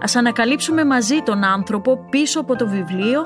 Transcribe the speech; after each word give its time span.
Ας 0.00 0.16
ανακαλύψουμε 0.16 0.84
μαζί 0.84 1.22
τον 1.22 1.44
άνθρωπο 1.44 2.04
πίσω 2.10 2.40
από 2.40 2.56
το 2.56 2.68
βιβλίο 2.68 3.22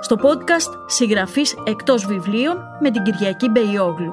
στο 0.00 0.16
podcast 0.22 0.84
«Συγγραφής 0.86 1.56
εκτός 1.64 2.06
βιβλίων» 2.06 2.56
με 2.80 2.90
την 2.90 3.02
Κυριακή 3.02 3.48
Μπεϊόγλου. 3.48 4.12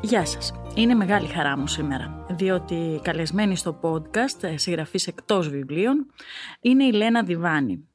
Γεια 0.00 0.26
σας. 0.26 0.52
Είναι 0.74 0.94
μεγάλη 0.94 1.26
χαρά 1.26 1.58
μου 1.58 1.66
σήμερα, 1.66 2.24
διότι 2.30 3.00
καλεσμένη 3.02 3.56
στο 3.56 3.80
podcast 3.82 4.42
ε, 4.42 4.56
συγγραφής 4.56 5.06
εκτός 5.06 5.48
βιβλίων 5.48 6.06
είναι 6.60 6.84
η 6.84 6.92
Λένα 6.92 7.22
Διβάνη. 7.22 7.88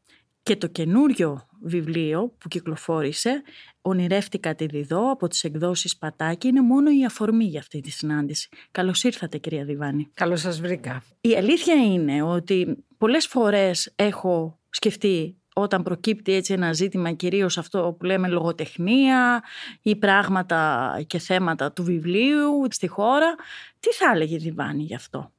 Και 0.44 0.56
το 0.56 0.68
καινούριο 0.68 1.48
βιβλίο 1.68 2.34
που 2.38 2.48
κυκλοφόρησε, 2.48 3.42
«Ονειρεύτηκα 3.82 4.56
τη 4.56 4.66
Διδό» 4.66 5.12
από 5.12 5.28
τις 5.28 5.44
εκδόσεις 5.44 5.98
Πατάκη, 5.98 6.48
είναι 6.48 6.62
μόνο 6.62 6.90
η 6.92 7.06
αφορμή 7.06 7.46
για 7.46 7.60
αυτή 7.60 7.82
τη 7.82 7.92
συνάντηση. 7.92 8.50
Καλώς 8.72 9.04
ήρθατε 9.04 9.38
κυρία 9.38 9.66
Διβάνη. 9.66 10.10
Καλώς 10.14 10.42
σας 10.42 10.62
βρήκα. 10.62 11.04
Η 11.22 11.36
αλήθεια 11.36 11.76
είναι 11.76 12.22
ότι 12.22 12.86
πολλές 12.98 13.28
φορές 13.28 13.94
έχω 13.96 14.60
σκεφτεί 14.70 15.38
όταν 15.60 15.84
προκύπτει 15.84 16.34
έτσι 16.34 16.54
ένα 16.54 16.74
ζήτημα 16.74 17.12
κυρίως 17.12 17.58
αυτό 17.58 17.96
που 18.00 18.06
λέμε 18.06 18.28
λογοτεχνία 18.28 19.44
ή 19.82 19.96
πράγματα 19.96 20.92
και 21.08 21.20
θέματα 21.20 21.72
του 21.72 21.84
βιβλίου 21.84 22.68
στη 22.70 22.88
χώρα, 22.88 23.36
τι 23.80 23.94
θα 23.94 24.12
έλεγε 24.14 24.36
η 24.36 24.38
Διβάνη 24.38 24.84
γι' 24.84 24.96
αυτό; 24.96 25.32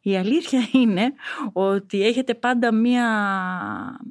Η 0.00 0.16
αλήθεια 0.16 0.68
είναι 0.82 1.12
ότι 1.52 2.06
έχετε 2.06 2.34
πάντα 2.34 2.72
μία 2.72 3.06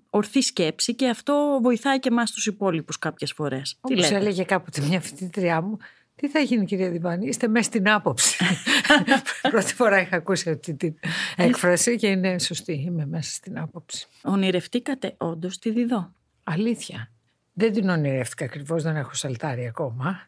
ορθή 0.10 0.42
σκέψη 0.42 0.96
και 0.96 1.10
αυτό 1.10 1.60
βοηθάει 1.62 2.00
και 2.00 2.10
εμάς 2.10 2.32
τους 2.32 2.46
υπόλοιπους 2.46 3.00
κάποιες 3.00 3.34
φορές. 3.34 3.78
Όπως 3.82 4.12
έλεγε 4.12 4.44
κάποτε 4.44 4.82
μια 4.82 5.02
φοιτήτριά 5.02 5.62
μου, 5.62 5.78
τι 6.16 6.30
θα 6.30 6.40
γίνει 6.40 6.66
κυρία 6.66 6.90
Διβάνη, 6.90 7.28
είστε 7.28 7.48
μέσα 7.48 7.64
στην 7.64 7.90
άποψη. 7.90 8.46
Πρώτη 9.52 9.74
φορά 9.74 10.02
είχα 10.02 10.16
ακούσει 10.16 10.50
αυτή 10.50 10.74
την 10.74 10.94
έκφραση 11.36 11.96
και 11.96 12.08
είναι 12.08 12.40
σωστή, 12.40 12.74
είμαι 12.74 13.06
μέσα 13.06 13.32
στην 13.32 13.60
άποψη. 13.60 14.08
Ονειρευτήκατε 14.24 15.14
όντως 15.18 15.60
τη 15.60 15.72
Διδό. 15.72 16.12
Αλήθεια. 16.44 17.12
Δεν 17.54 17.74
την 17.74 17.90
ονειρεύτηκα 17.90 18.46
ακριβώς, 18.46 18.84
δεν 18.84 18.96
έχω 18.96 19.14
σαλτάρει 19.14 19.68
ακόμα. 19.68 20.20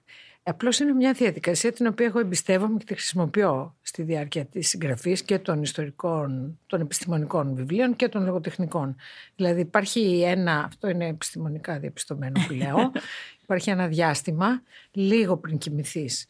Απλώς 0.44 0.80
είναι 0.80 0.94
μια 0.94 1.14
διαδικασία 1.14 1.72
την 1.72 1.88
οποία 1.88 2.06
εγώ 2.06 2.20
εμπιστεύομαι 2.20 2.78
και 2.78 2.86
τη 2.86 2.94
χρησιμοποιώ 2.94 3.76
στη 3.82 4.04
διάρκεια 4.04 4.46
της 4.46 4.70
συγγραφής 4.70 5.22
και 5.24 5.40
των 5.40 5.62
ιστορικών, 5.62 6.60
των 6.68 6.82
επιστημονικών 6.82 7.56
βιβλίων 7.56 7.96
και 7.96 8.08
των 8.08 8.26
λογοτεχνικών. 8.26 8.96
Δηλαδή 9.36 9.62
υπάρχει 9.62 10.22
ένα, 10.22 10.64
αυτό 10.64 10.90
είναι 10.90 11.08
επιστημονικά 11.08 11.80
διαπιστωμένο 11.80 12.40
που 12.48 12.54
λέω, 12.54 12.92
υπάρχει 13.44 13.70
ένα 13.70 13.88
διάστημα 13.88 14.62
λίγο 14.92 15.38
πριν 15.38 15.58
κοιμηθείς 15.58 16.28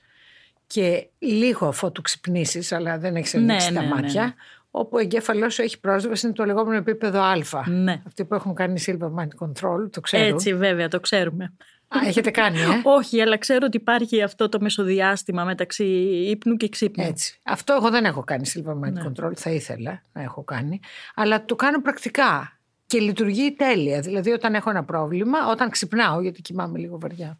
και 0.67 1.07
λίγο 1.19 1.67
αφότου 1.67 2.01
ξυπνήσεις, 2.01 2.71
αλλά 2.71 2.97
δεν 2.97 3.15
έχεις 3.15 3.35
ανοίξει 3.35 3.71
ναι, 3.71 3.79
τα 3.79 3.81
ναι, 3.81 3.87
μάτια, 3.87 4.23
ναι. 4.23 4.33
όπου 4.71 4.95
ο 4.95 4.99
εγκέφαλός 4.99 5.53
σου 5.53 5.61
έχει 5.61 5.79
πρόσβαση 5.79 6.25
είναι 6.25 6.35
το 6.35 6.45
λεγόμενο 6.45 6.77
επίπεδο 6.77 7.21
Α. 7.21 7.35
Ναι. 7.67 8.01
Αυτοί 8.07 8.25
που 8.25 8.35
έχουν 8.35 8.55
κάνει 8.55 8.81
Silver 8.85 9.11
Mind 9.15 9.47
Control 9.47 9.91
το 9.91 10.01
ξέρουν. 10.01 10.33
Έτσι 10.33 10.53
βέβαια 10.53 10.87
το 10.87 10.99
ξέρουμε. 10.99 11.53
Α, 11.89 12.07
έχετε 12.07 12.31
κάνει, 12.31 12.59
ε; 12.59 12.65
Όχι, 12.83 13.21
αλλά 13.21 13.37
ξέρω 13.37 13.65
ότι 13.65 13.77
υπάρχει 13.77 14.21
αυτό 14.21 14.49
το 14.49 14.59
μεσοδιάστημα 14.61 15.43
μεταξύ 15.43 15.85
ύπνου 16.29 16.55
και 16.55 16.69
ξύπνου. 16.69 17.03
Έτσι. 17.03 17.39
Αυτό 17.43 17.73
εγώ 17.73 17.89
δεν 17.89 18.05
έχω 18.05 18.23
κάνει 18.23 18.49
Silver 18.53 18.73
Mind 18.73 18.91
Ναι. 18.91 19.01
Control, 19.05 19.31
θα 19.35 19.49
ήθελα 19.49 20.01
να 20.13 20.21
έχω 20.21 20.43
κάνει. 20.43 20.79
Αλλά 21.15 21.45
το 21.45 21.55
κάνω 21.55 21.81
πρακτικά 21.81 22.59
και 22.85 22.99
λειτουργεί 22.99 23.55
τέλεια. 23.55 23.99
Δηλαδή 24.01 24.31
όταν 24.31 24.55
έχω 24.55 24.69
ένα 24.69 24.83
πρόβλημα, 24.83 25.47
όταν 25.49 25.69
ξυπνάω, 25.69 26.21
γιατί 26.21 26.41
κοιμάμαι 26.41 26.79
λίγο 26.79 26.99
βαριά. 26.99 27.39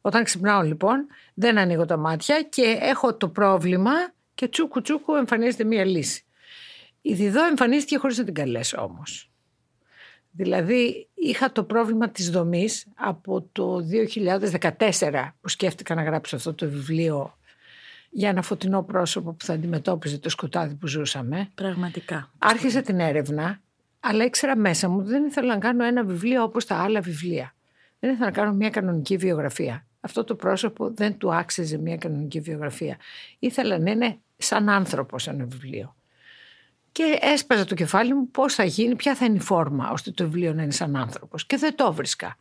Όταν 0.00 0.24
ξυπνάω 0.24 0.62
λοιπόν, 0.62 1.06
δεν 1.34 1.58
ανοίγω 1.58 1.84
τα 1.84 1.96
μάτια 1.96 2.42
και 2.42 2.78
έχω 2.80 3.14
το 3.14 3.28
πρόβλημα 3.28 3.92
και 4.34 4.48
τσούκου 4.48 4.80
τσούκου 4.80 5.14
εμφανίζεται 5.14 5.64
μία 5.64 5.84
λύση. 5.84 6.24
Η 7.00 7.14
Διδό 7.14 7.44
εμφανίστηκε 7.44 7.98
χωρίς 7.98 8.18
να 8.18 8.24
την 8.24 8.34
καλέσω 8.34 8.82
όμως. 8.82 9.29
Δηλαδή 10.30 11.08
είχα 11.14 11.52
το 11.52 11.64
πρόβλημα 11.64 12.08
της 12.08 12.30
δομής 12.30 12.86
από 12.94 13.48
το 13.52 13.78
2014 14.98 15.30
που 15.40 15.48
σκέφτηκα 15.48 15.94
να 15.94 16.02
γράψω 16.02 16.36
αυτό 16.36 16.54
το 16.54 16.68
βιβλίο 16.68 17.34
για 18.10 18.28
ένα 18.28 18.42
φωτεινό 18.42 18.82
πρόσωπο 18.82 19.32
που 19.32 19.44
θα 19.44 19.52
αντιμετώπιζε 19.52 20.18
το 20.18 20.28
σκοτάδι 20.28 20.74
που 20.74 20.86
ζούσαμε. 20.86 21.48
Πραγματικά. 21.54 22.30
Άρχισα 22.38 22.82
την 22.82 23.00
έρευνα, 23.00 23.60
αλλά 24.00 24.24
ήξερα 24.24 24.56
μέσα 24.56 24.88
μου 24.88 24.98
ότι 24.98 25.08
δεν 25.08 25.24
ήθελα 25.24 25.54
να 25.54 25.60
κάνω 25.60 25.84
ένα 25.84 26.04
βιβλίο 26.04 26.42
όπως 26.42 26.64
τα 26.64 26.76
άλλα 26.76 27.00
βιβλία. 27.00 27.54
Δεν 27.98 28.10
ήθελα 28.10 28.26
να 28.26 28.32
κάνω 28.32 28.52
μια 28.52 28.70
κανονική 28.70 29.16
βιογραφία. 29.16 29.86
Αυτό 30.00 30.24
το 30.24 30.34
πρόσωπο 30.34 30.90
δεν 30.90 31.16
του 31.18 31.34
άξιζε 31.34 31.78
μια 31.78 31.96
κανονική 31.96 32.40
βιογραφία. 32.40 32.96
Ήθελα 33.38 33.78
να 33.78 33.90
είναι 33.90 34.18
σαν 34.36 34.68
άνθρωπος 34.68 35.26
ένα 35.26 35.44
βιβλίο. 35.44 35.94
Και 36.92 37.18
έσπαζα 37.20 37.64
το 37.64 37.74
κεφάλι 37.74 38.14
μου 38.14 38.28
πώς 38.30 38.54
θα 38.54 38.64
γίνει, 38.64 38.96
ποια 38.96 39.14
θα 39.14 39.24
είναι 39.24 39.36
η 39.36 39.40
φόρμα 39.40 39.90
ώστε 39.90 40.10
το 40.10 40.24
βιβλίο 40.24 40.52
να 40.54 40.62
είναι 40.62 40.72
σαν 40.72 40.96
άνθρωπος. 40.96 41.46
Και 41.46 41.56
δεν 41.56 41.74
το 41.76 41.92
βρίσκα. 41.92 42.36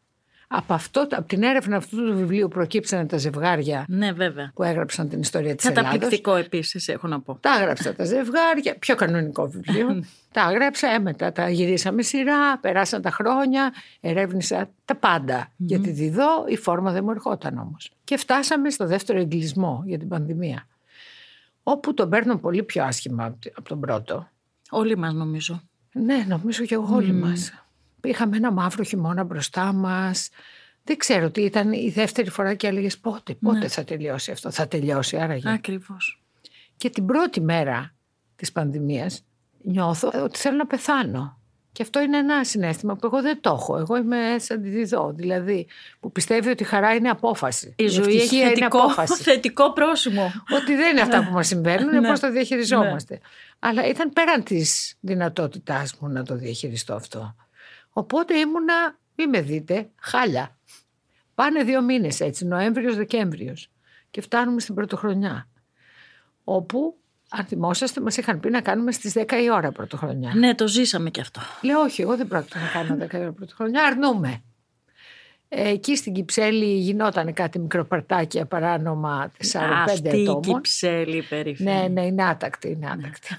Από, 0.51 0.73
αυτό, 0.73 1.01
από 1.11 1.27
την 1.27 1.43
έρευνα 1.43 1.77
αυτού 1.77 1.95
του 2.05 2.15
βιβλίου 2.17 2.47
προκύψανε 2.47 3.05
τα 3.05 3.17
ζευγάρια 3.17 3.85
Ναι, 3.87 4.11
βέβαια. 4.11 4.51
που 4.55 4.63
έγραψαν 4.63 5.09
την 5.09 5.19
ιστορία 5.19 5.55
της 5.55 5.65
Ελλάδος. 5.65 5.91
Καταπληκτικό 5.91 6.35
επίσης 6.35 6.87
έχω 6.87 7.07
να 7.07 7.19
πω. 7.19 7.37
Τα 7.41 7.55
έγραψα 7.59 7.95
τα 7.95 8.05
ζευγάρια, 8.05 8.75
πιο 8.79 8.95
κανονικό 8.95 9.47
βιβλίο. 9.49 10.03
τα 10.33 10.47
έγραψα, 10.49 10.87
έμετα 10.87 11.31
τα 11.31 11.49
γυρίσαμε 11.49 12.01
σειρά, 12.01 12.57
περάσαν 12.59 13.01
τα 13.01 13.11
χρόνια, 13.11 13.73
ερεύνησα 14.01 14.69
τα 14.85 14.95
πάντα. 14.95 15.51
Για 15.57 15.79
τη 15.79 15.91
Διδό 15.91 16.45
η 16.47 16.57
φόρμα 16.57 16.91
δεν 16.91 17.03
μου 17.03 17.11
ερχόταν 17.11 17.57
όμως. 17.57 17.91
Και 18.03 18.17
φτάσαμε 18.17 18.69
στο 18.69 18.85
δεύτερο 18.87 19.19
εγκλισμό 19.19 19.83
για 19.85 19.97
την 19.97 20.07
πανδημία. 20.07 20.67
Όπου 21.63 21.93
τον 21.93 22.09
παίρνω 22.09 22.37
πολύ 22.37 22.63
πιο 22.63 22.83
άσχημα 22.83 23.25
από 23.25 23.37
τη- 23.39 23.51
από 23.55 23.69
τον 23.69 23.79
πρώτο. 23.79 24.29
Όλοι 24.69 24.97
μας 24.97 25.13
νομίζω. 25.13 25.61
Ναι, 25.91 26.25
νομίζω 26.27 26.65
και 26.65 26.73
εγώ 26.73 26.95
όλοι 26.95 27.13
μας. 27.13 27.51
Είχαμε 28.03 28.37
ένα 28.37 28.51
μαύρο 28.51 28.83
χειμώνα 28.83 29.23
μπροστά 29.23 29.73
μας. 29.73 30.29
Δεν 30.83 30.97
ξέρω 30.97 31.31
τι 31.31 31.41
ήταν 31.41 31.71
η 31.71 31.89
δεύτερη 31.89 32.29
φορά 32.29 32.53
και 32.53 32.67
έλεγες 32.67 32.97
πότε, 32.97 33.33
πότε 33.33 33.67
θα 33.67 33.83
τελειώσει 33.83 34.31
αυτό. 34.31 34.51
Θα 34.51 34.67
τελειώσει 34.67 35.17
άραγε. 35.17 35.49
Ακριβώς. 35.49 36.21
Και 36.77 36.89
την 36.89 37.05
πρώτη 37.05 37.41
μέρα 37.41 37.95
της 38.35 38.51
πανδημίας 38.51 39.23
νιώθω 39.61 40.11
ότι 40.23 40.39
θέλω 40.39 40.57
να 40.57 40.67
πεθάνω. 40.67 41.38
Και 41.79 41.85
αυτό 41.85 42.01
είναι 42.01 42.17
ένα 42.17 42.43
συνέστημα 42.43 42.95
που 42.95 43.05
εγώ 43.05 43.21
δεν 43.21 43.41
το 43.41 43.49
έχω. 43.49 43.77
Εγώ 43.77 43.97
είμαι 43.97 44.35
σαν 44.39 44.61
τη 44.61 44.69
Διδό, 44.69 45.13
δηλαδή 45.15 45.67
που 45.99 46.11
πιστεύει 46.11 46.49
ότι 46.49 46.63
η 46.63 46.65
χαρά 46.65 46.93
είναι 46.95 47.09
απόφαση. 47.09 47.73
Η 47.77 47.87
ζωή 47.87 48.05
έχει 48.05 48.15
ευτυχία 48.15 48.39
είναι 48.45 48.49
θετικό, 48.53 48.77
απόφαση. 48.77 49.23
θετικό 49.23 49.73
πρόσημο. 49.73 50.31
ότι 50.55 50.75
δεν 50.75 50.91
είναι 50.91 51.01
αυτά 51.01 51.23
που 51.25 51.33
μας 51.33 51.47
συμβαίνουν, 51.47 51.89
είναι 51.89 51.99
Ναι. 51.99 52.09
πώς 52.09 52.19
τα 52.19 52.31
διαχειριζόμαστε. 52.31 53.19
Αλλά 53.59 53.87
ήταν 53.87 54.13
πέραν 54.13 54.43
της 54.43 54.95
δυνατότητάς 54.99 55.95
μου 55.99 56.07
να 56.09 56.23
το 56.23 56.35
διαχειριστώ 56.35 56.93
αυτό. 56.93 57.35
Οπότε 57.89 58.37
ήμουνα, 58.37 58.97
μη 59.15 59.27
με 59.27 59.41
δείτε, 59.41 59.89
χάλια. 59.99 60.57
Πάνε 61.35 61.63
δύο 61.63 61.81
μήνες 61.81 62.19
έτσι, 62.19 62.45
Νοέμβριος-Δεκέμβριος. 62.45 63.69
Και 64.11 64.21
φτάνουμε 64.21 64.59
στην 64.59 64.75
πρωτοχρονιά. 64.75 65.47
Όπου, 66.43 66.97
αν 67.29 67.45
θυμόσαστε, 67.45 68.01
μας 68.01 68.17
είχαν 68.17 68.39
πει 68.39 68.49
να 68.49 68.61
κάνουμε 68.61 68.91
στις 68.91 69.13
10 69.15 69.31
η 69.43 69.51
ώρα 69.51 69.71
πρωτοχρονιά. 69.71 70.33
ναι, 70.35 70.55
το 70.55 70.67
ζήσαμε 70.67 71.09
κι 71.09 71.21
αυτό. 71.21 71.41
Λέω 71.61 71.79
όχι, 71.79 72.01
εγώ 72.01 72.17
δεν 72.17 72.27
πρόκειται 72.27 72.59
να 72.59 72.67
κάνω 72.67 73.05
10 73.05 73.13
η 73.13 73.17
ώρα 73.17 73.31
πρωτοχρονιά, 73.31 73.83
αρνούμε. 73.85 74.41
Ε, 75.51 75.69
εκεί 75.69 75.95
στην 75.95 76.13
Κυψέλη 76.13 76.65
γινόταν 76.65 77.33
κάτι 77.33 77.59
μικροπαρτάκια 77.59 78.45
παράνομα 78.45 79.31
4-5 79.53 79.59
Αυτή 79.85 80.07
η 80.07 80.21
ατόμων. 80.21 80.41
κυψέλη 80.41 81.21
περίφημη. 81.29 81.71
Ναι, 81.71 81.87
ναι, 81.87 82.05
είναι 82.05 82.23
άτακτη, 82.23 82.69
είναι 82.69 82.89
άτακτη. 82.89 83.35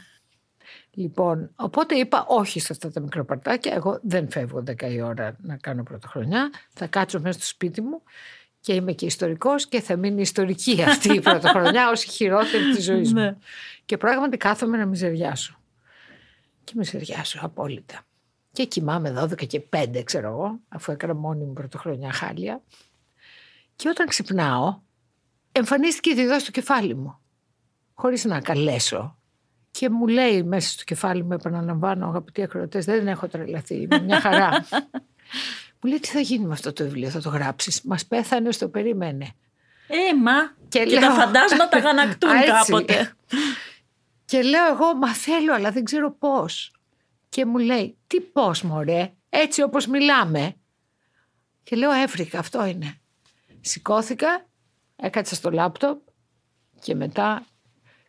Λοιπόν, 0.94 1.50
οπότε 1.56 1.94
είπα 1.94 2.25
όχι 2.28 2.60
σε 2.60 2.72
αυτά 2.72 2.90
τα 2.92 3.00
μικροπαρτάκια. 3.00 3.72
Εγώ 3.75 3.98
δεν 4.02 4.31
φεύγω 4.31 4.62
10 4.66 4.82
η 4.92 5.00
ώρα 5.00 5.37
να 5.42 5.56
κάνω 5.56 5.82
πρωτοχρονιά. 5.82 6.50
Θα 6.72 6.87
κάτσω 6.87 7.20
μέσα 7.20 7.38
στο 7.38 7.46
σπίτι 7.46 7.81
μου 7.81 8.02
και 8.60 8.74
είμαι 8.74 8.92
και 8.92 9.06
ιστορικός 9.06 9.66
και 9.66 9.80
θα 9.80 9.96
μείνει 9.96 10.20
ιστορική 10.20 10.82
αυτή 10.82 11.14
η 11.14 11.20
πρωτοχρονιά 11.20 11.88
ως 11.92 12.04
η 12.04 12.08
χειρότερη 12.08 12.74
της 12.74 12.84
ζωής 12.84 13.12
μου. 13.12 13.20
Ναι. 13.20 13.36
Και 13.84 13.96
πράγματι 13.96 14.36
κάθομαι 14.36 14.76
να 14.76 14.86
μιζεριάσω. 14.86 15.58
Και 16.64 16.72
μιζεριάσω 16.76 17.38
απόλυτα. 17.42 18.02
Και 18.52 18.64
κοιμάμαι 18.64 19.22
12 19.22 19.46
και 19.46 19.62
5, 19.76 20.02
ξέρω 20.04 20.28
εγώ, 20.28 20.60
αφού 20.68 20.92
έκανα 20.92 21.14
μόνη 21.14 21.44
μου 21.44 21.52
πρωτοχρονιά 21.52 22.12
χάλια. 22.12 22.62
Και 23.76 23.88
όταν 23.88 24.06
ξυπνάω, 24.06 24.80
εμφανίστηκε 25.52 26.10
η 26.10 26.14
διδός 26.14 26.42
στο 26.42 26.50
κεφάλι 26.50 26.94
μου. 26.94 27.18
Χωρίς 27.94 28.24
να 28.24 28.40
καλέσω. 28.40 29.18
Και 29.70 29.78
Και 29.78 29.90
μου 29.90 30.06
λέει 30.06 30.42
μέσα 30.42 30.70
στο 30.70 30.84
κεφάλι 30.84 31.24
μου, 31.24 31.32
επαναλαμβάνω, 31.32 32.06
αγαπητοί 32.06 32.42
ακροατές, 32.42 32.84
δεν 32.84 33.08
έχω 33.08 33.28
τρελαθεί. 33.28 33.74
Είναι 33.74 34.00
μια 34.00 34.20
χαρά. 34.20 34.50
μου 35.82 35.90
λέει, 35.90 36.00
Τι 36.00 36.08
θα 36.08 36.20
γίνει 36.20 36.44
με 36.44 36.52
αυτό 36.52 36.72
το 36.72 36.84
βιβλίο, 36.84 37.10
θα 37.10 37.20
το 37.20 37.28
γράψεις; 37.28 37.82
Μας 37.82 38.06
πέθανε, 38.06 38.52
στο 38.52 38.68
περίμενε. 38.68 39.34
Ε, 39.88 40.14
μα. 40.16 40.54
Και, 40.68 40.84
και 40.84 40.98
τα 40.98 41.10
φαντάσματα 41.10 41.78
γανακτούν 41.84 42.30
κάποτε. 42.46 43.12
Και 44.24 44.42
λέω 44.42 44.66
εγώ, 44.66 44.94
μα 44.94 45.14
θέλω, 45.14 45.54
αλλά 45.54 45.70
δεν 45.70 45.84
ξέρω 45.84 46.12
πώς. 46.12 46.72
Και 47.28 47.46
μου 47.46 47.58
λέει, 47.58 47.96
τι 48.06 48.20
πώς, 48.20 48.62
μωρέ, 48.62 49.12
έτσι 49.28 49.62
όπως 49.62 49.86
μιλάμε. 49.86 50.54
Και 51.62 51.76
λέω, 51.76 51.90
έβρικα, 51.92 52.38
αυτό 52.38 52.64
είναι. 52.64 53.00
Σηκώθηκα, 53.60 54.46
έκατσα 54.96 55.34
στο 55.34 55.50
λάπτοπ 55.50 56.00
και 56.80 56.94
μετά 56.94 57.46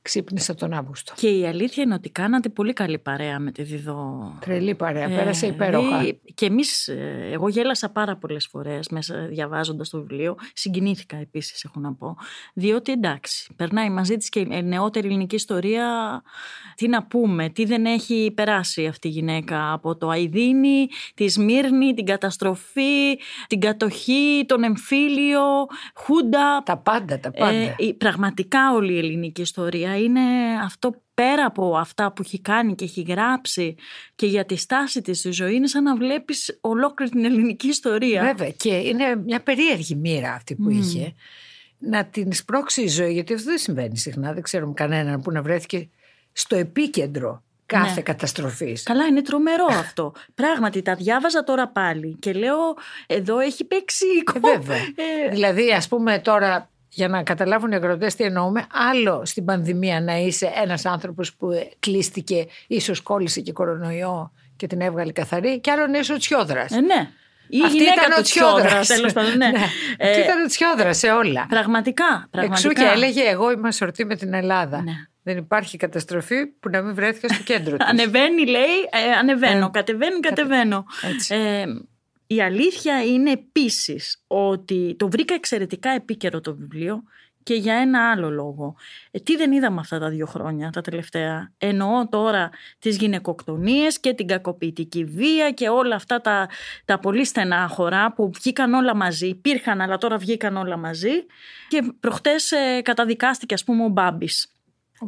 ξύπνησα 0.01 0.55
τον 0.55 0.73
Αύγουστο. 0.73 1.13
Και 1.15 1.29
η 1.29 1.45
αλήθεια 1.45 1.83
είναι 1.83 1.93
ότι 1.93 2.09
κάνατε 2.09 2.49
πολύ 2.49 2.73
καλή 2.73 2.99
παρέα 2.99 3.39
με 3.39 3.51
τη 3.51 3.63
Διδό. 3.63 4.33
Τρελή 4.39 4.75
παρέα, 4.75 5.03
ε, 5.03 5.15
πέρασε 5.15 5.47
υπέροχα. 5.47 6.03
Και 6.33 6.45
εμείς, 6.45 6.87
ε, 6.87 7.29
εγώ 7.31 7.49
γέλασα 7.49 7.89
πάρα 7.89 8.17
πολλές 8.17 8.47
φορές 8.47 8.89
μέσα 8.89 9.25
διαβάζοντας 9.25 9.89
το 9.89 9.97
βιβλίο. 9.97 10.35
Συγκινήθηκα 10.53 11.17
επίσης, 11.17 11.63
έχω 11.63 11.79
να 11.79 11.93
πω. 11.93 12.17
Διότι 12.53 12.91
εντάξει, 12.91 13.53
περνάει 13.55 13.89
μαζί 13.89 14.17
της 14.17 14.29
και 14.29 14.39
η 14.39 14.63
νεότερη 14.63 15.07
ελληνική 15.07 15.35
ιστορία. 15.35 16.21
Τι 16.75 16.87
να 16.87 17.03
πούμε, 17.03 17.49
τι 17.49 17.65
δεν 17.65 17.85
έχει 17.85 18.31
περάσει 18.35 18.85
αυτή 18.85 19.07
η 19.07 19.11
γυναίκα 19.11 19.71
από 19.71 19.97
το 19.97 20.09
Αϊδίνη, 20.09 20.87
τη 21.13 21.29
Σμύρνη, 21.29 21.93
την 21.93 22.05
καταστροφή, 22.05 23.19
την 23.47 23.59
κατοχή, 23.59 24.43
τον 24.47 24.63
εμφύλιο, 24.63 25.41
Χούντα. 25.93 26.63
Τα 26.65 26.77
πάντα, 26.77 27.19
τα 27.19 27.31
πάντα. 27.31 27.51
Ε, 27.51 27.75
πραγματικά 27.97 28.73
όλη 28.73 28.93
η 28.93 28.97
ελληνική 28.97 29.41
ιστορία 29.41 29.90
είναι 29.97 30.21
αυτό 30.63 31.01
πέρα 31.13 31.45
από 31.45 31.77
αυτά 31.77 32.11
που 32.11 32.21
έχει 32.25 32.39
κάνει 32.39 32.75
και 32.75 32.83
έχει 32.83 33.01
γράψει 33.01 33.75
και 34.15 34.25
για 34.25 34.45
τη 34.45 34.55
στάση 34.55 35.01
της 35.01 35.19
στη 35.19 35.31
ζωή 35.31 35.55
είναι 35.55 35.67
σαν 35.67 35.83
να 35.83 35.95
βλέπεις 35.95 36.57
ολόκληρη 36.61 37.11
την 37.11 37.25
ελληνική 37.25 37.67
ιστορία. 37.67 38.21
Βέβαια 38.21 38.49
και 38.49 38.73
είναι 38.73 39.15
μια 39.15 39.41
περίεργη 39.41 39.95
μοίρα 39.95 40.33
αυτή 40.33 40.55
που 40.55 40.69
είχε 40.69 41.13
να 41.77 42.05
την 42.05 42.33
σπρώξει 42.33 42.81
η 42.81 42.87
ζωή 42.87 43.13
γιατί 43.13 43.33
αυτό 43.33 43.49
δεν 43.49 43.57
συμβαίνει 43.57 43.97
συχνά 43.97 44.33
δεν 44.33 44.43
ξέρουμε 44.43 44.73
κανέναν 44.73 45.21
που 45.21 45.31
να 45.31 45.41
βρέθηκε 45.41 45.89
στο 46.31 46.55
επίκεντρο 46.55 47.43
κάθε 47.65 47.93
ναι. 47.93 48.01
καταστροφής. 48.01 48.83
Καλά, 48.83 49.05
είναι 49.05 49.21
τρομερό 49.21 49.65
αυτό. 49.69 50.13
Πράγματι, 50.35 50.81
τα 50.81 50.95
διάβαζα 50.95 51.43
τώρα 51.43 51.67
πάλι 51.67 52.15
και 52.19 52.33
λέω, 52.33 52.75
εδώ 53.07 53.39
έχει 53.39 53.63
παίξει 53.63 54.05
ε, 54.35 54.39
βέβαια. 54.39 54.77
Ε, 54.77 55.29
δηλαδή, 55.29 55.71
ας 55.71 55.87
πούμε 55.87 56.19
τώρα 56.19 56.70
για 56.93 57.07
να 57.07 57.23
καταλάβουν 57.23 57.71
οι 57.71 57.75
αγροτές 57.75 58.15
τι 58.15 58.23
εννοούμε, 58.23 58.67
άλλο 58.91 59.21
στην 59.25 59.45
πανδημία 59.45 60.01
να 60.01 60.17
είσαι 60.17 60.51
ένας 60.63 60.85
άνθρωπος 60.85 61.33
που 61.33 61.71
κλείστηκε, 61.79 62.45
ίσως 62.67 63.01
κόλλησε 63.01 63.41
και 63.41 63.51
κορονοϊό 63.51 64.31
και 64.55 64.67
την 64.67 64.81
έβγαλε 64.81 65.11
καθαρή, 65.11 65.59
και 65.59 65.71
άλλο 65.71 65.87
να 65.87 65.97
είσαι 65.97 66.13
ο 66.13 66.17
Τσιόδρας. 66.17 66.71
Ε, 66.71 66.79
ναι. 66.79 67.09
Η 67.47 67.61
Αυτή 67.65 67.83
ήταν 67.83 68.19
ο 68.19 68.21
Τσιόδρας. 68.21 68.87
Τέλος 68.87 69.13
πάντων, 69.13 69.37
ναι. 69.37 69.47
ναι. 69.57 69.65
Ε, 69.97 70.23
ήταν 70.23 70.43
ο 70.43 70.47
Τσιόδρας 70.47 70.97
σε 70.97 71.11
όλα. 71.11 71.45
Πραγματικά, 71.49 72.27
πραγματικά. 72.31 72.67
Εξού 72.67 72.69
και 72.69 72.91
έλεγε: 72.93 73.21
Εγώ 73.21 73.51
είμαι 73.51 73.71
σορτή 73.71 74.05
με 74.05 74.15
την 74.15 74.33
Ελλάδα. 74.33 74.81
Ναι. 74.81 74.91
Δεν 75.23 75.37
υπάρχει 75.37 75.77
καταστροφή 75.77 76.45
που 76.45 76.69
να 76.69 76.81
μην 76.81 76.95
βρέθηκε 76.95 77.33
στο 77.33 77.43
κέντρο 77.43 77.77
της. 77.77 77.87
ανεβαίνει, 77.87 78.45
λέει, 78.45 78.77
ε, 78.91 79.11
ανεβαίνω. 79.19 79.65
Ε, 79.65 79.69
κατεβαίνει, 79.71 80.19
κατεβαίνω. 80.19 80.85
Ε, 81.27 81.63
η 82.33 82.41
αλήθεια 82.41 83.03
είναι 83.03 83.31
επίσης 83.31 84.23
ότι 84.27 84.95
το 84.99 85.09
βρήκα 85.09 85.33
εξαιρετικά 85.33 85.89
επίκαιρο 85.89 86.41
το 86.41 86.55
βιβλίο 86.55 87.03
και 87.43 87.53
για 87.53 87.73
ένα 87.73 88.11
άλλο 88.11 88.29
λόγο. 88.29 88.75
Ε, 89.11 89.19
τι 89.19 89.35
δεν 89.35 89.51
είδαμε 89.51 89.79
αυτά 89.79 89.99
τα 89.99 90.09
δύο 90.09 90.25
χρόνια 90.25 90.69
τα 90.69 90.81
τελευταία; 90.81 91.51
Εννοώ 91.57 92.07
τώρα 92.09 92.49
τις 92.79 92.97
γυναικοκτονίες 92.97 93.99
και 93.99 94.13
την 94.13 94.27
κακοποιητική 94.27 95.03
βία 95.03 95.51
και 95.51 95.69
όλα 95.69 95.95
αυτά 95.95 96.21
τα, 96.21 96.49
τα 96.85 96.99
πολύ 96.99 97.25
στενά 97.25 97.67
χώρα 97.67 98.13
που 98.13 98.31
βγήκαν 98.33 98.73
όλα 98.73 98.95
μαζί. 98.95 99.27
Υπήρχαν 99.27 99.81
αλλά 99.81 99.97
τώρα 99.97 100.17
βγήκαν 100.17 100.57
όλα 100.57 100.77
μαζί. 100.77 101.25
Και 101.67 101.93
προχτές 101.99 102.51
ε, 102.51 102.81
καταδικάστηκε 102.81 103.53
ας 103.53 103.63
πούμε 103.63 103.83
ο 103.83 103.87
Μπάμπης. 103.87 104.55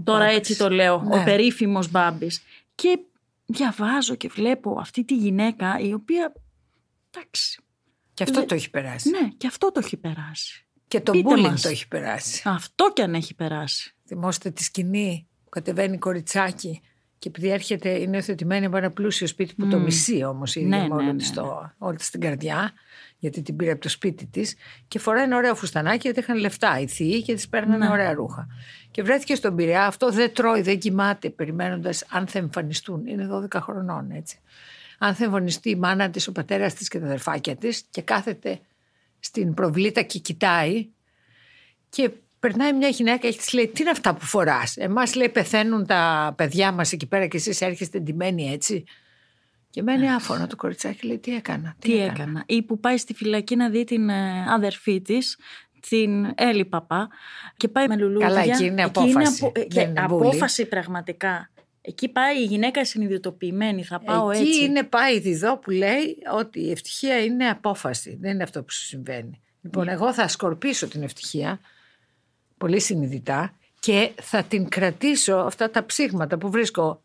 τώρα 0.04 0.26
έτσι 0.26 0.58
το 0.58 0.70
λέω, 0.70 0.96
ο 1.12 1.18
ναι. 1.18 1.24
περίφημος 1.24 1.92
Μπάμπης. 1.92 2.44
Και 2.76 3.00
διαβάζω 3.46 4.16
και 4.16 4.28
βλέπω 4.28 4.78
αυτή 4.80 5.04
τη 5.04 5.16
γυναίκα 5.16 5.80
η 5.80 5.94
οποία 5.94 6.34
Εντάξει. 7.16 7.62
Και 8.14 8.24
αυτό 8.24 8.46
το 8.46 8.56
έχει 8.56 8.70
περάσει. 8.70 9.10
Ναι, 9.10 9.30
και 9.38 9.48
αυτό 9.48 9.72
το 9.72 9.80
έχει 9.84 9.98
περάσει. 9.98 10.66
Και 10.88 11.02
το 11.02 11.12
bullying 11.16 11.60
το 11.62 11.70
έχει 11.70 11.88
περάσει. 11.88 12.42
Αυτό 12.46 12.92
και 12.94 13.02
αν 13.02 13.14
έχει 13.14 13.36
περάσει. 13.36 13.96
Θυμόστε 14.06 14.50
τη 14.50 14.64
σκηνή 14.64 15.28
που 15.44 15.50
κατεβαίνει 15.50 15.98
κοριτσάκι 15.98 16.82
και 17.24 17.30
επειδή 17.30 17.50
έρχεται, 17.50 17.90
είναι 17.90 18.18
οθετημένη 18.18 18.66
από 18.66 18.78
ένα 18.78 18.92
πλούσιο 18.92 19.28
σπίτι 19.28 19.56
που 19.56 19.68
το 19.68 19.80
μισεί 19.80 20.24
όμως 20.24 20.56
η 20.56 20.62
ίδια 20.62 20.88
ναι, 20.88 21.04
ναι, 21.04 21.12
ναι, 21.12 21.24
στο, 21.24 21.72
όλη 21.78 21.98
στην 22.00 22.22
καρδιά, 22.22 22.72
γιατί 23.18 23.42
την 23.42 23.56
πήρε 23.56 23.72
από 23.72 23.82
το 23.82 23.90
σπίτι 23.90 24.26
της 24.26 24.56
και 24.88 25.00
φοράει 25.00 25.24
ένα 25.24 25.38
ωραίο 25.38 25.56
φουστανάκι 25.56 26.00
γιατί 26.02 26.20
είχαν 26.20 26.38
λεφτά 26.38 26.80
οι 26.80 26.88
θείοι 26.88 27.22
και 27.22 27.34
της 27.34 27.50
παίρνανε 27.50 27.86
ναι. 27.86 27.92
ωραία 27.92 28.14
ρούχα. 28.14 28.48
Και 28.92 29.04
βρέθηκε 29.04 29.36
στον 29.36 29.56
Πειραιά, 29.56 29.86
αυτό 29.86 30.12
δεν 30.12 30.34
τρώει, 30.34 30.62
δεν 30.62 30.80
κοιμάται, 30.80 31.30
περιμένοντας 31.30 32.06
αν 32.10 32.28
θα 32.28 32.40
εμφανιστούν. 32.40 33.06
Είναι 33.06 33.30
12 33.52 33.60
χρονών 33.62 34.12
έτσι 34.12 34.40
αν 35.06 35.16
θα 35.16 35.24
εμφανιστεί 35.24 35.70
η 35.70 35.76
μάνα 35.76 36.10
της, 36.10 36.28
ο 36.28 36.32
πατέρας 36.32 36.74
της 36.74 36.88
και 36.88 37.00
τα 37.00 37.06
αδερφάκια 37.06 37.56
της 37.56 37.84
και 37.90 38.02
κάθεται 38.02 38.60
στην 39.20 39.54
προβλήτα 39.54 40.02
και 40.02 40.20
κοιτάει 40.20 40.88
και 41.90 42.10
περνάει 42.40 42.74
μια 42.74 42.88
γυναίκα 42.88 43.30
και 43.30 43.38
της 43.38 43.54
λέει 43.54 43.68
τι 43.68 43.82
είναι 43.82 43.92
αυτά 43.92 44.16
που 44.16 44.26
φοράς; 44.26 44.78
Εμάς 44.78 45.16
λέει 45.16 45.30
πεθαίνουν 45.30 45.86
τα 45.86 46.34
παιδιά 46.38 46.72
μας 46.72 46.92
εκεί 46.92 47.06
πέρα 47.06 47.28
και 47.28 47.38
εσείς 47.38 47.62
έρχεστε 47.62 47.98
εντυμένοι 47.98 48.52
έτσι. 48.52 48.84
Και 49.70 49.82
μένει 49.82 50.10
άφωνο 50.10 50.48
το 50.48 50.56
κοριτσάκι, 50.56 51.08
λέει 51.08 51.18
τι 51.18 51.36
έκανα. 51.36 51.76
Τι, 51.80 52.00
έκανα. 52.00 52.44
Ή 52.46 52.62
που 52.62 52.80
πάει 52.80 52.98
στη 52.98 53.14
φυλακή 53.14 53.56
να 53.56 53.70
δει 53.70 53.84
την 53.84 54.10
ε, 54.10 54.46
αδερφή 54.50 55.02
της 55.02 55.38
την 55.90 56.32
Έλλη 56.36 56.66
Παπά 56.66 57.10
και 57.58 57.68
πάει 57.68 57.88
με 57.88 57.98
λουλούδια. 57.98 58.28
Καλά, 58.28 58.42
εκεί 58.42 58.66
είναι 58.66 58.84
απόφαση. 58.84 59.52
Εκεί 59.56 59.82
είναι 59.82 60.02
απο... 60.02 60.16
απόφαση 60.16 60.66
πραγματικά. 60.66 61.50
Εκεί 61.86 62.10
πάει 62.10 62.42
η 62.42 62.46
γυναίκα 62.46 62.86
συνειδητοποιημένη, 62.86 63.84
θα 63.84 64.00
πάω 64.00 64.30
Εκεί 64.30 64.42
έτσι. 64.42 64.54
Εκεί 64.54 64.64
είναι 64.64 64.84
πάει 64.84 65.16
η 65.16 65.20
διδό 65.20 65.58
που 65.58 65.72
λέει 65.72 66.18
ότι 66.34 66.60
η 66.60 66.72
ευτυχία 66.72 67.24
είναι 67.24 67.50
απόφαση, 67.50 68.18
δεν 68.22 68.32
είναι 68.32 68.44
αυτό 68.44 68.64
που 68.64 68.72
σου 68.72 68.84
συμβαίνει. 68.84 69.42
Λοιπόν, 69.62 69.86
ναι. 69.86 69.92
εγώ 69.92 70.14
θα 70.14 70.28
σκορπίσω 70.28 70.88
την 70.88 71.04
ευτυχία, 71.04 71.60
πολύ 72.58 72.80
συνειδητά, 72.80 73.58
και 73.80 74.12
θα 74.22 74.44
την 74.44 74.70
κρατήσω 74.70 75.36
αυτά 75.36 75.70
τα 75.70 75.86
ψήγματα 75.86 76.38
που 76.38 76.50
βρίσκω 76.50 77.02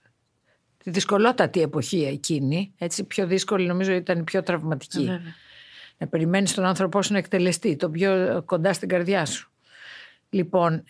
τη 0.85 0.91
δυσκολότατη 0.91 1.61
εποχή 1.61 2.05
εκείνη, 2.05 2.73
έτσι 2.79 3.05
πιο 3.05 3.27
δύσκολη 3.27 3.67
νομίζω 3.67 3.93
ήταν 3.93 4.19
η 4.19 4.23
πιο 4.23 4.43
τραυματική. 4.43 5.05
Ε, 5.05 5.20
να 5.99 6.06
περιμένεις 6.06 6.55
τον 6.55 6.65
άνθρωπό 6.65 7.03
σου 7.03 7.13
να 7.13 7.19
εκτελεστεί, 7.19 7.77
το 7.77 7.91
πιο 7.91 8.43
κοντά 8.47 8.73
στην 8.73 8.89
καρδιά 8.89 9.27
σου. 9.27 9.51
Λοιπόν, 10.31 10.85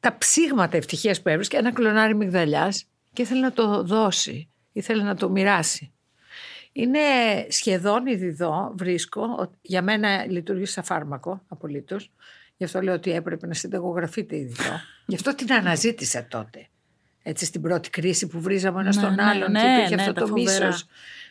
τα 0.00 0.18
ψήγματα 0.18 0.76
ευτυχίας 0.76 1.22
που 1.22 1.28
έβρισκε, 1.28 1.56
ένα 1.56 1.72
κλονάρι 1.72 2.14
μυγδαλιάς, 2.14 2.84
και 3.18 3.24
ήθελε 3.24 3.40
να 3.40 3.52
το 3.52 3.82
δώσει, 3.82 4.48
ήθελε 4.72 5.02
να 5.02 5.14
το 5.14 5.30
μοιράσει. 5.30 5.92
Είναι 6.72 6.98
σχεδόν 7.48 8.04
διδό, 8.04 8.72
βρίσκω, 8.76 9.52
για 9.60 9.82
μένα 9.82 10.26
λειτουργεί 10.26 10.64
σαν 10.64 10.84
φάρμακο 10.84 11.42
απολύτως, 11.48 12.10
γι' 12.56 12.64
αυτό 12.64 12.80
λέω 12.80 12.94
ότι 12.94 13.10
έπρεπε 13.10 13.46
να 13.46 13.54
συνταγογραφείτε 13.54 14.36
η 14.36 14.44
διδό. 14.44 14.80
γι' 15.06 15.14
αυτό 15.14 15.34
την 15.34 15.52
αναζήτησα 15.52 16.26
τότε. 16.26 16.66
Έτσι 17.22 17.44
στην 17.44 17.60
πρώτη 17.60 17.90
κρίση 17.90 18.26
που 18.26 18.40
βρίζαμε 18.40 18.80
ένα 18.80 18.88
ναι, 18.88 19.00
στον 19.00 19.14
ναι, 19.14 19.22
άλλον 19.22 19.50
ναι, 19.50 19.60
και 19.60 19.66
υπήρχε 19.66 19.94
ναι, 19.94 20.02
αυτό 20.02 20.12
το 20.12 20.32
μίσος. 20.32 20.86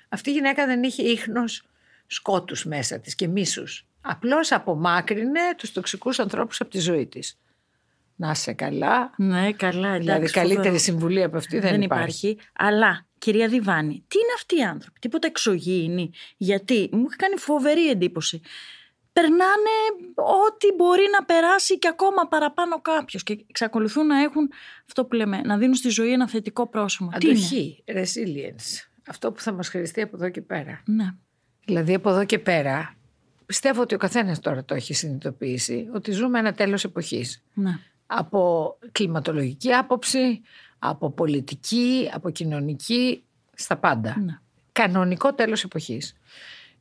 Αυτή 0.10 0.30
η 0.30 0.34
γυναίκα 0.34 0.66
δεν 0.66 0.84
είχε 0.84 1.04
ίχνος 1.04 1.64
σκότους 2.08 2.66
μέσα 2.66 3.00
της 3.00 3.16
και 3.16 3.28
μίσους. 3.28 3.86
Απλώς 4.02 4.52
απομάκρυνε 4.52 5.42
τους 5.58 5.72
τοξικούς 5.72 6.20
ανθρώπους 6.20 6.62
από 6.62 6.70
τη 6.70 6.80
ζωή 6.80 7.08
της. 7.08 7.40
Να 8.20 8.34
σε 8.34 8.54
καλά. 8.54 9.14
Ναι, 9.18 9.52
καλά. 9.52 9.88
Εντάξει, 9.88 10.00
δηλαδή, 10.00 10.32
καλύτερη 10.32 10.80
συμβουλή 10.80 11.24
από 11.24 11.38
αυτή 11.38 11.60
δεν, 11.60 11.72
δεν 11.72 11.82
υπάρχει. 11.82 12.28
υπάρχει. 12.28 12.50
Αλλά, 12.54 13.06
κυρία 13.18 13.48
Διβάνη, 13.48 14.04
τι 14.08 14.18
είναι 14.18 14.34
αυτοί 14.36 14.58
οι 14.58 14.64
άνθρωποι, 14.64 15.00
τίποτα 15.00 15.28
εξωγήινοι. 15.28 16.12
Γιατί 16.38 16.90
μου 16.92 17.06
έχει 17.08 17.16
κάνει 17.16 17.38
φοβερή 17.38 17.90
εντύπωση. 17.90 18.42
Περνάνε 19.14 19.76
ό,τι 20.16 20.74
μπορεί 20.76 21.04
να 21.20 21.26
περάσει 21.26 21.80
και 21.80 21.88
ακόμα 21.88 22.28
παραπάνω 22.28 22.82
κάποιος. 22.82 23.24
Και 23.24 23.46
εξακολουθούν 23.50 24.06
να 24.08 24.22
έχουν 24.22 24.50
αυτό 24.88 25.06
που 25.06 25.16
λέμε, 25.16 25.42
να 25.42 25.58
δίνουν 25.58 25.76
στη 25.76 25.90
ζωή 25.90 26.12
ένα 26.12 26.28
θετικό 26.28 26.68
πρόσωπο. 26.68 27.12
Αντοχή, 27.14 27.84
resilience. 27.88 28.88
Αυτό 29.08 29.32
που 29.32 29.42
θα 29.42 29.52
μας 29.52 29.70
χρειαστεί 29.70 30.02
από 30.02 30.16
εδώ 30.16 30.30
και 30.30 30.42
πέρα. 30.42 30.82
Ναι. 30.86 31.14
Δηλαδή 31.66 31.94
από 31.94 32.10
εδώ 32.10 32.26
και 32.26 32.40
πέρα 32.40 32.96
πιστεύω 33.46 33.82
ότι 33.82 33.96
ο 33.96 33.98
καθένας 33.98 34.40
τώρα 34.40 34.66
το 34.66 34.76
έχει 34.76 34.94
συνειδητοποιήσει 34.94 35.90
ότι 35.94 36.12
ζούμε 36.12 36.40
ένα 36.40 36.54
τέλος 36.54 36.84
εποχής. 36.84 37.44
Ναι 37.54 37.80
από 38.08 38.76
κλιματολογική 38.92 39.74
άποψη, 39.74 40.42
από 40.80 41.12
πολιτική, 41.12 42.10
από 42.14 42.30
κοινωνική, 42.30 43.24
στα 43.54 43.78
πάντα. 43.78 44.20
Ναι. 44.20 44.40
Κανονικό 44.72 45.34
τέλος 45.34 45.64
εποχής. 45.64 46.16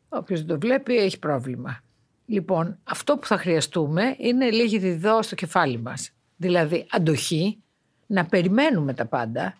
Όποιος 0.09 0.39
δεν 0.39 0.49
το 0.49 0.59
βλέπει 0.59 0.97
έχει 0.97 1.19
πρόβλημα. 1.19 1.81
Λοιπόν, 2.27 2.79
αυτό 2.85 3.17
που 3.17 3.27
θα 3.27 3.39
χρειαστούμε 3.39 4.15
είναι 4.19 4.51
λίγη 4.51 4.79
διδό 4.79 5.23
στο 5.23 5.35
κεφάλι 5.35 5.79
μας. 5.79 6.11
Δηλαδή, 6.37 6.87
αντοχή, 6.91 7.63
να 8.07 8.27
περιμένουμε 8.27 8.95
τα 8.95 9.07
πάντα, 9.07 9.55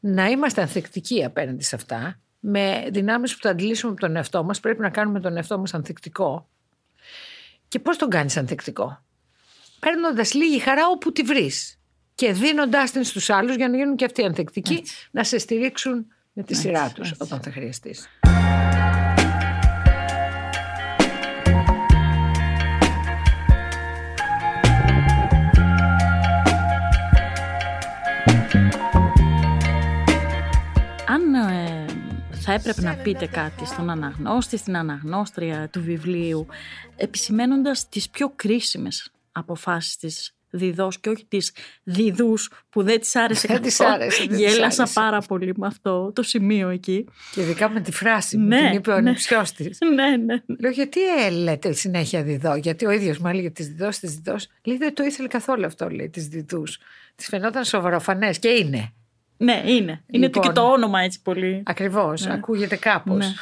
να 0.00 0.28
είμαστε 0.28 0.60
ανθεκτικοί 0.60 1.24
απέναντι 1.24 1.62
σε 1.62 1.76
αυτά, 1.76 2.20
με 2.40 2.88
δυνάμεις 2.90 3.34
που 3.34 3.42
θα 3.42 3.50
αντιλήσουμε 3.50 3.92
από 3.92 4.00
τον 4.00 4.16
εαυτό 4.16 4.44
μας, 4.44 4.60
πρέπει 4.60 4.80
να 4.80 4.90
κάνουμε 4.90 5.20
τον 5.20 5.36
εαυτό 5.36 5.58
μας 5.58 5.74
ανθεκτικό. 5.74 6.48
Και 7.68 7.78
πώς 7.78 7.96
τον 7.96 8.08
κάνεις 8.08 8.36
ανθεκτικό; 8.36 9.02
Παίρνοντας 9.84 10.34
λίγη 10.34 10.58
χαρά 10.58 10.82
όπου 10.88 11.12
τη 11.12 11.22
βρεις 11.22 11.78
και 12.14 12.32
δίνοντάς 12.32 12.90
την 12.90 13.04
στους 13.04 13.30
άλλους 13.30 13.56
για 13.56 13.68
να 13.68 13.76
γίνουν 13.76 13.96
και 13.96 14.04
αυτοί 14.04 14.24
ανθεκτικοί, 14.24 14.82
να 15.10 15.24
σε 15.24 15.38
στηρίξουν 15.38 16.06
με 16.32 16.42
τη 16.42 16.54
σειρά 16.54 16.92
τους 16.94 17.12
όταν 17.18 17.40
θα 17.40 17.50
χρειαστείς. 17.50 18.08
θα 32.46 32.52
έπρεπε 32.52 32.80
να 32.80 32.94
πείτε 32.94 33.26
κάτι 33.26 33.66
στον 33.66 33.90
αναγνώστη, 33.90 34.56
στην 34.56 34.76
αναγνώστρια 34.76 35.68
του 35.68 35.82
βιβλίου, 35.82 36.46
επισημένοντας 36.96 37.88
τις 37.88 38.10
πιο 38.10 38.32
κρίσιμες 38.36 39.13
αποφάσεις 39.34 39.96
της 39.96 40.34
διδός 40.54 41.00
και 41.00 41.08
όχι 41.08 41.26
τις 41.28 41.52
διδούς 41.82 42.50
που 42.70 42.82
δεν 42.82 43.00
της 43.00 43.16
άρεσε 43.16 43.46
δεν 43.52 43.62
της 43.62 43.80
άρεσε, 43.80 44.24
Γέλασα 44.24 44.88
πάρα 44.94 45.20
πολύ 45.20 45.52
με 45.56 45.66
αυτό 45.66 46.12
το 46.12 46.22
σημείο 46.22 46.68
εκεί. 46.68 47.08
Και 47.34 47.40
ειδικά 47.40 47.68
με 47.68 47.80
τη 47.80 47.92
φράση 47.92 48.36
που 48.36 48.42
ναι, 48.42 48.60
την 48.60 48.72
είπε 48.72 48.90
ο 48.90 48.92
ναι. 48.92 49.08
ανιψιός 49.08 49.52
της. 49.52 49.78
ναι, 49.94 50.16
ναι. 50.16 50.42
Λέω 50.60 50.70
γιατί 50.70 50.98
λέτε 51.42 51.72
συνέχεια 51.72 52.22
διδό, 52.22 52.54
γιατί 52.54 52.86
ο 52.86 52.90
ίδιος 52.90 53.18
μου 53.18 53.28
έλεγε 53.28 53.50
τις 53.50 53.66
διδός, 53.66 53.98
τις 53.98 54.14
διδός. 54.14 54.48
Λέει 54.64 54.76
δεν 54.76 54.94
το 54.94 55.04
ήθελε 55.04 55.28
καθόλου 55.28 55.66
αυτό, 55.66 55.88
λέει, 55.88 56.08
τις 56.08 56.28
διδούς. 56.28 56.78
Της 57.14 57.26
φαινόταν 57.26 57.64
σοβαροφανές 57.64 58.38
και 58.38 58.48
είναι. 58.48 58.92
Ναι, 59.36 59.62
είναι. 59.66 60.04
Είναι 60.10 60.26
λοιπόν, 60.26 60.42
και 60.42 60.48
το 60.48 60.62
όνομα 60.62 61.00
έτσι 61.00 61.22
πολύ. 61.22 61.62
Ακριβώς. 61.66 62.26
Ναι. 62.26 62.32
Ακούγεται 62.32 62.76
κάπως. 62.76 63.16
Ναι. 63.16 63.32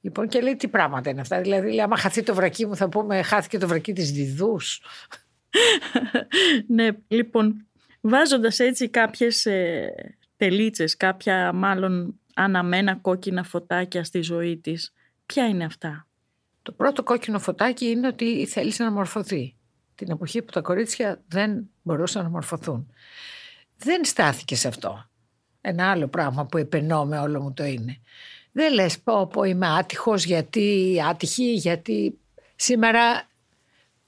Λοιπόν, 0.00 0.28
και 0.28 0.40
λέει 0.40 0.56
τι 0.56 0.68
πράγματα 0.68 1.10
είναι 1.10 1.20
αυτά. 1.20 1.40
Δηλαδή, 1.40 1.68
λέει, 1.68 1.80
άμα 1.80 1.96
χαθεί 1.96 2.22
το 2.22 2.34
βρακί 2.34 2.66
μου, 2.66 2.76
θα 2.76 2.88
πούμε 2.88 3.22
χάθηκε 3.22 3.58
το 3.58 3.68
βρακί 3.68 3.92
της 3.92 4.10
Διδούς. 4.10 4.80
ναι, 6.76 6.88
λοιπόν, 7.08 7.66
βάζοντας 8.00 8.58
έτσι 8.58 8.88
κάποιες 8.88 9.46
ε, 9.46 9.92
τελίτσε, 10.36 10.84
κάποια 10.96 11.52
μάλλον 11.52 12.20
αναμένα 12.34 12.94
κόκκινα 12.94 13.42
φωτάκια 13.42 14.04
στη 14.04 14.20
ζωή 14.20 14.56
της, 14.56 14.92
ποια 15.26 15.48
είναι 15.48 15.64
αυτά; 15.64 16.06
Το 16.62 16.72
πρώτο 16.72 17.02
κόκκινο 17.02 17.38
φωτάκι 17.38 17.86
είναι 17.86 18.06
ότι 18.06 18.46
θέλησε 18.46 18.84
να 18.84 18.90
μορφωθεί. 18.90 19.54
Την 19.94 20.10
εποχή 20.10 20.42
που 20.42 20.52
τα 20.52 20.60
κορίτσια 20.60 21.22
δεν 21.28 21.70
μπορούσαν 21.82 22.22
να 22.22 22.28
μορφωθούν. 22.28 22.92
Δεν 23.76 24.04
στάθηκε 24.04 24.56
σε 24.56 24.68
αυτό. 24.68 25.08
Ένα 25.60 25.90
άλλο 25.90 26.08
πράγμα 26.08 26.46
που 26.46 26.58
επενώ 26.58 27.04
με 27.04 27.18
όλο 27.18 27.40
μου 27.40 27.52
το 27.52 27.64
είναι. 27.64 28.00
Δεν 28.52 28.72
λες 28.72 29.00
πω 29.00 29.26
πω 29.26 29.42
είμαι 29.42 29.66
άτυχος 29.68 30.24
γιατί 30.24 30.96
άτυχη 31.08 31.52
γιατί 31.52 32.18
σήμερα 32.56 33.28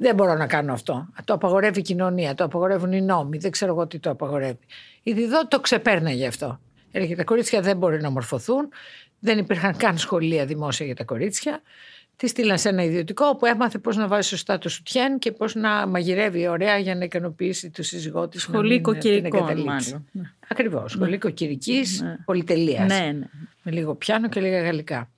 δεν 0.00 0.14
μπορώ 0.14 0.35
να 0.35 0.47
κάνω 0.47 0.73
αυτό. 0.73 1.09
Το 1.25 1.35
απαγορεύει 1.35 1.78
η 1.78 1.83
κοινωνία, 1.83 2.35
το 2.35 2.45
απαγορεύουν 2.45 2.93
οι 2.93 3.00
νόμοι, 3.00 3.38
δεν 3.38 3.50
ξέρω 3.50 3.73
εγώ 3.73 3.87
τι 3.87 3.99
το 3.99 4.11
απαγορεύει. 4.11 4.59
Η 5.02 5.12
Διδό 5.12 5.49
το 5.49 5.61
ξεπέρναγε 5.61 6.26
αυτό. 6.26 6.61
Έλεγε 6.90 7.17
τα 7.17 7.25
κορίτσια 7.25 7.61
δεν 7.61 7.76
μπορεί 7.76 8.00
να 8.00 8.11
μορφωθούν, 8.11 8.69
δεν 9.19 9.38
υπήρχαν 9.38 9.76
καν 9.76 9.99
σχολεία 9.99 10.47
δημόσια 10.47 10.87
για 10.87 10.95
τα 10.95 11.05
κορίτσια. 11.05 11.62
Τη 12.17 12.26
στείλαν 12.26 12.59
σε 12.59 12.69
ένα 12.69 12.85
ιδιωτικό 12.85 13.26
όπου 13.26 13.47
έμαθε 13.47 13.78
πώς 13.78 13.97
να 13.97 14.07
βάζει 14.07 14.28
σωστά 14.28 14.59
το 14.59 14.69
σουτιέν 14.69 15.19
και 15.19 15.33
πώς 15.33 15.55
να 15.55 15.87
μαγειρεύει 15.87 16.49
ωραία 16.49 16.78
για 16.78 16.95
να 16.95 17.05
ικανοποιήσει 17.05 17.71
το 17.71 17.83
σύζυγό 17.83 18.28
της. 18.28 18.43
Σχολείο 18.43 18.95
κυρικό, 18.99 19.43
μάλλον. 19.43 20.07
Ακριβώς. 20.49 20.83
Ναι. 20.83 20.88
Σχολείο 20.88 21.31
κυρική 21.31 21.83
ναι. 22.02 22.17
πολυτελείας. 22.25 22.87
Ναι, 22.87 23.12
ναι. 23.12 23.26
Με 23.62 23.73
λίγο 23.73 23.95
πιάνο 23.95 24.28
και 24.28 24.40
λίγα 24.40 24.61
γαλλικά. 24.61 25.11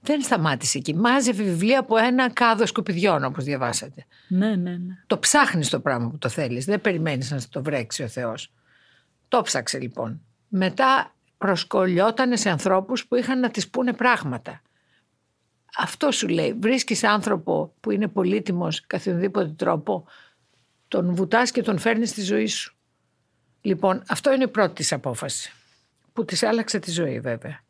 Δεν 0.00 0.22
σταμάτησε 0.22 0.78
εκεί. 0.78 0.94
Μάζευε 0.94 1.42
βιβλία 1.42 1.78
από 1.78 1.96
ένα 1.96 2.30
κάδο 2.30 2.66
σκουπιδιών, 2.66 3.24
όπως 3.24 3.44
διαβάσατε. 3.44 4.06
Ναι, 4.28 4.56
ναι, 4.56 4.70
ναι. 4.70 5.02
Το 5.06 5.18
ψάχνεις 5.18 5.68
το 5.68 5.80
πράγμα 5.80 6.08
που 6.10 6.18
το 6.18 6.28
θέλεις. 6.28 6.64
Δεν 6.64 6.80
περιμένεις 6.80 7.30
να 7.30 7.40
το 7.50 7.62
βρέξει 7.62 8.02
ο 8.02 8.08
Θεός. 8.08 8.52
Το 9.28 9.42
ψάξε 9.42 9.78
λοιπόν. 9.78 10.20
Μετά 10.48 11.14
προσκολιότανε 11.38 12.36
σε 12.36 12.50
ανθρώπους 12.50 13.06
που 13.06 13.14
είχαν 13.14 13.40
να 13.40 13.50
τη 13.50 13.66
πούνε 13.66 13.92
πράγματα. 13.92 14.62
Αυτό 15.76 16.10
σου 16.10 16.28
λέει. 16.28 16.56
Βρίσκεις 16.60 17.04
άνθρωπο 17.04 17.74
που 17.80 17.90
είναι 17.90 18.08
πολύτιμος 18.08 18.86
καθ' 18.86 19.08
τρόπο, 19.56 20.06
τον 20.88 21.14
βουτάς 21.14 21.50
και 21.50 21.62
τον 21.62 21.78
φέρνεις 21.78 22.10
στη 22.10 22.22
ζωή 22.22 22.46
σου. 22.46 22.76
Λοιπόν, 23.60 24.02
αυτό 24.08 24.32
είναι 24.32 24.44
η 24.44 24.48
πρώτη 24.48 24.74
της 24.74 24.92
απόφαση, 24.92 25.52
που 26.12 26.24
της 26.24 26.42
άλλαξε 26.42 26.78
τη 26.78 26.90
ζωή 26.90 27.20
βέβαια. 27.20 27.60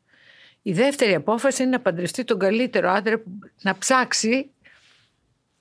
Η 0.68 0.72
δεύτερη 0.72 1.14
απόφαση 1.14 1.62
είναι 1.62 1.70
να 1.70 1.80
παντρευτεί 1.80 2.24
τον 2.24 2.38
καλύτερο 2.38 2.90
άντρα, 2.90 3.22
να 3.62 3.78
ψάξει 3.78 4.50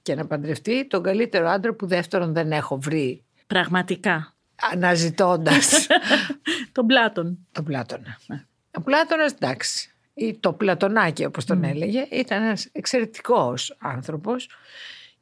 και 0.02 0.16
να 0.16 0.28
παντρευτεί 0.28 0.88
τον 0.88 1.04
καλύτερο 1.04 1.48
άντρα 1.48 1.74
που 1.74 1.88
δεύτερον 1.88 2.34
δεν 2.34 2.52
έχω 2.52 2.78
βρει. 2.78 3.24
Πραγματικά. 3.48 4.36
Αναζητώντας. 4.72 5.88
τον 6.72 6.86
Πλάτων. 6.86 7.48
Τον 7.52 7.64
Πλάτωνα. 7.64 8.20
Ναι. 8.28 8.46
Ο 8.78 8.82
Πλάτωνας 8.82 9.32
εντάξει 9.32 9.96
ή 10.14 10.38
το 10.40 10.54
Πλατωνάκι 10.54 11.26
όπως 11.26 11.46
τον 11.46 11.64
έλεγε, 11.64 12.08
ήταν 12.12 12.44
ένας 12.44 12.68
εξαιρετικός 12.72 13.76
άνθρωπος 13.80 14.50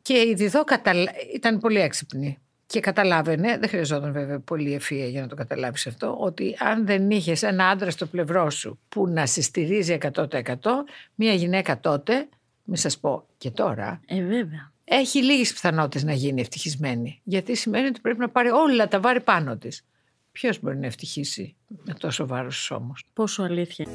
και 0.01 0.17
η 0.17 0.33
Διδό 0.33 0.63
ήταν 1.33 1.59
πολύ 1.59 1.79
έξυπνη. 1.79 2.39
Και 2.65 2.79
καταλάβαινε, 2.79 3.57
δεν 3.57 3.69
χρειαζόταν 3.69 4.11
βέβαια 4.11 4.39
πολύ 4.39 4.79
ευφυΐα 4.81 5.09
για 5.09 5.21
να 5.21 5.27
το 5.27 5.35
καταλάβεις 5.35 5.87
αυτό, 5.87 6.17
ότι 6.19 6.55
αν 6.59 6.85
δεν 6.85 7.11
είχες 7.11 7.43
ένα 7.43 7.67
άντρα 7.67 7.89
στο 7.89 8.05
πλευρό 8.05 8.49
σου 8.49 8.79
που 8.89 9.07
να 9.07 9.25
σε 9.25 9.41
στηρίζει 9.41 9.97
100% 10.13 10.25
μια 11.15 11.33
γυναίκα 11.33 11.79
τότε, 11.79 12.27
μη 12.63 12.77
σας 12.77 12.99
πω 12.99 13.25
και 13.37 13.51
τώρα, 13.51 14.01
ε, 14.05 14.23
βέβαια. 14.23 14.71
έχει 14.83 15.23
λίγες 15.23 15.53
πιθανότητες 15.53 16.03
να 16.03 16.13
γίνει 16.13 16.41
ευτυχισμένη. 16.41 17.19
Γιατί 17.23 17.55
σημαίνει 17.55 17.87
ότι 17.87 18.01
πρέπει 18.01 18.19
να 18.19 18.29
πάρει 18.29 18.49
όλα 18.49 18.87
τα 18.87 18.99
βάρη 18.99 19.21
πάνω 19.21 19.57
της. 19.57 19.85
Ποιος 20.31 20.59
μπορεί 20.59 20.77
να 20.77 20.85
ευτυχήσει 20.85 21.55
με 21.67 21.93
τόσο 21.93 22.27
βάρος 22.27 22.71
όμως. 22.71 23.05
Πόσο 23.13 23.43
αλήθεια. 23.43 23.85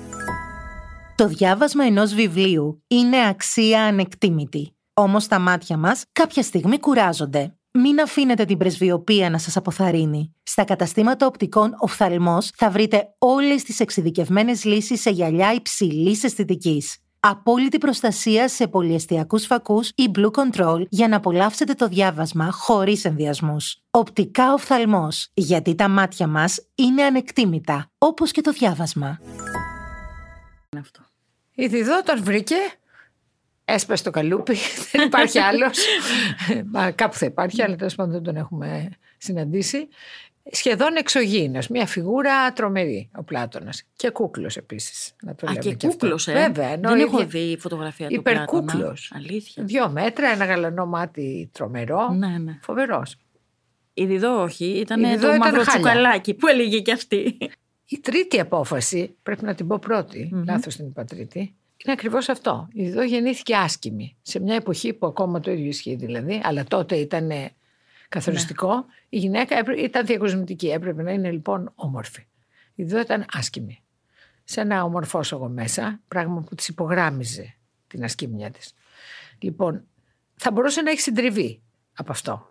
Το 1.14 1.26
διάβασμα 1.26 1.84
ενός 1.84 2.14
βιβλίου 2.14 2.82
είναι 2.86 3.26
αξία 3.28 3.84
ανεκτήμητη. 3.84 4.74
Όμως 4.94 5.26
τα 5.26 5.38
μάτια 5.38 5.76
μας 5.76 6.04
κάποια 6.12 6.42
στιγμή 6.42 6.78
κουράζονται. 6.78 7.54
Μην 7.72 8.00
αφήνετε 8.00 8.44
την 8.44 8.56
πρεσβειοποίηση 8.58 9.28
να 9.28 9.38
σας 9.38 9.56
αποθαρρύνει. 9.56 10.34
Στα 10.42 10.64
καταστήματα 10.64 11.26
οπτικών 11.26 11.74
οφθαλμός 11.78 12.50
θα 12.56 12.70
βρείτε 12.70 13.14
όλες 13.18 13.62
τις 13.62 13.80
εξειδικευμένες 13.80 14.64
λύσεις 14.64 15.00
σε 15.00 15.10
γυαλιά 15.10 15.52
υψηλής 15.52 16.24
αισθητικής. 16.24 16.98
Απόλυτη 17.20 17.78
προστασία 17.78 18.48
σε 18.48 18.68
πολυεστιακούς 18.68 19.46
φακούς 19.46 19.88
ή 19.88 20.10
Blue 20.14 20.30
Control 20.30 20.82
για 20.88 21.08
να 21.08 21.16
απολαύσετε 21.16 21.74
το 21.74 21.88
διάβασμα 21.88 22.50
χωρίς 22.50 23.04
ενδιασμούς. 23.04 23.76
Οπτικά 23.90 24.52
οφθαλμός, 24.52 25.28
γιατί 25.34 25.74
τα 25.74 25.88
μάτια 25.88 26.26
μας 26.26 26.66
είναι 26.74 27.02
ανεκτήμητα, 27.02 27.90
όπως 27.98 28.30
και 28.30 28.40
το 28.40 28.50
διάβασμα. 28.50 29.18
Αυτό. 30.78 31.00
Η 31.54 31.66
Διδό 31.66 32.02
τον 32.02 32.24
βρήκε, 32.24 32.56
έσπασε 33.72 34.02
το 34.02 34.10
καλούπι, 34.10 34.56
δεν 34.92 35.06
υπάρχει 35.06 35.38
άλλος. 35.38 35.78
Μα 36.72 36.90
κάπου 36.90 37.16
θα 37.16 37.26
υπάρχει, 37.26 37.62
αλλά 37.62 37.76
τέλος 37.76 37.94
πάντων 37.94 38.12
δεν 38.12 38.22
τον 38.22 38.36
έχουμε 38.36 38.88
συναντήσει. 39.18 39.88
Σχεδόν 40.52 40.96
εξωγήινος, 40.96 41.68
μια 41.68 41.86
φιγούρα 41.86 42.52
τρομερή 42.52 43.10
ο 43.16 43.22
Πλάτωνας. 43.22 43.82
Και 43.96 44.10
κούκλος 44.10 44.56
επίσης, 44.56 45.12
να 45.22 45.34
το 45.34 45.46
Α, 45.46 45.52
λέμε 45.52 45.74
και, 45.74 45.86
κούκλος, 45.86 46.28
ε. 46.28 46.32
Βέβαια. 46.32 46.76
Δεν 46.76 47.00
έχω 47.00 47.26
δει 47.26 47.56
φωτογραφία 47.60 48.08
του 48.08 48.14
Υπερκούκλος. 48.14 49.12
Αλήθεια. 49.14 49.64
Δυο 49.64 49.90
μέτρα, 49.90 50.28
ένα 50.28 50.44
γαλανό 50.44 50.86
μάτι 50.86 51.50
τρομερό. 51.52 52.08
Ναι, 52.12 52.38
ναι. 52.38 52.58
Φοβερός. 52.62 53.16
Η 53.94 54.04
Διδό 54.06 54.42
όχι, 54.42 54.64
ήταν 54.64 55.20
το 55.20 55.36
μαύρο 55.36 55.62
τσουκαλάκι 55.62 56.34
που 56.34 56.46
έλεγε 56.46 56.80
και 56.80 56.92
αυτή. 56.92 57.38
Η 57.86 57.98
τρίτη 57.98 58.40
απόφαση, 58.40 59.16
πρέπει 59.22 59.44
να 59.44 59.54
την 59.54 59.66
πω 59.66 59.78
πρώτη, 59.78 60.30
mm-hmm. 60.34 60.44
λάθος 60.46 60.76
την 60.76 60.86
είπα 60.86 61.04
τρίτη, 61.04 61.54
είναι 61.84 61.92
ακριβώς 61.92 62.28
αυτό. 62.28 62.68
Η 62.72 62.84
Διδό 62.84 63.02
γεννήθηκε 63.02 63.56
άσκημη. 63.56 64.16
Σε 64.22 64.40
μια 64.40 64.54
εποχή 64.54 64.92
που 64.92 65.06
ακόμα 65.06 65.40
το 65.40 65.50
ίδιο 65.50 65.66
ισχύει 65.66 65.94
δηλαδή, 65.94 66.40
αλλά 66.44 66.64
τότε 66.64 66.96
ήταν 66.96 67.30
καθοριστικό, 68.08 68.74
ναι. 68.74 68.82
η 69.08 69.18
γυναίκα 69.18 69.56
ήταν 69.76 70.06
διακοσμητική. 70.06 70.68
Έπρεπε 70.68 71.02
να 71.02 71.12
είναι 71.12 71.30
λοιπόν 71.30 71.72
όμορφη. 71.74 72.26
Η 72.74 72.82
Διδό 72.82 73.00
ήταν 73.00 73.26
άσκημη. 73.32 73.82
Σε 74.44 74.60
ένα 74.60 74.84
ομορφόσογο 74.84 75.48
μέσα, 75.48 76.00
πράγμα 76.08 76.40
που 76.40 76.54
της 76.54 76.68
υπογράμμιζε 76.68 77.54
την 77.86 78.04
ασκήμια 78.04 78.50
της. 78.50 78.74
Λοιπόν, 79.38 79.84
θα 80.36 80.50
μπορούσε 80.50 80.82
να 80.82 80.90
έχει 80.90 81.00
συντριβεί 81.00 81.60
από 81.94 82.12
αυτό. 82.12 82.48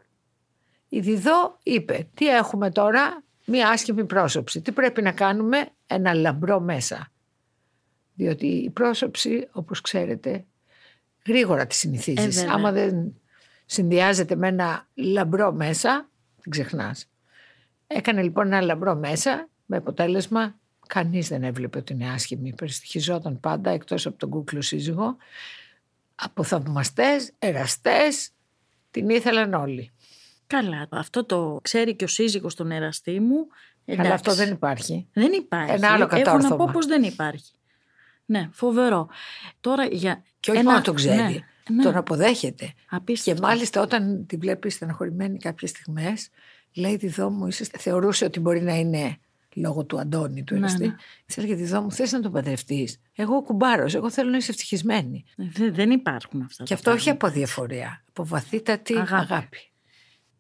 Η 0.90 1.00
Διδό 1.00 1.58
είπε, 1.64 2.08
τι 2.14 2.28
έχουμε 2.28 2.72
τώρα, 2.72 3.24
μία 3.46 3.70
άσχημη 3.70 4.06
πρόσωψη. 4.06 4.62
Τι 4.62 4.72
πρέπει 4.72 5.02
να 5.02 5.12
κάνουμε, 5.12 5.70
ένα 5.88 6.14
λαμπρό 6.14 6.60
μέσα. 6.60 7.12
Διότι 8.20 8.48
η 8.48 8.70
πρόσωψη, 8.70 9.48
όπως 9.52 9.82
ξέρετε, 9.82 10.46
γρήγορα 11.28 11.68
τη 11.68 11.76
συνηθίζεις. 11.76 12.44
Ε, 12.44 12.48
Άμα 12.50 12.72
δεν 12.72 13.22
συνδυάζεται 13.66 14.36
με 14.36 14.48
ένα 14.48 14.88
λαμπρό 14.94 15.54
μέσα, 15.54 16.10
την 16.42 16.52
ξεχνάς. 16.52 17.10
Έκανε 17.88 18.22
λοιπόν 18.22 18.48
ένα 18.48 18.62
λαμπρό 18.62 18.96
μέσα 18.96 19.50
με 19.66 19.78
αποτέλεσμα 19.78 20.60
Κανείς 20.88 21.28
δεν 21.28 21.44
έβλεπε 21.44 21.78
ότι 21.78 21.94
είναι 21.94 22.10
άσχημη. 22.10 22.54
Περιστοιχιζόταν 22.54 23.40
πάντα 23.40 23.70
εκτός 23.70 24.06
από 24.06 24.18
τον 24.18 24.30
κούκλο 24.30 24.62
σύζυγο. 24.62 25.18
Από 26.16 26.44
θαυμαστές, 26.44 27.32
εραστές, 27.40 28.30
την 28.92 29.10
ήθελαν 29.10 29.54
όλοι. 29.54 29.92
Καλά, 30.48 30.88
αυτό 30.92 31.26
το 31.26 31.60
ξέρει 31.62 31.96
και 31.96 32.04
ο 32.04 32.08
σύζυγος 32.08 32.56
των 32.56 32.72
εραστή 32.72 33.20
μου. 33.20 33.48
Εντάξει. 33.86 34.06
Αλλά 34.06 34.16
αυτό 34.16 34.34
δεν 34.36 34.52
υπάρχει. 34.52 35.08
Δεν 35.14 35.32
υπάρχει. 35.32 35.74
Ένα 35.74 35.92
άλλο 35.92 36.08
κατόρθωμα. 36.08 36.46
Έχω 36.46 36.50
να 36.50 36.56
πω 36.56 36.70
πως 36.74 36.86
δεν 36.86 37.04
υπάρχει. 37.04 37.54
Ναι, 38.30 38.50
φοβερό. 38.52 39.10
Τώρα 39.60 39.86
για... 39.86 40.24
Και 40.40 40.52
όχι 40.52 40.60
ένα... 40.60 40.70
μόνο 40.72 40.84
το 40.84 40.94
ξέρει. 40.94 41.16
Ναι. 41.16 41.44
Ναι. 41.76 41.84
Τον 41.84 41.96
αποδέχεται. 41.96 42.74
Απίστευτο. 42.90 43.42
Και 43.42 43.48
μάλιστα 43.48 43.82
όταν 43.82 44.26
τη 44.26 44.38
βλέπεις 44.38 44.74
στεναχωρημένη 44.74 45.38
κάποιες 45.38 45.70
στιγμές, 45.70 46.30
λέει 46.74 46.98
τη 46.98 47.22
μου, 47.22 47.52
θεωρούσε 47.52 48.26
ότι 48.26 48.40
μπορεί 48.40 48.62
να 48.62 48.76
είναι 48.76 49.18
λόγω 49.54 49.86
του 49.86 50.00
Αντώνη, 50.00 50.44
του 50.44 50.56
Εραστή. 50.56 50.82
Ναι, 50.82 50.88
ναι. 50.88 50.96
Της 51.26 51.38
έλεγε 51.38 51.80
μου, 51.80 51.92
θες 51.92 52.12
να 52.12 52.20
τον 52.20 52.32
παντρευτείς; 52.32 53.02
Εγώ 53.16 53.42
κουμπάρος, 53.42 53.96
εγώ 53.96 54.12
θέλω 54.12 54.30
να 54.30 54.38
είσαι 54.38 54.52
ευτυχισμένη. 54.52 55.26
Ε, 55.38 55.72
δεν 55.72 55.92
υπάρχουν 55.92 56.42
αυτά. 56.42 56.64
Και 56.64 56.74
αυτό 56.74 56.92
όχι 56.92 57.10
από 57.10 57.30
διαφορία, 57.30 58.04
από 58.10 58.26
βαθύτατη 58.26 58.94
αγάπη. 58.94 59.14
αγάπη. 59.14 59.58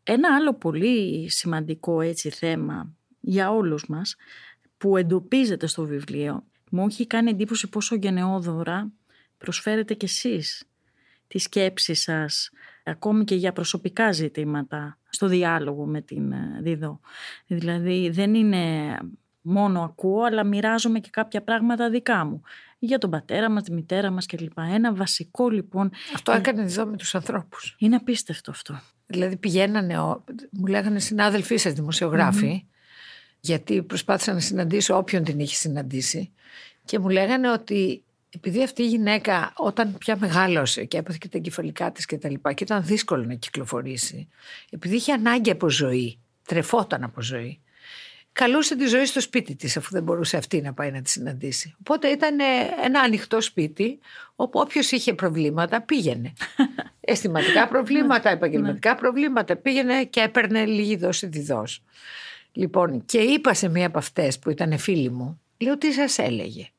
Ένα 0.03 0.35
άλλο 0.35 0.53
πολύ 0.53 1.29
σημαντικό 1.29 2.01
έτσι 2.01 2.29
θέμα 2.29 2.93
για 3.19 3.51
όλους 3.51 3.87
μας 3.87 4.15
που 4.77 4.97
εντοπίζεται 4.97 5.67
στο 5.67 5.85
βιβλίο 5.85 6.43
μου 6.69 6.85
έχει 6.85 7.07
κάνει 7.07 7.29
εντύπωση 7.29 7.69
πόσο 7.69 7.95
γενναιόδωρα 7.95 8.91
προσφέρετε 9.37 9.93
κι 9.93 10.05
εσείς 10.05 10.63
τη 11.27 11.39
σκέψη 11.39 11.93
σας 11.93 12.49
ακόμη 12.83 13.23
και 13.23 13.35
για 13.35 13.53
προσωπικά 13.53 14.11
ζητήματα 14.11 14.97
στο 15.09 15.27
διάλογο 15.27 15.85
με 15.85 16.01
την 16.01 16.31
ε, 16.31 16.59
Δίδο. 16.61 16.99
Δηλαδή 17.47 18.09
δεν 18.09 18.33
είναι 18.33 18.97
μόνο 19.41 19.83
ακούω 19.83 20.23
αλλά 20.23 20.43
μοιράζομαι 20.43 20.99
και 20.99 21.09
κάποια 21.11 21.41
πράγματα 21.41 21.89
δικά 21.89 22.25
μου 22.25 22.41
για 22.79 22.97
τον 22.97 23.09
πατέρα 23.09 23.49
μας, 23.49 23.63
τη 23.63 23.73
μητέρα 23.73 24.11
μας 24.11 24.25
κλπ. 24.25 24.57
Ένα 24.57 24.93
βασικό 24.93 25.49
λοιπόν... 25.49 25.91
Αυτό 26.13 26.31
έκανε 26.31 26.63
Δίδο 26.63 26.85
με 26.85 26.97
τους 26.97 27.15
ανθρώπους. 27.15 27.75
Είναι 27.79 27.95
απίστευτο 27.95 28.51
αυτό. 28.51 28.81
Δηλαδή 29.05 29.37
πηγαίνανε, 29.37 29.97
μου 30.51 30.65
λέγανε 30.67 30.99
συνάδελφοί 30.99 31.57
σας 31.57 31.73
δημοσιογραφοι 31.73 32.65
γιατί 33.39 33.81
προσπάθησα 33.83 34.33
να 34.33 34.39
συναντήσω 34.39 34.97
όποιον 34.97 35.23
την 35.23 35.39
είχε 35.39 35.55
συναντήσει 35.55 36.31
και 36.85 36.99
μου 36.99 37.09
λέγανε 37.09 37.51
ότι 37.51 38.03
επειδή 38.35 38.63
αυτή 38.63 38.81
η 38.81 38.87
γυναίκα 38.87 39.53
όταν 39.55 39.97
πια 39.97 40.17
μεγάλωσε 40.19 40.85
και 40.85 40.97
έπαθε 40.97 41.17
και 41.21 41.27
τα 41.27 41.37
εγκεφαλικά 41.37 41.91
της 41.91 42.05
και 42.05 42.17
τα 42.17 42.29
λοιπά 42.29 42.53
και 42.53 42.63
ήταν 42.63 42.83
δύσκολο 42.85 43.23
να 43.23 43.33
κυκλοφορήσει, 43.33 44.27
επειδή 44.69 44.95
είχε 44.95 45.13
ανάγκη 45.13 45.51
από 45.51 45.69
ζωή, 45.69 46.19
τρεφόταν 46.45 47.03
από 47.03 47.21
ζωή, 47.21 47.61
καλούσε 48.31 48.75
τη 48.75 48.85
ζωή 48.85 49.05
στο 49.05 49.21
σπίτι 49.21 49.55
της 49.55 49.77
αφού 49.77 49.89
δεν 49.91 50.03
μπορούσε 50.03 50.37
αυτή 50.37 50.61
να 50.61 50.73
πάει 50.73 50.91
να 50.91 51.01
τη 51.01 51.09
συναντήσει. 51.09 51.75
Οπότε 51.79 52.07
ήταν 52.07 52.37
ένα 52.83 52.99
ανοιχτό 52.99 53.41
σπίτι 53.41 53.99
όπου 54.35 54.59
όποιος 54.59 54.91
είχε 54.91 55.13
προβλήματα 55.13 55.81
πήγαινε. 55.81 56.33
Αισθηματικά 56.99 57.67
προβλήματα, 57.67 58.29
ναι. 58.29 58.35
επαγγελματικά 58.35 58.95
προβλήματα 58.95 59.55
πήγαινε 59.55 60.03
και 60.03 60.19
έπαιρνε 60.19 60.65
λίγη 60.65 60.95
δόση 60.95 61.29
της 61.29 61.45
δόση. 61.45 61.81
Λοιπόν 62.51 63.05
και 63.05 63.17
είπα 63.19 63.53
σε 63.53 63.69
μία 63.69 63.87
από 63.87 63.97
αυτές 63.97 64.39
που 64.39 64.49
ήταν 64.49 64.77
φίλη 64.77 65.09
μου, 65.09 65.41
λέω 65.57 65.77
τι 65.77 65.91
σας 65.91 66.17
έλεγε; 66.17 66.69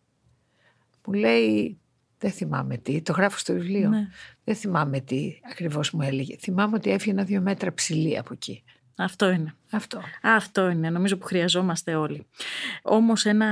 Μου 1.07 1.13
λέει, 1.13 1.79
δεν 2.19 2.31
θυμάμαι 2.31 2.77
τι, 2.77 3.03
το 3.03 3.13
γράφω 3.13 3.39
στο 3.39 3.53
βιβλίο. 3.53 3.89
Ναι. 3.89 4.09
Δεν 4.45 4.55
θυμάμαι 4.55 5.01
τι 5.01 5.41
ακριβώς 5.51 5.91
μου 5.91 6.03
έλεγε. 6.03 6.37
Θυμάμαι 6.37 6.77
ότι 6.77 6.91
έφυγε 6.91 7.23
δύο 7.23 7.41
μέτρα 7.41 7.75
ψηλή 7.75 8.19
από 8.19 8.33
εκεί. 8.33 8.63
Αυτό 8.97 9.31
είναι. 9.31 9.55
Αυτό. 9.71 10.01
Αυτό 10.23 10.71
είναι, 10.71 10.91
νομίζω 10.91 11.17
που 11.17 11.27
χρειαζόμαστε 11.27 11.95
όλοι. 11.95 12.27
Όμως 12.83 13.25
ένα 13.25 13.47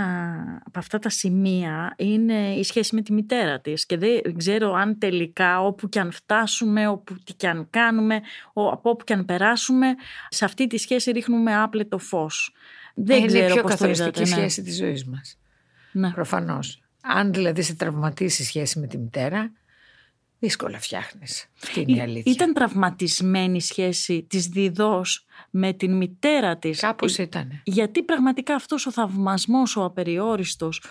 από 0.66 0.78
αυτά 0.78 0.98
τα 0.98 1.08
σημεία 1.08 1.94
είναι 1.96 2.54
η 2.54 2.62
σχέση 2.62 2.94
με 2.94 3.02
τη 3.02 3.12
μητέρα 3.12 3.60
της 3.60 3.86
και 3.86 3.96
δεν 3.96 4.36
ξέρω 4.36 4.72
αν 4.72 4.98
τελικά 4.98 5.60
όπου 5.60 5.88
και 5.88 6.00
αν 6.00 6.12
φτάσουμε, 6.12 6.88
όπου 6.88 7.16
και 7.36 7.48
αν 7.48 7.66
κάνουμε, 7.70 8.20
από 8.52 8.90
όπου 8.90 9.04
και 9.04 9.12
αν 9.12 9.24
περάσουμε, 9.24 9.86
σε 10.28 10.44
αυτή 10.44 10.66
τη 10.66 10.78
σχέση 10.78 11.10
ρίχνουμε 11.10 11.56
άπλετο 11.56 11.98
φως. 11.98 12.54
Δεν 12.94 13.18
είναι 13.18 13.26
ξέρω 13.26 13.48
η 13.48 13.52
πιο 13.52 13.62
πώς 13.62 13.70
καθοριστική 13.70 14.10
το 14.10 14.22
είδατε, 14.22 14.40
σχέση 14.40 14.62
της 14.62 14.76
ζωής 14.76 15.04
μας. 15.04 15.38
Ναι. 15.92 16.10
Προφανώς. 16.10 16.80
Αν 17.00 17.32
δηλαδή 17.32 17.62
σε 17.62 17.74
τραυματίσει 17.74 18.42
η 18.42 18.44
σχέση 18.44 18.78
με 18.78 18.86
τη 18.86 18.98
μητέρα, 18.98 19.52
δύσκολα 20.38 20.78
φτιάχνεις. 20.78 21.46
Αυτή 21.62 21.80
είναι 21.80 21.96
η 21.96 22.00
αλήθεια. 22.00 22.32
Ήταν 22.32 22.54
τραυματισμένη 22.54 23.56
η 23.56 23.60
σχέση 23.60 24.26
της 24.28 24.46
Διδός 24.46 25.26
με 25.50 25.72
την 25.72 25.96
μητέρα 25.96 26.56
της; 26.56 26.80
Κάπως 26.80 27.18
ήταν. 27.18 27.60
Γιατί 27.64 28.02
πραγματικά 28.02 28.54
αυτός 28.54 28.86
ο 28.86 28.92
θαυμασμός, 28.92 29.76
ο 29.76 29.84
απεριόριστος 29.84 30.82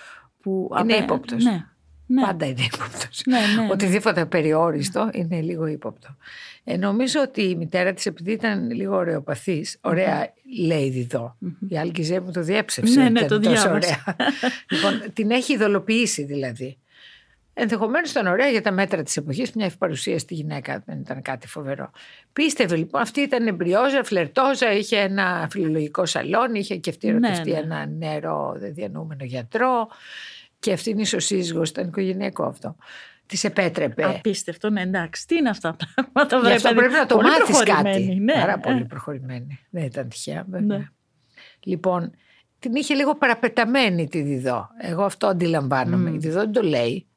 που... 0.41 0.69
Είναι 0.81 0.93
απέ... 0.93 1.03
ύποπτος. 1.03 1.43
Ναι. 1.43 1.65
Ναι. 2.09 2.21
Πάντα 2.21 2.45
είναι 2.45 2.61
ύποπτος. 2.73 3.21
Ναι, 3.25 3.39
ναι, 3.39 3.61
ναι. 3.61 3.71
Οτιδήποτε 3.71 4.25
περιόριστο 4.25 5.09
είναι 5.13 5.41
λίγο 5.41 5.65
ύποπτο. 5.65 6.15
Ε, 6.63 6.77
νομίζω 6.77 7.21
ότι 7.21 7.41
η 7.41 7.55
μητέρα 7.55 7.93
της, 7.93 8.05
επειδή 8.05 8.31
ήταν 8.31 8.71
λίγο 8.71 8.95
ωραιοπαθής, 8.95 9.77
ωραία 9.81 10.33
λέει 10.65 10.89
διδό. 10.89 11.37
Η 11.69 11.77
Άλκη 11.77 12.19
μου 12.19 12.31
το 12.31 12.41
διέψευσε. 12.41 12.99
Ναι, 12.99 13.09
ναι, 13.09 13.19
ήταν 13.19 13.27
το 13.27 13.49
τόσο 13.49 13.61
διάβασα. 13.61 14.03
ωραία. 14.05 14.15
λοιπόν, 14.71 15.13
την 15.13 15.31
έχει 15.31 15.53
ειδωλοποιήσει 15.53 16.23
δηλαδή. 16.23 16.77
Ενδεχομένως 17.59 18.11
ήταν 18.11 18.27
ωραία 18.27 18.47
για 18.47 18.61
τα 18.61 18.71
μέτρα 18.71 19.03
της 19.03 19.17
εποχής, 19.17 19.51
μια 19.51 19.65
ευπαρουσία 19.65 20.19
στη 20.19 20.33
γυναίκα, 20.33 20.83
δεν 20.85 20.99
ήταν 20.99 21.21
κάτι 21.21 21.47
φοβερό. 21.47 21.91
Πίστευε 22.33 22.75
λοιπόν, 22.75 23.01
αυτή 23.01 23.21
ήταν 23.21 23.47
εμπριόζα, 23.47 24.03
φλερτόζα, 24.03 24.71
είχε 24.71 24.97
ένα 24.97 25.47
φιλολογικό 25.51 26.05
σαλόνι, 26.05 26.59
είχε 26.59 26.75
και 26.75 26.89
αυτή 26.89 27.07
ερωτευτεί 27.07 27.51
ναι. 27.51 27.57
ένα 27.57 27.85
νερό 27.85 28.55
διανοούμενο 28.59 29.23
γιατρό. 29.23 29.87
Και 30.59 30.73
αυτή 30.73 30.89
είναι 30.89 31.01
ισοσύζυγο, 31.01 31.61
ήταν 31.61 31.87
οικογενειακό 31.87 32.43
αυτό. 32.43 32.75
Της 33.25 33.43
επέτρεπε. 33.43 34.03
Απίστευτο, 34.03 34.69
ναι, 34.69 34.81
εντάξει. 34.81 35.27
Τι 35.27 35.35
είναι 35.35 35.49
αυτά 35.49 35.75
τα 35.75 35.85
πράγματα, 35.93 36.35
Γι' 36.37 36.43
βρε 36.43 36.53
αυτό 36.53 36.67
παιδί. 36.67 36.79
πρέπει 36.79 36.93
να 36.93 37.05
το 37.05 37.15
Πολύ 37.15 37.27
μάθεις 37.27 37.57
κάτι. 37.57 37.65
προχωρημένη, 37.71 38.19
Ναι. 38.19 38.33
Πάρα 38.33 38.59
πολύ 38.59 38.85
προχωρημένη. 38.85 39.59
Δεν 39.69 39.83
ήταν 39.83 40.07
τυχαία, 40.09 40.45
βέβαια. 40.47 40.77
Ναι. 40.77 40.87
Λοιπόν, 41.63 42.11
την 42.59 42.75
είχε 42.75 42.93
λίγο 42.93 43.15
παραπεταμένη 43.15 44.07
τη 44.07 44.21
Διδό. 44.21 44.69
Εγώ 44.81 45.03
αυτό 45.03 45.27
αντιλαμβάνομαι. 45.27 46.09
Μμ. 46.09 46.15
Η 46.15 46.17
Διδό 46.17 46.39
δεν 46.39 46.51
το 46.51 46.61
λέει, 46.61 47.07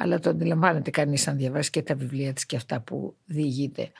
αλλά 0.00 0.18
το 0.18 0.30
αντιλαμβάνεται 0.30 0.90
κανείς 0.90 1.28
αν 1.28 1.36
διαβάσει 1.36 1.70
και 1.70 1.82
τα 1.82 1.94
βιβλία 1.94 2.32
της 2.32 2.46
και 2.46 2.56
αυτά 2.56 2.80
που 2.80 3.16
διηγείται. 3.24 3.92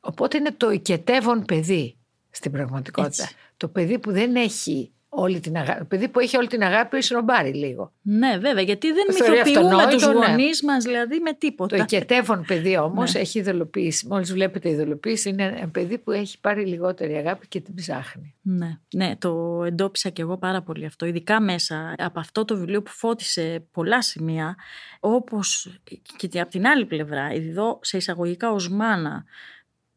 Οπότε 0.00 0.36
είναι 0.36 0.52
το 0.52 0.70
οικετεύον 0.70 1.44
παιδί 1.44 1.96
στην 2.30 2.52
πραγματικότητα. 2.52 3.22
Έτσι. 3.22 3.34
Το 3.56 3.68
παιδί 3.68 3.98
που 3.98 4.12
δεν 4.12 4.36
έχει 4.36 4.92
όλη 5.14 5.40
την 5.40 5.56
αγάπη. 5.56 5.78
Το 5.78 5.84
παιδί 5.84 6.08
που 6.08 6.20
έχει 6.20 6.36
όλη 6.36 6.46
την 6.46 6.62
αγάπη 6.62 7.02
σνομπάρει 7.02 7.54
λίγο. 7.54 7.92
Ναι, 8.02 8.38
βέβαια, 8.38 8.62
γιατί 8.62 8.92
δεν 8.92 9.06
Το 9.06 9.12
θεωρεί 9.12 9.32
μυθοποιούμε 9.32 9.66
αυτονόητο, 9.66 9.96
τους 9.96 10.06
ναι. 10.06 10.26
γονείς 10.26 10.62
μας, 10.62 10.84
δηλαδή 10.84 11.20
με 11.20 11.32
τίποτα. 11.32 11.76
Το 11.76 11.82
οικετεύον 11.82 12.44
παιδί 12.46 12.76
όμως 12.76 13.14
Ναι. 13.14 13.20
έχει 13.20 13.38
ειδωλοποίηση. 13.38 14.06
Μόλις 14.06 14.32
βλέπετε 14.32 14.70
ειδωλοποίηση, 14.70 15.28
είναι 15.28 15.42
ένα 15.44 15.68
παιδί 15.68 15.98
που 15.98 16.10
έχει 16.10 16.40
πάρει 16.40 16.66
λιγότερη 16.66 17.14
αγάπη 17.14 17.48
και 17.48 17.60
την 17.60 17.74
ψάχνει. 17.74 18.34
Ναι, 18.42 18.78
ναι, 18.94 19.16
το 19.18 19.62
εντόπισα 19.66 20.08
και 20.08 20.22
εγώ 20.22 20.36
πάρα 20.36 20.62
πολύ 20.62 20.84
αυτό. 20.84 21.06
Ειδικά 21.06 21.40
μέσα 21.40 21.94
από 21.98 22.20
αυτό 22.20 22.44
το 22.44 22.56
βιβλίο 22.56 22.82
που 22.82 22.90
φώτισε 22.90 23.66
πολλά 23.72 24.02
σημεία, 24.02 24.56
όπως 25.00 25.78
και 26.16 26.40
από 26.40 26.50
την 26.50 26.66
άλλη 26.66 26.86
πλευρά, 26.86 27.28
εδώ 27.32 27.78
σε 27.82 27.96
εισαγωγικά 27.96 28.52
ως 28.52 28.68
μάνα 28.68 29.24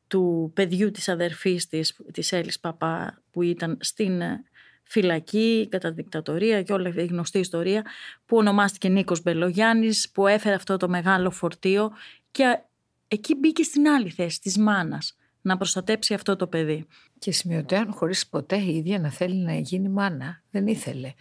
του 0.07 0.51
παιδιού 0.55 0.91
της 0.91 1.09
αδερφής 1.09 1.67
της, 1.67 1.99
της 2.13 2.31
Έλλης 2.31 2.59
Παπά, 2.59 3.21
που 3.31 3.41
ήταν 3.41 3.77
στην 3.81 4.21
ε, 4.21 4.43
φυλακή 4.87 5.67
κατά 5.71 5.91
δικτατορία 5.91 6.63
και 6.63 6.73
όλη 6.73 6.87
αυτή 6.87 7.01
η 7.01 7.05
γνωστή 7.05 7.39
ιστορία, 7.39 7.85
που 8.25 8.37
ονομάστηκε 8.37 8.89
Νίκος 8.89 9.21
Μπελογιάννης, 9.21 10.09
που 10.11 10.27
έφερε 10.27 10.55
αυτό 10.55 10.77
το 10.77 10.89
μεγάλο 10.89 11.31
φορτίο 11.31 11.91
και 12.31 12.59
εκεί 13.07 13.35
μπήκε 13.35 13.63
στην 13.63 13.87
άλλη 13.87 14.09
θέση 14.09 14.41
της 14.41 14.57
μάνας, 14.57 15.15
να 15.41 15.57
προστατέψει 15.57 16.13
αυτό 16.13 16.35
το 16.35 16.47
παιδί. 16.47 16.85
Και 17.19 17.31
σημειωτέων 17.31 17.91
χωρίς 17.91 18.27
ποτέ 18.27 18.57
η 18.57 18.75
ίδια 18.75 18.99
να 18.99 19.09
θέλει 19.09 19.35
να 19.35 19.53
γίνει 19.53 19.89
μάνα. 19.89 20.43
Δεν 20.51 20.67
ήθελε. 20.67 21.13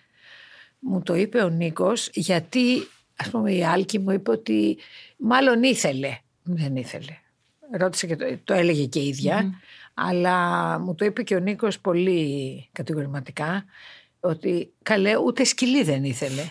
Μου 0.78 1.02
το 1.02 1.14
είπε 1.14 1.42
ο 1.42 1.48
Νίκος 1.48 2.10
γιατί 2.12 2.86
ας 3.16 3.30
πούμε 3.30 3.52
η 3.52 3.64
Άλκη 3.64 3.98
μου 3.98 4.10
είπε 4.10 4.30
ότι 4.30 4.78
μάλλον 5.16 5.62
ήθελε. 5.62 6.18
Δεν 6.42 6.76
ήθελε. 6.76 7.18
Ρώτησε 7.70 8.06
και 8.06 8.16
το, 8.16 8.38
το 8.44 8.54
έλεγε 8.54 8.84
και 8.84 8.98
η 8.98 9.06
ίδια. 9.06 9.60
Αλλά 9.98 10.78
μου 10.78 10.94
το 10.94 11.04
είπε 11.04 11.22
και 11.22 11.34
ο 11.34 11.38
Νίκος 11.38 11.80
πολύ 11.80 12.68
κατηγορηματικά 12.72 13.64
ότι 14.20 14.72
καλέ 14.82 15.16
ούτε 15.16 15.44
σκυλί 15.44 15.82
δεν 15.82 16.04
ήθελε. 16.04 16.50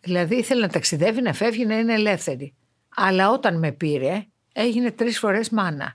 Δηλαδή 0.00 0.36
ήθελε 0.36 0.60
να 0.60 0.68
ταξιδεύει, 0.68 1.22
να 1.22 1.32
φεύγει, 1.32 1.66
να 1.66 1.78
είναι 1.78 1.94
ελεύθερη. 1.94 2.54
Αλλά 2.94 3.30
όταν 3.30 3.58
με 3.58 3.72
πήρε 3.72 4.26
έγινε 4.52 4.90
τρεις 4.90 5.18
φορές 5.18 5.50
μάνα. 5.50 5.94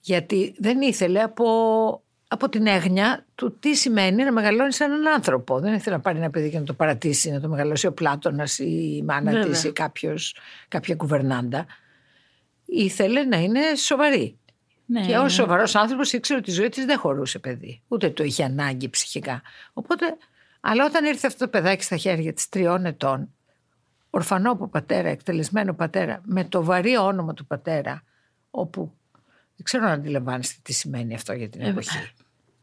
Γιατί 0.00 0.54
δεν 0.58 0.80
ήθελε 0.80 1.22
από, 1.22 1.44
από 2.28 2.48
την 2.48 2.66
έγνοια 2.66 3.26
του 3.34 3.58
τι 3.58 3.74
σημαίνει 3.74 4.24
να 4.24 4.32
μεγαλώνεις 4.32 4.76
σαν 4.76 4.92
έναν 4.92 5.14
άνθρωπο. 5.14 5.60
Δεν 5.60 5.74
ήθελε 5.74 5.96
να 5.96 6.02
πάρει 6.02 6.18
ένα 6.18 6.30
παιδί 6.30 6.50
και 6.50 6.58
να 6.58 6.64
το 6.64 6.74
παρατήσει, 6.74 7.30
να 7.30 7.40
το 7.40 7.48
μεγαλώσει 7.48 7.86
ο 7.86 7.92
Πλάτωνας 7.92 8.58
ή 8.58 8.94
η 8.96 9.02
μάνα 9.02 9.30
Βέβαια. 9.30 9.48
της 9.48 9.64
ή 9.64 9.72
κάποιος, 9.72 10.36
κάποια 10.68 10.94
κουβερνάντα. 10.94 11.66
Ήθελε 12.64 13.24
να 13.24 13.36
είναι 13.36 13.60
σοβαρή. 13.76 14.38
Ναι, 14.92 15.06
Και 15.06 15.18
ω 15.18 15.22
ναι. 15.22 15.28
σοβαρός 15.28 15.74
άνθρωπος 15.74 16.12
ήξερε 16.12 16.38
ότι 16.38 16.50
η 16.50 16.52
ζωή 16.52 16.68
της 16.68 16.84
δεν 16.84 16.98
χωρούσε 16.98 17.38
παιδί. 17.38 17.82
Ούτε 17.88 18.10
το 18.10 18.24
είχε 18.24 18.44
ανάγκη 18.44 18.88
ψυχικά. 18.88 19.42
Οπότε 19.72 20.16
Αλλά 20.60 20.84
όταν 20.84 21.04
ήρθε 21.04 21.26
αυτό 21.26 21.44
το 21.44 21.50
παιδάκι 21.50 21.82
στα 21.82 21.96
χέρια 21.96 22.32
της 22.32 22.48
τριών 22.48 22.84
ετών, 22.86 23.28
ορφανό 24.10 24.50
από 24.50 24.68
πατέρα, 24.68 25.08
εκτελεσμένο 25.08 25.74
πατέρα, 25.74 26.20
με 26.24 26.44
το 26.44 26.64
βαρύ 26.64 26.96
όνομα 26.96 27.34
του 27.34 27.46
πατέρα, 27.46 28.02
όπου 28.50 28.92
δεν 29.56 29.64
ξέρω 29.64 29.84
να 29.84 29.90
αντιλαμβάνεστε 29.90 30.54
τι 30.62 30.72
σημαίνει 30.72 31.14
αυτό 31.14 31.32
για 31.32 31.48
την 31.48 31.60
Ε, 31.60 31.68
εποχή. 31.68 32.12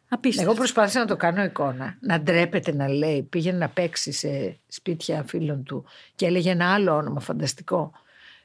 Απίστευτο. 0.09 0.49
Εγώ 0.49 0.59
προσπάθησα 0.59 0.99
να 0.99 1.05
το 1.05 1.15
κάνω 1.15 1.43
εικόνα. 1.43 1.97
Να 2.01 2.19
ντρέπεται 2.19 2.73
να 2.73 2.87
λέει. 2.87 3.23
Πήγαινε 3.23 3.57
να 3.57 3.69
παίξει 3.69 4.11
σε 4.11 4.59
σπίτια 4.67 5.23
φίλων 5.23 5.63
του 5.63 5.85
και 6.15 6.25
έλεγε 6.25 6.49
ένα 6.49 6.73
άλλο 6.73 6.95
όνομα 6.95 7.19
φανταστικό 7.19 7.91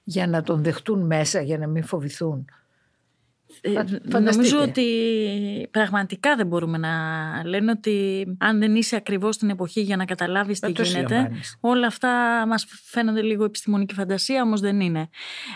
για 0.05 0.27
να 0.27 0.43
τον 0.43 0.63
δεχτούν 0.63 1.07
μέσα, 1.07 1.41
για 1.41 1.59
να 1.59 1.67
μην 1.67 1.85
φοβηθούν. 1.85 2.45
Ε, 3.61 3.71
φανταστείτε. 3.73 4.19
νομίζω 4.19 4.61
ότι 4.63 4.85
πραγματικά 5.71 6.37
δεν 6.37 6.47
μπορούμε 6.47 6.79
να 6.79 6.91
λένε 7.45 7.71
ότι 7.71 8.27
αν 8.39 8.59
δεν 8.59 8.75
είσαι 8.75 8.97
ακριβώς 8.97 9.35
στην 9.35 9.51
εποχή 9.51 9.81
για 9.81 9.97
να 9.97 10.05
καταλάβεις 10.05 10.61
τι 10.61 10.67
Δεν 10.67 10.75
το 10.75 10.83
γίνεται, 10.83 11.07
συλλαμβάνεις. 11.09 11.57
όλα 11.61 11.87
αυτά 11.87 12.09
μας 12.49 12.67
φαίνονται 12.85 13.23
λίγο 13.23 13.45
επιστημονική 13.45 13.95
φαντασία, 13.95 14.43
όμως 14.43 14.61
δεν 14.61 14.81
είναι. 14.81 15.09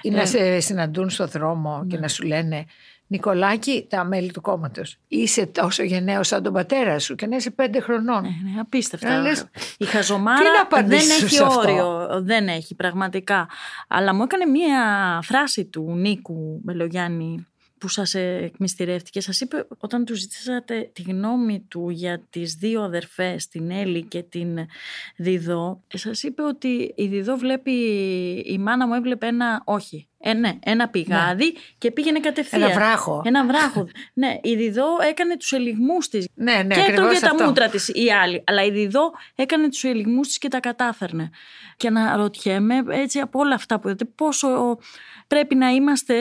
Ή 0.03 0.11
να 0.11 0.27
σε 0.27 0.61
συναντούν 0.61 1.11
στο 1.11 1.27
δρόμο 1.27 1.87
και 1.89 1.99
να 1.99 2.09
σου 2.09 2.27
λένε 2.27 2.65
Νικολάκη, 3.11 3.87
τα 3.89 4.05
μέλη 4.05 4.31
του 4.33 4.41
κόμματος. 4.41 4.97
Είσαι 5.09 5.47
τόσο 5.47 5.83
γενναίος 5.83 6.27
σαν 6.27 6.43
τον 6.43 6.53
πατέρα 6.53 6.99
σου 6.99 7.15
και 7.15 7.27
να 7.27 7.37
είσαι 7.37 7.51
πέντε 7.51 7.81
χρονών. 7.81 8.25
Ε, 8.25 8.29
ναι, 8.29 8.61
απίστευτα. 8.61 9.09
Να 9.09 9.21
λες, 9.21 9.41
Η 9.41 9.45
τι 9.77 9.85
χαζομάρα 9.85 10.43
να 10.43 10.51
δεν 10.51 10.61
απαντήσω 10.63 11.25
έχει 11.25 11.35
σε 11.35 11.45
αυτό; 11.45 11.61
όριο. 11.61 12.09
Δεν 12.23 12.49
έχει 12.49 12.75
πραγματικά. 12.75 13.49
Αλλά 13.89 14.15
μου 14.15 14.23
έκανε 14.23 14.45
μία 14.45 14.81
φράση 15.23 15.65
του 15.65 15.95
Νίκου 15.97 16.61
Μελογιάννη 16.65 17.47
που 17.79 17.89
σας 17.89 18.15
εκμυστηρεύτηκε. 18.15 19.21
Σας 19.21 19.41
είπε 19.41 19.67
όταν 19.79 20.05
του 20.05 20.15
ζητήσατε 20.15 20.91
τη 20.93 21.03
γνώμη 21.03 21.65
του 21.69 21.91
για 21.91 22.27
τις 22.31 22.55
δύο 22.55 22.83
αδερφές, 22.83 23.49
την 23.49 23.71
Έλλη 23.71 24.03
και 24.03 24.23
την 24.23 24.59
Διδό, 25.17 25.83
σας 25.95 26.23
είπε 26.23 26.43
ότι 26.43 26.93
η 26.97 27.07
Διδό 27.07 27.37
βλέπει, 27.37 27.73
η 28.47 28.59
μάνα 28.59 28.87
μου 28.87 28.95
έβλεπε 28.95 29.27
ένα, 29.27 29.63
όχι, 29.65 30.09
ε, 30.21 30.33
ναι, 30.33 30.59
ένα 30.61 30.89
πηγάδι 30.89 31.55
και 31.79 31.91
πήγαινε 31.91 32.21
κατευθείαν. 32.21 32.63
Ένα 32.63 32.73
βράχο. 32.73 33.23
Ένα 33.25 33.47
βράχο. 33.47 33.89
ναι, 34.15 34.39
η 34.43 34.55
Διδό 34.55 34.87
έκανε 35.09 35.37
τους 35.37 35.53
ελιγμούς 35.53 36.09
της 36.09 36.29
Ναι, 36.35 36.53
ναι, 36.53 36.75
και 36.75 36.81
ακριβώς 36.81 36.99
έτρωγε 36.99 37.21
τα 37.21 37.31
αυτό. 37.31 37.45
μούτρα 37.45 37.69
της 37.69 37.89
η 37.89 38.13
άλλη. 38.23 38.43
Αλλά 38.47 38.65
η 38.65 38.71
Διδό 38.71 39.11
έκανε 39.35 39.69
τους 39.69 39.85
ελιγμούς 39.85 40.27
της 40.29 40.39
και 40.39 40.49
τα 40.49 40.61
κατάφερνε. 40.61 41.31
Και 41.77 41.91
να 41.91 42.17
ρωτιέμαι 42.17 42.83
έτσι 42.89 43.19
από 43.19 43.39
όλα 43.39 43.55
αυτά 43.55 43.81
που 43.81 43.89
είδατε, 43.89 44.05
πόσο 44.05 44.79
πρέπει 45.27 45.55
να 45.55 45.69
είμαστε 45.69 46.15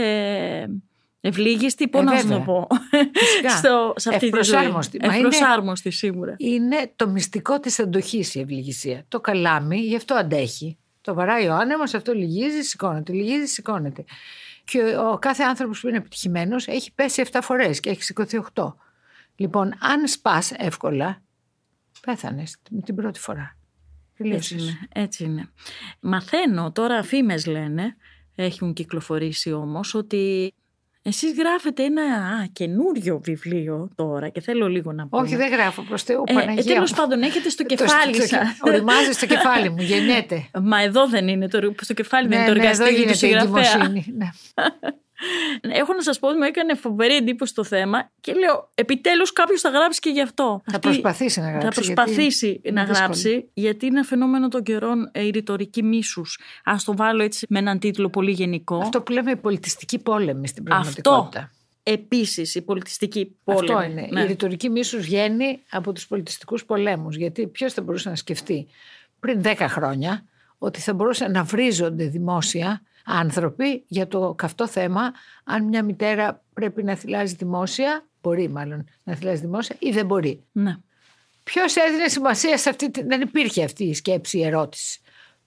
ευλίγιστοι, 1.22 1.88
πώ 1.88 2.00
Ε, 2.00 2.04
να 2.04 2.18
σου 2.18 2.28
βέβαια. 2.28 2.38
το 2.38 2.44
πω. 2.52 2.68
Φυσικά. 3.14 3.50
Στο, 3.50 3.94
σε 3.96 4.10
αυτή 4.10 4.30
τη 4.30 4.44
ζωή. 4.44 4.54
Ευπροσάρμοστη. 4.56 5.00
Μα 5.02 5.06
είναι- 5.16 5.28
Ευπροσάρμοστη, 5.28 5.90
σίγουρα. 5.92 6.36
Είναι 6.38 6.92
το 6.96 7.08
μυστικό 7.10 7.60
της 7.60 7.80
αντοχής 7.80 8.36
η 8.36 8.40
ευληγησία. 8.40 9.06
Το 9.08 9.20
καλάμι 9.22 9.78
γι' 9.80 9.96
αυτό 9.96 10.14
αντέχει. 10.14 10.78
Το 11.02 11.14
βαράει 11.14 11.48
ο 11.48 11.54
άνεμος, 11.54 11.94
αυτό 11.94 12.14
λυγίζει, 12.14 12.62
σηκώνεται, 12.62 13.14
λυγίζει, 13.14 13.46
σηκώνεται. 13.46 14.04
Και 14.64 14.80
ο 15.12 15.18
κάθε 15.18 15.44
άνθρωπος 15.44 15.80
που 15.80 15.88
είναι 15.88 15.98
επιτυχημένος 15.98 16.68
έχει 16.68 16.94
πέσει 16.94 17.22
7 17.32 17.40
φορές 17.42 17.80
και 17.80 17.90
έχει 17.90 18.04
σηκωθεί 18.04 18.38
8. 18.38 18.76
Λοιπόν, 19.36 19.74
αν 19.80 20.08
σπάς 20.08 20.52
εύκολα, 20.52 21.22
πέθανες 22.06 22.58
με 22.70 22.82
την 22.82 22.96
πρώτη 22.96 23.20
φορά. 23.20 23.58
Έτσι 24.20 24.24
Τελείωσες. 24.24 24.62
είναι, 24.62 24.88
έτσι 24.94 25.24
είναι. 25.24 25.50
Μαθαίνω 26.00 26.72
τώρα, 26.72 27.04
φήμες 27.04 27.46
λένε, 27.46 27.96
έχουν 28.36 28.74
κυκλοφορήσει 28.74 29.52
όμως, 29.52 29.94
ότι 29.94 30.54
εσείς 31.08 31.34
γράφετε 31.38 31.84
ένα 31.84 32.02
α, 32.04 32.46
καινούριο 32.54 33.20
βιβλίο 33.24 33.90
τώρα 33.96 34.30
και 34.30 34.42
θέλω 34.42 34.68
λίγο 34.68 34.92
να 34.92 35.08
πω. 35.08 35.18
Όχι, 35.18 35.36
δεν 35.36 35.52
γράφω 35.52 35.82
προς 35.82 36.04
Θεού, 36.04 36.24
Ε, 36.26 36.34
Παναγία 36.34 36.64
ε, 36.72 36.74
τέλος 36.74 36.92
μου. 36.92 36.98
πάντων, 36.98 37.22
έχετε 37.22 37.50
στο 37.50 37.64
Το- 37.66 37.76
κεφάλι 37.76 38.14
στο- 38.16 38.26
σας. 38.28 38.58
Οριμάζεις 38.62 39.16
στο 39.16 39.26
κεφάλι 39.26 39.70
μου, 39.70 39.82
γεννιέται. 39.92 40.46
Μα 40.64 40.82
εδώ 40.82 41.08
δεν 41.08 41.28
είναι 41.28 41.48
το, 41.48 41.74
στο 41.82 41.94
κεφάλι, 41.94 42.28
δεν 42.28 42.38
ναι, 42.38 42.44
είναι 42.44 42.54
το 42.54 42.60
ναι, 42.62 42.68
εδώ 42.68 42.84
εργαστήριο 42.84 43.12
του 43.12 43.26
γίνεται 43.26 43.46
η 43.48 43.50
συγγραφέα. 43.50 43.82
εγκυμοσύνη. 43.82 44.14
Ναι. 44.18 44.28
Έχω 45.62 45.94
να 45.94 46.02
σας 46.02 46.20
πω 46.20 46.28
ότι 46.28 46.38
μου 46.38 46.44
έκανε 46.44 46.76
φοβερή 46.76 47.16
εντύπωση 47.16 47.54
το 47.54 47.64
θέμα 47.64 48.12
και 48.22 48.34
λέω 48.34 48.70
επιτέλους 48.76 49.34
κάποιος 49.34 49.62
θα 49.62 49.70
γράψει 49.70 50.00
και 50.00 50.10
γι' 50.10 50.22
αυτό. 50.22 50.62
Θα 50.66 50.76
Αυτή- 50.76 50.80
προσπαθήσει 50.88 51.40
να 51.40 51.46
Θα 51.46 51.52
γράψει. 51.52 51.80
γιατί 51.82 51.94
προσπαθήσει 51.94 52.60
είναι 52.64 52.82
να 52.82 52.88
δύσκολο. 52.88 53.06
γράψει, 53.06 53.50
γιατί 53.54 53.86
είναι 53.86 53.98
ένα 53.98 54.08
φαινόμενο 54.08 54.48
των 54.48 54.64
καιρών 54.64 55.10
ε, 55.12 55.26
η 55.26 55.30
ρητορική 55.30 55.84
μίσους. 55.84 56.40
Ας 56.64 56.84
το 56.84 56.96
βάλω 56.96 57.24
έτσι 57.24 57.46
με 57.50 57.60
έναν 57.60 57.80
τίτλο 57.80 58.10
πολύ 58.10 58.32
γενικό. 58.32 58.78
Αυτό 58.78 59.02
που 59.02 59.12
λέμε 59.12 59.32
η 59.32 59.36
πολιτιστική 59.36 60.00
πόλεμη 60.00 60.48
στην 60.48 60.64
Αυτό. 60.72 60.76
πραγματικότητα. 60.76 61.52
Επίσης 61.84 62.56
η 62.56 62.62
πολιτιστική 62.62 63.36
πόλεμη. 63.44 63.72
Αυτό 63.74 63.84
είναι. 63.84 64.08
Ναι. 64.12 64.22
Η 64.22 64.26
ρητορική 64.26 64.70
μίσους 64.70 65.02
βγαίνει 65.02 65.60
από 65.70 65.92
τους 65.94 66.08
πολιτιστικούς 66.08 66.66
πολέμους. 66.66 67.16
Γιατί 67.16 67.48
ποιος 67.48 67.74
θα 67.74 67.82
μπορούσε 67.82 68.10
να 68.10 68.16
σκεφτεί 68.16 68.68
πριν 69.20 69.42
10 69.44 69.56
χρόνια 69.60 70.26
ότι 70.58 70.80
θα 70.80 70.94
μπορούσαν 70.94 71.32
να 71.32 71.44
βρίζονται 71.44 72.06
δημόσια 72.08 72.82
άνθρωποι 73.10 73.84
για 73.88 74.08
το 74.08 74.34
καυτό 74.34 74.68
θέμα 74.68 75.12
αν 75.44 75.64
μια 75.64 75.84
μητέρα 75.84 76.44
πρέπει 76.54 76.84
να 76.84 76.96
θυλάζει 76.96 77.36
δημόσια, 77.36 78.06
μπορεί 78.22 78.50
μάλλον 78.50 78.86
να 79.04 79.16
θυλάζει 79.16 79.42
δημόσια 79.42 79.76
ή 79.80 79.92
δεν 79.92 80.06
μπορεί. 80.06 80.44
ναι. 80.52 80.76
Ποιος 81.44 81.76
έδινε 81.76 82.08
σημασία 82.08 82.58
σε 82.58 82.70
αυτή, 82.70 82.92
τη- 82.92 83.04
δεν 83.04 83.22
υπήρχε 83.22 83.64
αυτή 83.64 83.84
η 83.84 83.94
σκέψη, 83.94 84.38
η 84.38 84.44
ερώτηση. 84.46 85.00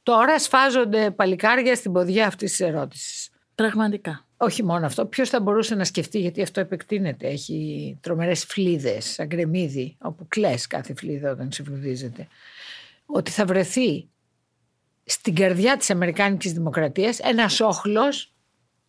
Τώρα 0.03 0.39
σφάζονται 0.39 1.11
παλικάρια 1.11 1.75
στην 1.75 1.93
ποδιά 1.93 2.27
αυτής 2.27 2.51
της 2.51 2.61
ερώτησης. 2.61 3.29
Πραγματικά. 3.55 4.25
Όχι 4.37 4.65
μόνο 4.65 4.87
αυτό, 4.87 5.07
ποιος 5.07 5.29
θα 5.29 5.41
μπορούσε 5.41 5.75
να 5.75 5.85
σκεφτεί, 5.85 6.19
γιατί 6.21 6.43
αυτό 6.43 6.61
επεκτείνεται. 6.61 7.29
Έχει 7.29 7.99
τρομερές 8.01 8.45
φλίδες, 8.45 9.05
σαν 9.05 9.27
γκρεμίδι, 9.27 9.97
όπου 10.01 10.27
κλε 10.29 10.55
κάθε 10.69 10.95
φλίδα 10.95 11.31
όταν 11.31 11.53
σε 11.53 11.63
φλουδίζεται. 11.63 12.27
Ότι 13.07 13.31
θα 13.31 13.45
βρεθεί 13.45 14.09
στην 15.05 15.35
καρδιά 15.35 15.77
της 15.77 15.91
Αμερικάνικης 15.91 16.53
Δημοκρατίας 16.53 17.19
ένας 17.19 17.61
όχλος, 17.61 18.33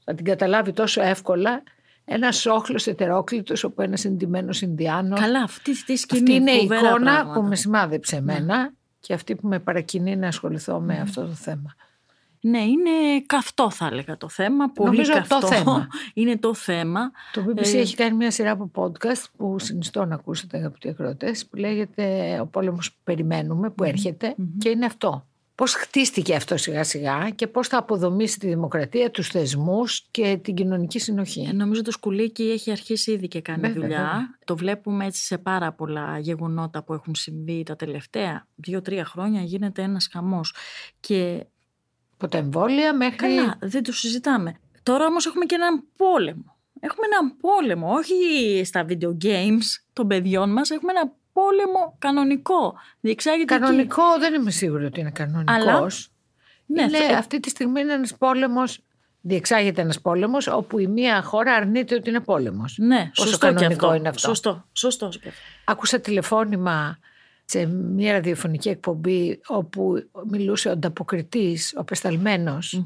θα 0.04 0.14
την 0.16 0.26
καταλάβει 0.26 0.74
τόσο 0.74 1.02
εύκολα, 1.02 1.64
ένας 2.06 2.46
όχλος 2.46 2.88
ετερόκλητος 2.88 3.64
όπου 3.64 3.82
ένας 3.82 4.06
εντυμένος 4.06 4.62
Ινδιάνος. 4.62 5.20
Καλά, 5.20 5.40
αυτή 5.44 5.84
τη 5.84 5.96
σκηνή. 5.96 6.22
Αυτή 6.22 6.34
είναι 6.34 6.52
η 6.52 6.60
φοβερά 6.62 6.90
εικόνα 6.90 7.12
πράγματα. 7.12 7.40
που 7.40 7.48
με 7.48 7.56
σημάδεψε 7.56 8.16
εμένα 8.16 8.74
και 9.00 9.14
αυτή 9.14 9.36
που 9.36 9.48
με 9.48 9.60
παρακινεί 9.60 10.16
να 10.16 10.28
ασχοληθώ 10.28 10.80
με 10.80 11.00
αυτό 11.00 11.22
το 11.22 11.34
θέμα. 11.34 11.76
Ναι, 12.44 12.60
είναι 12.60 13.22
καυτό 13.26 13.70
θα 13.72 13.86
έλεγα 13.86 14.18
το 14.18 14.30
θέμα. 14.30 14.72
Πολύ 14.72 14.90
Νομίζω 14.90 15.12
το 15.12 15.18
καυτό. 15.18 15.48
θέμα. 15.48 15.88
είναι 16.14 16.38
το 16.38 16.54
θέμα. 16.54 17.12
Το 17.34 17.46
BBC 17.48 17.74
Ε, 17.74 17.78
έχει 17.78 17.96
κάνει 17.96 18.16
μια 18.16 18.32
σειρά 18.32 18.52
από 18.52 18.72
podcast 18.76 19.24
που 19.38 19.60
συνιστώ 19.60 20.06
να 20.06 20.16
ακούσετε 20.16 20.58
αγαπητοί 20.58 20.90
ακροατές 20.90 21.46
που 21.46 21.56
λέγεται 21.56 22.38
«Ο 22.42 22.46
πόλεμος 22.46 22.92
που 22.92 22.98
περιμένουμε» 23.04 23.70
που 23.70 23.84
ερχεται 23.84 24.36
και 24.58 24.70
είναι 24.70 24.86
αυτό. 24.86 25.26
Πώς 25.62 25.74
χτίστηκε 25.74 26.36
αυτό 26.36 26.58
σιγά 26.58 26.84
σιγά 26.84 27.30
και 27.36 27.48
πώς 27.48 27.68
θα 27.68 27.78
αποδομήσει 27.78 28.40
τη 28.40 28.48
δημοκρατία, 28.48 29.12
τους 29.12 29.28
θεσμούς 29.28 30.08
και 30.12 30.40
την 30.44 30.56
κοινωνική 30.56 31.00
συνοχή. 31.00 31.48
Ε, 31.50 31.54
Νομίζω 31.54 31.82
το 31.82 31.92
σκουλίκι 31.92 32.44
έχει 32.44 32.72
αρχίσει 32.72 33.12
ήδη 33.12 33.28
και 33.28 33.42
κάνει 33.42 33.62
Βέβαια, 33.62 33.82
δουλειά. 33.82 33.98
βέβαια. 33.98 34.38
Το 34.46 34.56
βλέπουμε 34.58 35.06
έτσι 35.06 35.24
σε 35.26 35.38
πάρα 35.38 35.72
πολλά 35.74 36.20
γεγονότα 36.20 36.84
που 36.84 36.94
έχουν 36.94 37.16
συμβεί 37.16 37.64
τα 37.64 37.76
τελευταία 37.76 38.48
δύο-τρία 38.56 39.06
χρόνια. 39.06 39.42
Γίνεται 39.42 39.82
ένας 39.82 40.10
χαμός. 40.12 40.56
Και 41.00 41.46
Από 42.14 42.28
τα 42.28 42.38
εμβόλια 42.38 42.96
μέχρι... 42.96 43.18
καλά, 43.18 43.58
δεν 43.62 43.84
το 43.84 43.92
συζητάμε. 43.92 44.56
Τώρα 44.84 45.06
όμως 45.06 45.26
έχουμε 45.26 45.46
και 45.46 45.56
έναν 45.56 45.84
πόλεμο. 45.96 46.58
Έχουμε 46.80 47.06
έναν 47.12 47.38
πόλεμο, 47.38 47.94
όχι 47.94 48.16
στα 48.66 48.86
video 48.90 49.26
games 49.26 49.66
των 49.94 50.08
παιδιών 50.08 50.52
μας. 50.52 50.70
Έχουμε 50.70 50.92
ένα 50.92 51.14
πόλεμο 51.34 51.96
κανονικό. 52.00 52.74
Διεξάγεται 53.00 53.56
εκεί. 53.56 53.64
Κανονικό 53.64 54.04
δεν 54.20 54.34
είμαι 54.34 54.52
σίγουρη 54.52 54.86
ότι 54.86 55.00
είναι 55.00 55.12
κανονικός. 55.12 55.56
Αλλά- 55.56 55.88
Ναι, 56.66 56.82
είναι, 56.84 56.98
θε- 56.98 57.16
αυτή 57.18 57.40
τη 57.40 57.50
στιγμή 57.50 57.82
είναι 57.82 57.94
ένας 57.94 58.16
πόλεμος, 58.18 58.80
διεξάγεται 59.22 59.82
ένας 59.82 60.02
πόλεμος 60.02 60.48
όπου 60.48 60.80
η 60.80 60.88
μία 60.88 61.22
χώρα 61.22 61.54
αρνείται 61.54 61.96
ότι 61.96 62.10
είναι 62.10 62.20
πόλεμος. 62.20 62.78
Ναι, 62.78 63.12
Πόσο 63.16 63.30
σωστό 63.30 63.48
και 63.48 63.54
κανονικό 63.54 63.86
αυτό. 63.86 63.98
είναι 63.98 64.08
αυτό. 64.10 64.20
Σωστό, 64.28 64.66
σωστό 64.72 65.08
και 65.08 65.28
αυτό. 65.28 65.42
Άκουσα 65.66 66.00
τηλεφώνημα 66.00 66.98
σε 67.46 67.66
μια 67.66 68.12
ραδιοφωνική 68.12 68.70
εκπομπή 68.70 69.42
όπου 69.48 70.10
μιλούσε 70.30 70.68
ο 70.68 70.72
ανταποκριτής, 70.72 71.74
ο 71.78 71.80
απεσταλμένος 71.80 72.84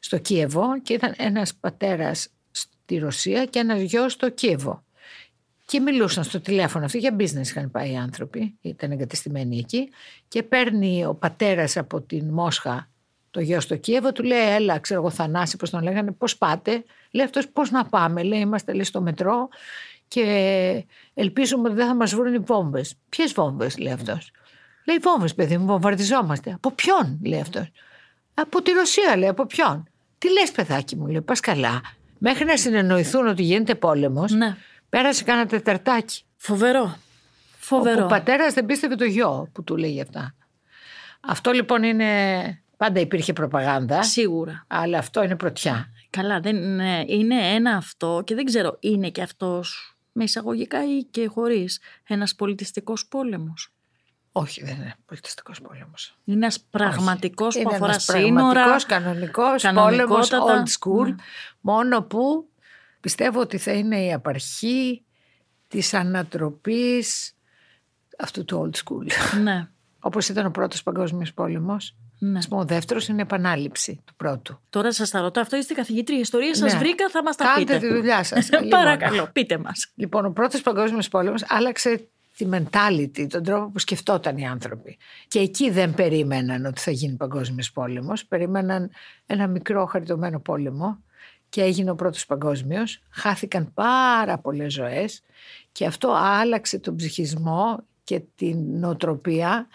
στο 0.00 0.18
Κίεβο 0.18 0.80
και 0.82 0.92
ήταν 0.92 1.14
ένας 1.16 1.54
πατέρας 1.54 2.28
στη 2.50 2.98
Ρωσία 2.98 3.44
και 3.44 3.58
ένας 3.58 3.80
γιος 3.80 4.12
στο 4.12 4.28
Κίεβο. 4.30 4.82
Και 5.70 5.80
μιλούσαν 5.80 6.24
στο 6.24 6.40
τηλέφωνο 6.40 6.84
αυτό, 6.84 6.98
για 6.98 7.16
business 7.18 7.46
είχαν 7.46 7.70
πάει 7.70 7.90
οι 7.92 7.96
άνθρωποι, 7.96 8.58
ήταν 8.60 8.90
εγκατεστημένοι 8.90 9.58
εκεί 9.58 9.88
και 10.28 10.42
παίρνει 10.42 11.04
ο 11.04 11.14
πατέρας 11.14 11.76
από 11.76 12.00
την 12.00 12.28
Μόσχα 12.28 12.88
το 13.30 13.40
γιο 13.40 13.60
στο 13.60 13.76
Κίεβο, 13.76 14.12
του 14.12 14.22
λέει 14.22 14.54
έλα 14.54 14.78
ξέρω 14.78 15.00
εγώ 15.00 15.10
Θανάση 15.10 15.56
πώς 15.56 15.70
τον 15.70 15.82
λέγανε, 15.82 16.12
πώς 16.12 16.38
πάτε, 16.38 16.84
λέει 17.10 17.24
αυτός 17.24 17.48
πώς 17.48 17.70
να 17.70 17.84
πάμε, 17.84 18.22
λέει 18.22 18.40
είμαστε 18.40 18.72
λέει, 18.72 18.84
στο 18.84 19.00
μετρό 19.00 19.48
και 20.08 20.84
ελπίζουμε 21.14 21.68
ότι 21.68 21.76
δεν 21.76 21.86
θα 21.86 21.94
μας 21.94 22.14
βρουν 22.14 22.34
οι 22.34 22.38
βόμβες. 22.38 22.94
Ποιες 23.08 23.32
βόμβες; 23.32 23.78
Λέει 23.78 23.92
αυτός. 23.92 24.30
Λέει 24.86 24.98
βόμβες 25.02 25.34
παιδί 25.34 25.58
μου, 25.58 25.66
βομβαρδιζόμαστε. 25.66 26.52
Από 26.52 26.70
ποιον; 26.70 27.18
Λέει 27.24 27.40
αυτός. 27.40 27.70
Από 28.34 28.62
τη 28.62 28.70
Ρωσία 28.70 29.16
λέει, 29.16 29.28
από 29.28 29.46
ποιον; 29.46 29.88
Τι 30.18 30.32
λες 30.32 30.50
παιδάκι 30.50 30.96
μου 30.96 31.06
λέει, 31.06 31.20
πας 31.20 31.40
καλά. 31.40 31.80
Μέχρι 32.18 32.44
να 32.44 32.56
συνεννοηθούν 32.56 33.26
ότι 33.26 33.42
γίνεται 33.42 33.74
πόλεμος, 33.74 34.32
Ναι. 34.32 34.56
Πέρασε 34.88 35.24
κάνα 35.24 35.46
τεταρτάκι. 35.46 36.22
Φοβερό. 36.36 36.96
Φοβερό. 37.58 37.96
Όπου 37.96 38.04
ο 38.04 38.08
πατέρας 38.08 38.54
δεν 38.54 38.66
πίστευε 38.66 38.94
το 38.94 39.04
γιο 39.04 39.48
που 39.52 39.64
του 39.64 39.76
λέγει 39.76 40.00
αυτά. 40.00 40.34
Αυτό 41.20 41.50
λοιπόν 41.50 41.82
είναι... 41.82 42.62
Πάντα 42.76 43.00
υπήρχε 43.00 43.32
προπαγάνδα, 43.32 44.02
Σίγουρα. 44.02 44.64
αλλά 44.66 44.98
αυτό 44.98 45.22
είναι 45.22 45.36
πρωτιά. 45.36 45.90
Καλά, 46.10 46.40
δεν 46.40 46.56
είναι, 46.56 47.04
είναι 47.08 47.54
ένα 47.54 47.76
αυτό 47.76 48.22
και 48.24 48.34
δεν 48.34 48.44
ξέρω, 48.44 48.76
είναι 48.80 49.10
και 49.10 49.22
αυτός 49.22 49.96
με 50.12 50.24
εισαγωγικά 50.24 50.84
ή 50.84 51.02
και 51.04 51.26
χωρίς 51.26 51.80
ένας 52.06 52.34
πολιτιστικός 52.34 53.06
πόλεμος; 53.06 53.72
Όχι, 54.32 54.64
δεν 54.64 54.74
είναι 54.74 54.94
πολιτιστικός 55.06 55.60
πόλεμος. 55.60 56.18
Είναι 56.24 56.36
ένας 56.36 56.60
πραγματικός 56.60 57.54
που 57.54 57.60
Είναι 57.60 57.74
αφορά 57.74 57.90
ένας 57.90 58.04
σύνορα. 58.04 58.52
πραγματικός, 58.52 58.84
κανονικός 58.84 59.62
πόλεμος, 59.62 60.28
κανονικότατα. 60.28 60.62
old 60.62 60.66
school. 60.66 61.06
Ναι. 61.06 61.14
Μόνο 61.60 62.02
που 62.02 62.47
πιστεύω 63.00 63.40
ότι 63.40 63.58
θα 63.58 63.72
είναι 63.72 64.04
η 64.04 64.12
απαρχή 64.12 65.04
της 65.68 65.94
ανατροπής 65.94 67.36
αυτού 68.18 68.44
του 68.44 68.70
old 68.70 68.76
school. 68.76 69.06
Ναι, 69.42 69.68
Όπως 70.00 70.28
ήταν 70.28 70.46
ο 70.46 70.50
πρώτος 70.50 70.82
παγκόσμιος 70.82 71.32
πόλεμος. 71.32 71.96
ναι. 72.18 72.38
Ας 72.38 72.48
πούμε, 72.48 72.60
ο 72.60 72.64
δεύτερος 72.64 73.08
είναι 73.08 73.22
επανάληψη 73.22 74.02
του 74.04 74.14
πρώτου. 74.14 74.60
Τώρα 74.70 74.92
σας 74.92 75.10
τα 75.10 75.20
ρωτώ, 75.20 75.40
αυτό 75.40 75.56
είστε 75.56 75.74
καθηγήτρια 75.74 76.18
ιστορίας, 76.18 76.56
σας 76.58 76.72
Ναι. 76.72 76.78
βρήκα, 76.78 77.08
θα 77.10 77.22
μας 77.22 77.36
τα 77.36 77.44
Κάντε 77.44 77.74
πείτε. 77.74 77.78
τη 77.88 77.94
δουλειά 77.94 78.22
σας. 78.24 78.48
Λοιπόν, 78.50 78.68
Παρακαλώ, 78.68 79.28
πείτε 79.32 79.58
μας. 79.58 79.92
Λοιπόν, 79.94 80.24
ο 80.24 80.30
πρώτος 80.30 80.60
παγκόσμιος 80.60 81.08
πόλεμος 81.08 81.44
άλλαξε 81.48 82.08
τη 82.36 82.46
mentality, 82.52 83.26
τον 83.28 83.42
τρόπο 83.42 83.70
που 83.70 83.78
σκεφτόταν 83.78 84.36
οι 84.36 84.46
άνθρωποι. 84.48 84.98
Και 85.28 85.38
εκεί 85.38 85.70
δεν 85.70 85.94
περίμεναν 85.94 86.64
ότι 86.66 86.80
θα 86.80 86.90
γίνει 86.90 87.16
παγκόσμιος 87.16 87.72
πόλεμος. 87.72 88.26
Περίμεναν 88.26 88.90
ένα 89.26 89.46
μικρό 89.46 89.86
χαριτωμένο 89.86 90.40
πόλεμο 90.40 91.02
και 91.48 91.62
έγινε 91.62 91.90
ο 91.90 91.94
πρώτος 91.94 92.26
παγκόσμιος. 92.26 93.00
Χάθηκαν 93.10 93.72
πάρα 93.74 94.38
πολλές 94.38 94.72
ζωές 94.72 95.22
και 95.72 95.86
αυτό 95.86 96.14
άλλαξε 96.16 96.78
τον 96.78 96.96
ψυχισμό 96.96 97.84
και 98.04 98.22
την 98.34 98.78
νοοτροπία 98.78 99.68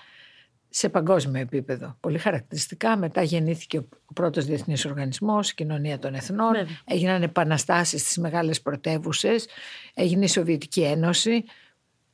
σε 0.70 0.90
παγκόσμιο 0.90 1.42
επίπεδο. 1.42 1.98
Πολύ 2.00 2.18
χαρακτηριστικά 2.18 2.98
μετά 2.98 3.22
γεννήθηκε 3.22 3.78
ο 3.78 4.14
πρώτος 4.14 4.46
διεθνής 4.46 4.86
οργανισμός, 4.86 5.50
η 5.50 5.56
κοινωνία 5.56 6.00
των 6.00 6.14
εθνών, 6.14 6.54
Βέβαια. 6.54 6.82
έγιναν 6.86 7.24
επαναστάσεις 7.24 8.02
στις 8.02 8.18
μεγάλες 8.18 8.62
πρωτεύουσες, 8.62 9.48
έγινε 9.94 10.26
η 10.26 10.28
Σοβιετική 10.28 10.82
Ένωση, 10.82 11.44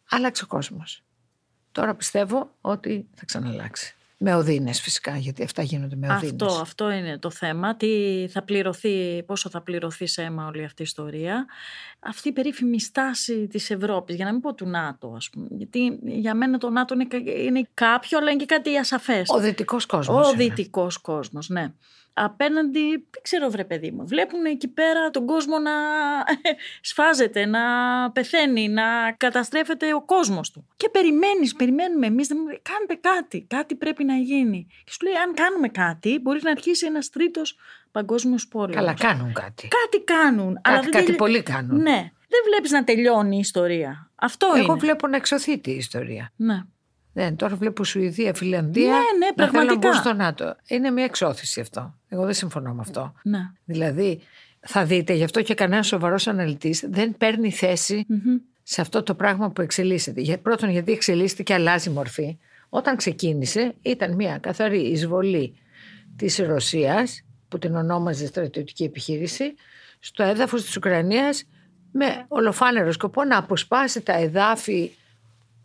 άλλαξε 0.09 0.43
ο 0.43 0.47
κόσμος. 0.47 1.03
Τώρα 1.71 1.95
πιστεύω 1.95 2.49
ότι 2.61 3.07
θα 3.15 3.25
ξαναλλάξει. 3.25 3.95
Με 4.21 4.35
οδύνες 4.35 4.81
φυσικά, 4.81 5.17
γιατί 5.17 5.43
αυτά 5.43 5.61
γίνονται 5.61 5.95
με 5.95 6.07
οδύνες. 6.13 6.31
Αυτό, 6.31 6.61
αυτό 6.61 6.91
είναι 6.91 7.17
το 7.17 7.29
θέμα. 7.31 7.75
Τι 7.75 7.87
θα 8.29 8.41
πληρωθεί, 8.43 9.23
πόσο 9.23 9.49
θα 9.49 9.61
πληρωθεί 9.61 10.07
σε 10.07 10.21
αίμα 10.21 10.45
όλη 10.47 10.63
αυτή 10.63 10.81
η 10.81 10.85
ιστορία. 10.85 11.45
Αυτή 11.99 12.27
η 12.27 12.31
περίφημη 12.31 12.79
στάση 12.79 13.47
της 13.47 13.69
Ευρώπης, 13.69 14.15
για 14.15 14.25
να 14.25 14.31
μην 14.31 14.41
πω 14.41 14.53
του 14.53 14.67
ΝΑΤΟ, 14.67 15.13
ας 15.15 15.29
πούμε. 15.29 15.47
Γιατί 15.51 15.99
για 16.03 16.33
μένα 16.33 16.57
το 16.57 16.69
ΝΑΤΟ 16.69 16.93
είναι, 16.93 17.05
κα- 17.05 17.17
είναι 17.45 17.67
κάποιο, 17.73 18.17
αλλά 18.17 18.31
είναι 18.31 18.39
και 18.45 18.55
κάτι 18.55 18.77
ασαφές. 18.77 19.29
Ο 19.29 19.39
δυτικός 19.39 19.85
κόσμος. 19.85 20.27
Ο 20.27 20.29
είναι. 20.33 20.43
δυτικός 20.43 20.97
κόσμος, 20.97 21.49
ναι. 21.49 21.73
Απέναντι, 22.13 22.89
δεν 22.89 23.21
ξέρω 23.21 23.49
βρε 23.49 23.63
παιδί 23.63 23.91
μου, 23.91 24.05
βλέπουν 24.07 24.45
εκεί 24.45 24.67
πέρα 24.67 25.09
τον 25.09 25.25
κόσμο 25.25 25.59
να 25.59 25.71
σφάζεται, 26.81 27.45
να 27.45 27.61
πεθαίνει, 28.11 28.67
να 28.69 29.11
καταστρέφεται 29.17 29.93
ο 29.93 30.01
κόσμος 30.01 30.51
του. 30.51 30.67
Και 30.77 30.89
περιμένεις, 30.89 31.55
περιμένουμε 31.55 32.05
εμείς, 32.07 32.27
δεν- 32.27 32.37
κάντε 32.61 32.95
κάτι, 33.01 33.45
κάτι 33.49 33.75
πρέπει 33.75 34.03
να 34.03 34.15
γίνει. 34.15 34.67
Και 34.83 34.91
σου 34.91 34.97
λέει 35.05 35.13
αν 35.15 35.33
κάνουμε 35.33 35.67
κάτι 35.69 36.19
μπορεί 36.21 36.39
να 36.43 36.51
αρχίσει 36.51 36.85
ένας 36.85 37.09
τρίτος 37.09 37.55
παγκόσμιος 37.91 38.47
πόλεμος. 38.47 38.75
Καλά, 38.75 38.93
κάνουν 38.93 39.33
κάτι. 39.33 39.67
Κάτι 39.67 40.03
κάνουν. 40.03 40.59
αλλά 40.63 40.75
Κάτι, 40.75 40.81
δεν 40.83 40.91
κάτι 40.91 41.05
τελει- 41.05 41.17
πολύ 41.17 41.43
κάνουν. 41.43 41.81
Ναι, 41.81 42.11
δεν 42.31 42.41
βλέπεις 42.45 42.71
να 42.71 42.83
τελειώνει 42.83 43.35
η 43.35 43.39
ιστορία. 43.39 44.11
Αυτό 44.15 44.47
Εγώ 44.55 44.63
είναι. 44.65 44.79
βλέπω 44.79 45.07
να 45.07 45.15
εξωθεί 45.15 45.51
η 45.51 45.71
ιστορία. 45.71 46.31
Ναι. 46.35 46.61
Δεν, 47.19 47.35
τώρα 47.35 47.55
βλέπω 47.55 47.83
Σουηδία, 47.83 48.33
Φιλανδία. 48.33 48.85
Ναι, 48.85 48.91
ναι, 48.91 48.97
να 48.97 49.05
θέλουν 49.19 49.33
να 49.35 49.51
πραγματικά. 49.51 49.89
μπουν 49.89 49.93
στο 49.99 50.13
ΝΑΤΟ. 50.13 50.55
Είναι 50.67 50.89
μια 50.91 51.03
εξώθηση 51.03 51.59
αυτό. 51.59 51.95
Εγώ 52.09 52.25
δεν 52.25 52.33
συμφωνώ 52.33 52.73
με 52.73 52.81
αυτό. 52.81 53.13
ναι. 53.23 53.39
Δηλαδή, 53.65 54.21
θα 54.59 54.85
δείτε, 54.85 55.13
γι' 55.13 55.23
αυτό 55.23 55.41
και 55.41 55.53
κανένας 55.53 55.87
σοβαρός 55.87 56.27
αναλυτής 56.27 56.85
δεν 56.89 57.17
παίρνει 57.17 57.51
θέση 57.51 58.05
Μμμ. 58.07 58.37
σε 58.63 58.81
αυτό 58.81 59.03
το 59.03 59.15
πράγμα 59.15 59.51
που 59.51 59.61
εξελίσσεται. 59.61 60.21
Για, 60.21 60.39
πρώτον, 60.39 60.69
γιατί 60.69 60.91
εξελίσσεται 60.91 61.43
και 61.43 61.53
αλλάζει 61.53 61.89
μορφή. 61.89 62.37
Όταν 62.69 62.95
ξεκίνησε, 62.95 63.75
ήταν 63.81 64.15
μια 64.15 64.37
καθαρή 64.37 64.79
εισβολή 64.81 65.53
της 66.15 66.37
Ρωσίας, 66.37 67.23
που 67.47 67.59
την 67.59 67.75
ονόμαζε 67.75 68.25
στρατιωτική 68.25 68.83
επιχείρηση, 68.83 69.53
στο 69.99 70.23
έδαφος 70.23 70.63
της 70.63 70.75
Ουκρανίας 70.77 71.43
με 71.91 72.25
ολοφάνερο 72.27 72.91
σκοπό 72.91 73.23
να 73.23 73.37
αποσπάσει 73.37 74.01
τα 74.01 74.13
εδάφη, 74.13 74.91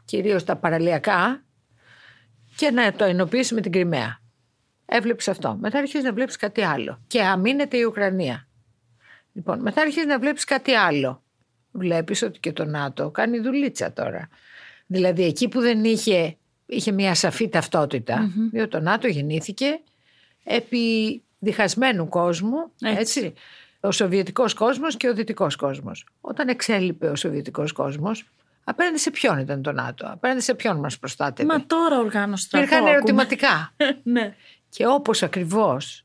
κυρίως 0.04 0.44
τα 0.44 0.56
παραλιακά, 0.56 1.43
και 2.56 2.70
να 2.70 2.92
το 2.92 3.04
ενοποιήσει 3.04 3.54
με 3.54 3.60
την 3.60 3.72
Κρυμαία. 3.72 4.20
Έβλεψε 4.86 5.30
αυτό. 5.30 5.56
Μετά 5.60 5.78
αρχίζεις 5.78 6.04
να 6.04 6.12
βλέπεις 6.12 6.36
κάτι 6.36 6.62
άλλο. 6.62 7.00
Και 7.06 7.22
αμήνεται 7.22 7.76
η 7.76 7.82
Ουκρανία. 7.82 8.48
Λοιπόν, 9.32 9.60
μετά 9.60 9.80
αρχίζεις 9.80 10.06
να 10.06 10.18
βλέπεις 10.18 10.44
κάτι 10.44 10.72
άλλο. 10.72 11.22
Βλέπεις 11.72 12.22
ότι 12.22 12.38
και 12.38 12.52
το 12.52 12.64
ΝΑΤΟ 12.64 13.10
κάνει 13.10 13.38
δουλίτσα 13.38 13.92
τώρα. 13.92 14.28
Δηλαδή 14.86 15.24
εκεί 15.24 15.48
που 15.48 15.60
δεν 15.60 15.84
είχε, 15.84 16.36
είχε 16.66 16.92
μια 16.92 17.14
σαφή 17.14 17.48
ταυτότητα, 17.48 18.30
διότι 18.50 18.70
το 18.70 18.80
ΝΑΤΟ 18.80 19.06
γεννήθηκε 19.06 19.80
επί 20.44 21.22
διχασμένου 21.38 22.08
κόσμου, 22.08 22.72
Έτσι. 22.82 23.00
έτσι. 23.00 23.32
Ο 23.80 23.90
Σοβιετικός 23.90 24.54
κόσμος 24.54 24.96
και 24.96 25.08
ο 25.08 25.14
Δυτικός 25.14 25.56
κόσμος. 25.56 26.06
Όταν 26.20 26.48
εξέλιπε 26.48 27.08
ο 27.08 27.16
Σοβιετικός 27.16 27.72
κόσμος, 27.72 28.30
απέναντι 28.64 28.98
σε 28.98 29.10
ποιον 29.10 29.38
ήταν 29.38 29.62
το 29.62 29.72
ΝΑΤΟ, 29.72 30.06
απέναντι 30.10 30.40
σε 30.40 30.54
ποιον 30.54 30.76
μας 30.78 30.98
προστάτευε; 30.98 31.52
Μα 31.52 31.66
τώρα 31.66 31.98
οργάνωση 31.98 32.44
στρατό 32.44 32.64
Υπήρχαν 32.66 32.84
ακούμε. 32.86 32.96
ερωτηματικά. 32.96 33.74
ναι. 34.02 34.34
Και 34.68 34.86
όπως 34.86 35.22
ακριβώς 35.22 36.04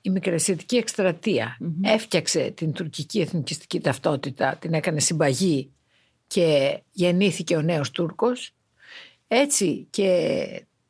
η 0.00 0.10
μικρασιατική 0.10 0.76
εκστρατεία 0.76 1.56
έφτιαξε 1.82 2.50
την 2.50 2.72
τουρκική 2.72 3.20
εθνικιστική 3.20 3.80
ταυτότητα, 3.80 4.56
την 4.60 4.74
έκανε 4.74 5.00
συμπαγή 5.00 5.72
και 6.26 6.78
γεννήθηκε 6.92 7.56
ο 7.56 7.62
νέος 7.62 7.90
Τούρκος, 7.90 8.54
έτσι 9.28 9.86
και 9.90 10.06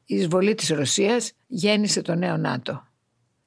η 0.04 0.14
εισβολή 0.16 0.54
της 0.54 0.68
Ρωσίας 0.68 1.32
γέννησε 1.46 2.02
το 2.02 2.14
νέο 2.14 2.36
ΝΑΤΟ. 2.36 2.88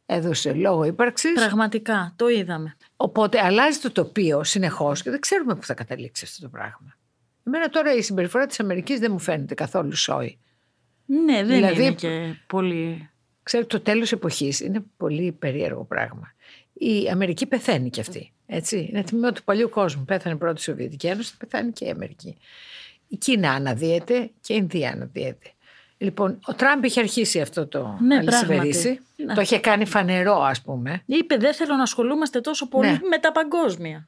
Έδωσε 0.05 0.53
λόγο 0.53 0.83
ύπαρξης, 0.83 1.33
Πραγματικά, 1.33 2.13
το 2.15 2.27
είδαμε. 2.27 2.75
οπότε 2.95 3.39
αλλάζει 3.45 3.79
το 3.79 3.91
τοπίο 3.91 4.43
συνεχώς 4.43 5.01
και 5.01 5.09
δεν 5.09 5.19
ξέρουμε 5.19 5.55
πού 5.55 5.63
θα 5.65 5.73
καταλήξει 5.73 6.25
αυτό 6.25 6.41
το 6.41 6.49
πράγμα. 6.49 6.95
Εμένα 7.43 7.69
τώρα 7.69 7.93
η 7.93 8.01
συμπεριφορά 8.01 8.45
της 8.45 8.59
Αμερικής 8.59 8.99
δεν 8.99 9.11
μου 9.11 9.19
φαίνεται 9.19 9.53
καθόλου 9.53 9.95
σόη. 9.95 10.37
Ναι, 11.05 11.35
δεν 11.43 11.47
Δηλαδή- 11.47 11.81
είναι 11.83 11.91
και 11.93 12.33
πολύ... 12.47 13.09
Ξέρετε, 13.43 13.77
το 13.77 13.83
τέλος 13.83 14.11
εποχής 14.11 14.59
είναι 14.59 14.83
πολύ 14.97 15.31
περίεργο 15.31 15.83
πράγμα. 15.83 16.33
Η 16.73 17.09
Αμερική 17.09 17.45
πεθαίνει 17.45 17.89
κι 17.89 17.99
αυτή. 17.99 18.31
Έτσι. 18.45 18.87
Είναι 18.91 19.03
τμήμα 19.03 19.31
του 19.31 19.43
παλιού 19.43 19.69
κόσμου. 19.69 20.05
Πέθανε 20.05 20.35
πρώτη 20.35 20.59
η 20.59 20.63
Σοβιετική 20.63 21.07
Ένωση, 21.07 21.31
θα 21.31 21.37
πεθάνει 21.47 21.71
και 21.71 21.85
η 21.85 21.89
Αμερική. 21.89 22.37
Η 23.07 23.15
Κίνα 23.17 23.51
αναδύεται 23.51 24.29
και 24.41 24.53
η 24.53 24.57
Ινδία 24.59 24.89
αναδύεται. 24.91 25.51
Λοιπόν, 25.97 26.39
ο 26.45 26.53
Τραμπ 26.53 26.83
είχε 26.83 26.99
αρχίσει 26.99 27.41
αυτό 27.41 27.67
το 27.67 27.97
Ναι, 28.01 28.15
αλυσιβερίσι. 28.17 28.81
πράγματι. 28.81 29.01
Ναι. 29.25 29.33
Το 29.33 29.41
είχε 29.41 29.59
κάνει 29.59 29.85
φανερό, 29.85 30.41
ας 30.41 30.61
πούμε. 30.61 31.01
Είπε 31.05 31.37
δεν 31.37 31.53
θέλω 31.53 31.75
να 31.75 31.81
ασχολούμαστε 31.81 32.41
τόσο 32.41 32.67
πολύ 32.67 32.87
Ναι. 32.91 32.99
με 33.09 33.17
τα 33.17 33.31
παγκόσμια. 33.31 34.07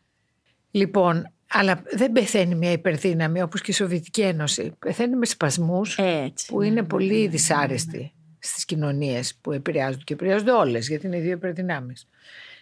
Λοιπόν, 0.71 1.31
αλλά 1.49 1.81
δεν 1.91 2.11
πεθαίνει 2.11 2.55
μια 2.55 2.71
υπερδύναμη 2.71 3.41
όπως 3.41 3.61
και 3.61 3.71
η 3.71 3.73
Σοβιετική 3.73 4.21
Ένωση. 4.21 4.73
Πεθαίνει 4.79 5.15
με 5.15 5.25
σπασμούς 5.25 5.97
Έτσι. 5.97 6.47
που 6.47 6.59
ναι, 6.59 6.65
είναι 6.65 6.81
ναι, 6.81 6.87
πολύ 6.87 7.13
ναι, 7.15 7.23
ναι, 7.23 7.27
δυσάρεστη 7.27 8.13
στις 8.39 8.65
κοινωνίες 8.65 9.35
που 9.41 9.51
επηρεάζονται 9.51 10.03
και 10.03 10.13
επηρεάζονται 10.13 10.51
όλες 10.51 10.87
γιατί 10.87 11.05
είναι 11.07 11.17
οι 11.17 11.21
δύο 11.21 11.31
υπερδυνάμεις. 11.31 12.07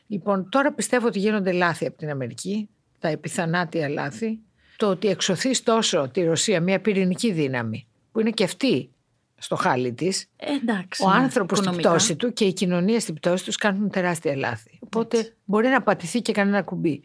Λοιπόν, 0.08 0.50
τώρα 0.50 0.74
πιστεύω 0.74 1.08
ότι 1.08 1.20
γίνονται 1.20 1.52
λάθη 1.52 1.86
από 1.86 1.98
την 1.98 2.10
Αμερική, 2.10 2.70
τα 3.00 3.08
επιθανάτια 3.08 3.90
λάθη. 3.90 4.40
Το 4.78 4.88
ότι 4.90 5.08
εξωθεί 5.08 5.64
τόσο 5.64 6.10
τη 6.14 6.24
Ρωσία 6.24 6.62
μια 6.62 6.80
πυρηνική 6.82 7.32
δύναμη 7.32 7.88
που 8.12 8.20
είναι 8.20 8.30
και 8.30 8.44
αυτή 8.44 8.90
στο 9.38 9.56
χάλι 9.56 9.94
της, 9.94 10.28
Ε, 10.36 10.52
εντάξει. 10.54 11.04
ο 11.04 11.10
ναι, 11.10 11.16
άνθρωπος 11.16 11.58
στην 11.58 11.72
οικονομικά. 11.72 11.90
πτώση 11.90 12.16
του 12.16 12.34
και 12.34 12.46
η 12.46 12.54
κοινωνία 12.54 13.00
στην 13.00 13.14
πτώση 13.14 13.46
τους 13.46 13.56
κάνουν 13.56 13.90
τεράστια 13.90 14.36
λάθη. 14.36 14.80
Οπότε 14.80 15.34
μπορεί 15.46 15.68
να 15.68 15.82
πατηθεί 15.82 16.22
και 16.22 16.32
κανένα 16.32 16.62
κουμπί. 16.62 17.04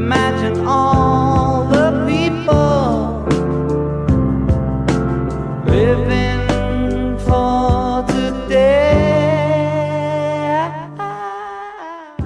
Imagine 0.00 0.66
all 0.66 1.66
the 1.74 1.88
people 2.06 3.24
living 5.66 7.18
for 7.26 8.04
today. 8.06 8.94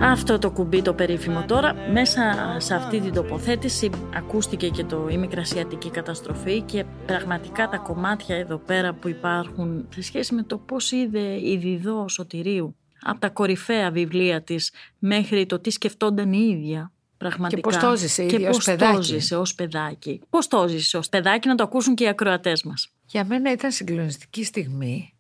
Αυτό 0.01 0.39
το 0.39 0.51
κουμπί 0.51 0.83
το 0.83 0.95
περίφημο 0.95 1.45
τώρα, 1.47 1.75
μέσα 1.93 2.35
σε 2.59 2.75
αυτή 2.75 3.01
την 3.01 3.13
τοποθέτηση 3.13 3.91
ακούστηκε 4.15 4.69
και 4.69 4.85
το 4.85 5.09
η 5.11 5.17
μικρασιατική 5.17 5.91
καταστροφή 5.91 6.61
και 6.61 6.85
πραγματικά 7.07 7.69
τα 7.69 7.77
κομμάτια 7.77 8.37
εδώ 8.37 8.59
πέρα 8.59 8.93
που 8.95 9.09
υπάρχουν 9.09 9.87
σε 9.89 10.03
σχέση 10.03 10.35
με 10.35 10.43
το 10.43 10.59
πώς 10.59 10.93
είδε 10.93 11.49
η 11.49 11.57
Διδό 11.57 12.09
Σωτηρίου 12.09 12.77
από 13.01 13.21
τα 13.21 13.29
κορυφαία 13.29 13.91
βιβλία 13.91 14.43
της 14.43 14.73
μέχρι 14.99 15.47
το 15.47 15.59
τι 15.59 15.71
σκεφτόνταν 15.71 16.33
η 16.33 16.49
ίδια 16.51 16.93
Πραγματικά. 17.19 17.61
Και 17.61 17.69
πώς 17.69 17.77
το 17.77 17.97
ζήσε 17.97 18.27
Και 18.27 18.35
ίδια 18.35 18.49
ως 18.49 18.57
πώς 18.57 18.65
το 18.65 18.71
παιδάκι; 18.71 19.03
ζήσε 19.03 19.37
ως 19.37 19.55
παιδάκι. 19.55 20.21
Πώς 20.31 20.47
το 20.47 20.69
ζήσε 20.69 20.97
ως 20.97 21.09
παιδάκι 21.09 21.49
να 21.49 21.55
το 21.55 21.63
ακούσουν 21.63 21.95
και 21.95 22.05
οι 22.05 22.09
ακροατές 22.09 22.63
μας. 22.63 22.89
Για 23.07 23.25
μένα 23.25 23.53
ήταν 23.53 23.71
συγκλονιστική 23.71 24.45
στιγμή 24.45 25.15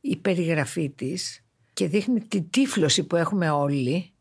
η 0.00 0.16
περιγραφή 0.16 0.90
της 0.90 1.44
και 1.72 1.86
δείχνει 1.86 2.20
την 2.20 2.50
τύφλωση 2.50 3.04
που 3.04 3.16
έχουμε 3.16 3.50
όλοι 3.50 4.12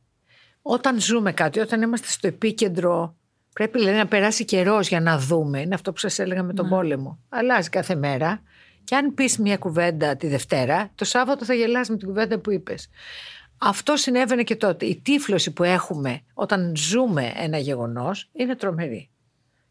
όταν 0.61 1.01
ζούμε 1.01 1.31
κάτι, 1.31 1.59
όταν 1.59 1.81
είμαστε 1.81 2.07
στο 2.07 2.27
επίκεντρο 2.27 3.15
πρέπει 3.53 3.77
δηλαδή, 3.77 3.97
να 3.97 4.07
περάσει 4.07 4.45
καιρός 4.45 4.87
για 4.87 4.99
να 4.99 5.19
δούμε. 5.19 5.59
Είναι 5.61 5.75
αυτό 5.75 5.91
που 5.91 5.99
σας 5.99 6.19
έλεγα 6.19 6.43
με 6.43 6.53
τον 6.53 6.69
πόλεμο. 6.69 7.19
Αλλάζει 7.29 7.69
κάθε 7.69 7.95
μέρα 7.95 8.41
και 8.83 8.95
αν 8.95 9.13
πεις 9.13 9.37
μια 9.37 9.57
κουβέντα 9.57 10.15
τη 10.15 10.27
Δευτέρα, 10.27 10.91
το 10.95 11.05
Σάββατο 11.05 11.45
θα 11.45 11.53
γελάς 11.53 11.89
με 11.89 11.97
την 11.97 12.07
κουβέντα 12.07 12.39
που 12.39 12.51
είπες. 12.51 12.89
Αυτό 13.65 13.95
συνέβαινε 13.95 14.43
και 14.43 14.55
τότε. 14.55 14.85
Η 14.85 15.01
τύφλωση 15.03 15.51
που 15.51 15.63
έχουμε 15.63 16.21
όταν 16.33 16.75
ζούμε 16.75 17.33
ένα 17.35 17.57
γεγονός 17.57 18.29
είναι 18.33 18.55
τρομερή. 18.55 19.09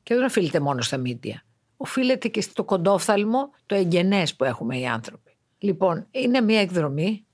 Και 0.03 0.15
δεν 0.15 0.25
οφείλεται 0.25 0.61
μόνο 0.61 0.81
στα 0.81 0.97
μίντια. 0.97 1.45
Οφείλεται 1.77 2.29
και 2.29 2.41
στο 2.41 2.65
κοντόφθαλμο, 2.65 3.51
το 3.67 3.75
εγγενές 3.75 4.35
που 4.35 4.45
έχουμε 4.45 4.79
οι 4.79 4.87
άνθρωποι. 4.87 5.37
Λοιπόν, 5.59 6.07
είναι 6.11 6.41
μια 6.41 6.61
εκδρομή. 6.61 7.27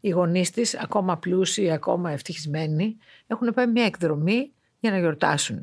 Οι 0.00 0.08
γονείς 0.08 0.50
της, 0.50 0.74
ακόμα 0.74 1.16
πλούσιοι, 1.16 1.70
ακόμα 1.70 2.10
ευτυχισμένοι, 2.10 2.96
έχουν 3.26 3.54
πάει 3.54 3.66
μια 3.66 3.84
εκδρομή 3.84 4.52
για 4.80 4.90
να 4.90 4.98
γιορτάσουν. 4.98 5.60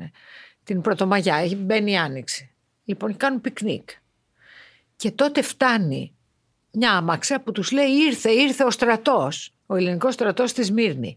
Την 0.64 0.80
Πρωτομαγιά, 0.80 1.36
έχει 1.36 1.56
μπαίνει 1.56 1.90
η 1.90 1.96
Άνοιξη. 1.96 2.50
Λοιπόν, 2.84 3.10
και 3.10 3.16
κάνουν 3.16 3.40
πικνίκ. 3.40 3.88
Και 4.96 5.10
τότε 5.10 5.42
φτάνει 5.42 6.12
μια 6.72 6.92
άμαξα 6.92 7.40
που 7.40 7.52
τους 7.52 7.70
λέει 7.70 7.90
ήρθε, 7.90 8.30
ήρθε 8.30 8.64
ο 8.64 8.70
στρατός, 8.70 9.53
ο 9.66 9.76
ελληνικός 9.76 10.14
στρατός 10.14 10.50
στη 10.50 10.62
Σμύρνη. 10.62 11.16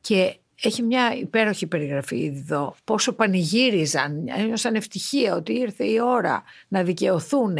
Και 0.00 0.36
έχει 0.62 0.82
μια 0.82 1.14
υπέροχη 1.14 1.66
περιγραφή 1.66 2.24
εδώ, 2.36 2.76
πόσο 2.84 3.12
πανηγύριζαν, 3.12 4.24
ένιωσαν 4.36 4.74
ευτυχία 4.74 5.34
ότι 5.34 5.52
ήρθε 5.52 5.84
η 5.84 6.00
ώρα 6.00 6.42
να 6.68 6.82
δικαιωθούν, 6.82 7.56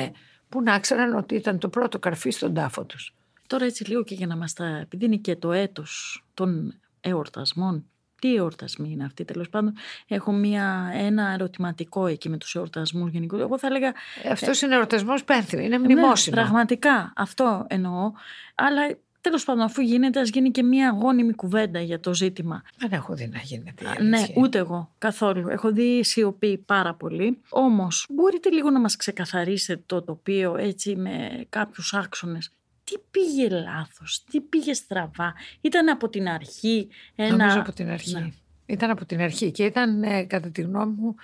που 0.48 0.62
να 0.62 0.78
ξέραν 0.78 1.14
ότι 1.14 1.34
ήταν 1.34 1.58
το 1.58 1.68
πρώτο 1.68 1.98
καρφί 1.98 2.30
στον 2.30 2.54
τάφο 2.54 2.84
τους. 2.84 3.14
Τώρα 3.46 3.64
έτσι 3.64 3.84
λίγο 3.84 4.04
και 4.04 4.14
για 4.14 4.26
να 4.26 4.36
μας 4.36 4.52
τα... 4.52 4.64
Επειδή 4.64 5.04
είναι 5.04 5.16
και 5.16 5.36
το 5.36 5.52
έτος 5.52 6.24
των 6.34 6.74
εορτασμών. 7.00 7.84
Τι 8.20 8.34
εορτασμοί 8.34 8.90
είναι 8.90 9.04
αυτοί 9.04 9.24
τέλος 9.24 9.48
πάντων. 9.48 9.74
Έχω 10.08 10.32
μια, 10.32 10.90
ένα 10.94 11.32
ερωτηματικό 11.32 12.06
εκεί 12.06 12.28
με 12.28 12.36
τους 12.36 12.54
εορτασμούς 12.54 13.10
γενικώς. 13.10 13.40
Εγώ 13.40 13.58
θα 13.58 13.66
έλεγα... 13.66 13.92
Αυτός 14.30 14.62
είναι 14.62 14.74
εορτασμός 14.74 15.24
πένθυμη, 15.24 15.64
είναι 15.64 15.78
ναι, 15.78 15.84
μνημόσυνο. 15.84 16.36
πραγματικά 16.36 17.12
αυτό 17.16 17.66
εννοώ. 17.68 18.12
Αλλά 18.54 18.96
τέλος 19.24 19.44
πάντων 19.44 19.62
αφού 19.62 19.80
γίνεται 19.80 20.20
ας 20.20 20.28
γίνει 20.28 20.50
και 20.50 20.62
μια 20.62 20.90
γόνιμη 21.00 21.32
κουβέντα 21.32 21.80
για 21.80 22.00
το 22.00 22.14
ζήτημα. 22.14 22.62
Δεν 22.76 22.92
έχω 22.92 23.14
δει 23.14 23.26
να 23.26 23.38
γίνεται. 23.38 23.84
η 24.00 24.02
Ναι, 24.02 24.16
αλήθεια. 24.16 24.34
ούτε 24.38 24.58
εγώ 24.58 24.90
καθόλου. 24.98 25.48
Έχω 25.48 25.72
δει 25.72 26.04
σιωπή 26.04 26.58
πάρα 26.58 26.94
πολύ. 26.94 27.40
Όμως, 27.48 28.06
μπορείτε 28.08 28.50
λίγο 28.50 28.70
να 28.70 28.80
μας 28.80 28.96
ξεκαθαρίσετε 28.96 29.82
το 29.86 30.02
τοπίο 30.02 30.56
έτσι 30.56 30.96
με 30.96 31.46
κάποιους 31.48 31.94
άξονες. 31.94 32.50
Τι 32.84 32.94
πήγε 33.10 33.48
λάθος, 33.48 34.24
τι 34.30 34.40
πήγε 34.40 34.74
στραβά. 34.74 35.34
Ήταν 35.60 35.88
από 35.88 36.08
την 36.08 36.28
αρχή 36.28 36.88
ένα... 37.14 37.36
Νομίζω 37.36 37.60
από 37.60 37.72
την 37.72 37.88
αρχή. 37.90 38.12
Ναι. 38.14 38.30
Ήταν 38.66 38.90
από 38.90 39.04
την 39.04 39.20
αρχή 39.20 39.50
και 39.50 39.64
ήταν 39.64 40.02
ε, 40.02 40.24
κατά 40.24 40.50
τη 40.50 40.62
γνώμη 40.62 40.94
μου 40.98 41.14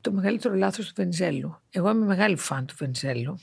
το 0.00 0.12
μεγαλύτερο 0.12 0.54
λάθος 0.54 0.86
του 0.86 0.92
Βενιζέλου. 0.96 1.56
Εγώ 1.70 1.90
είμαι 1.90 2.06
μεγάλη 2.06 2.36
φαν 2.36 2.66
του 2.66 2.74
Βενιζέλου, 2.78 3.40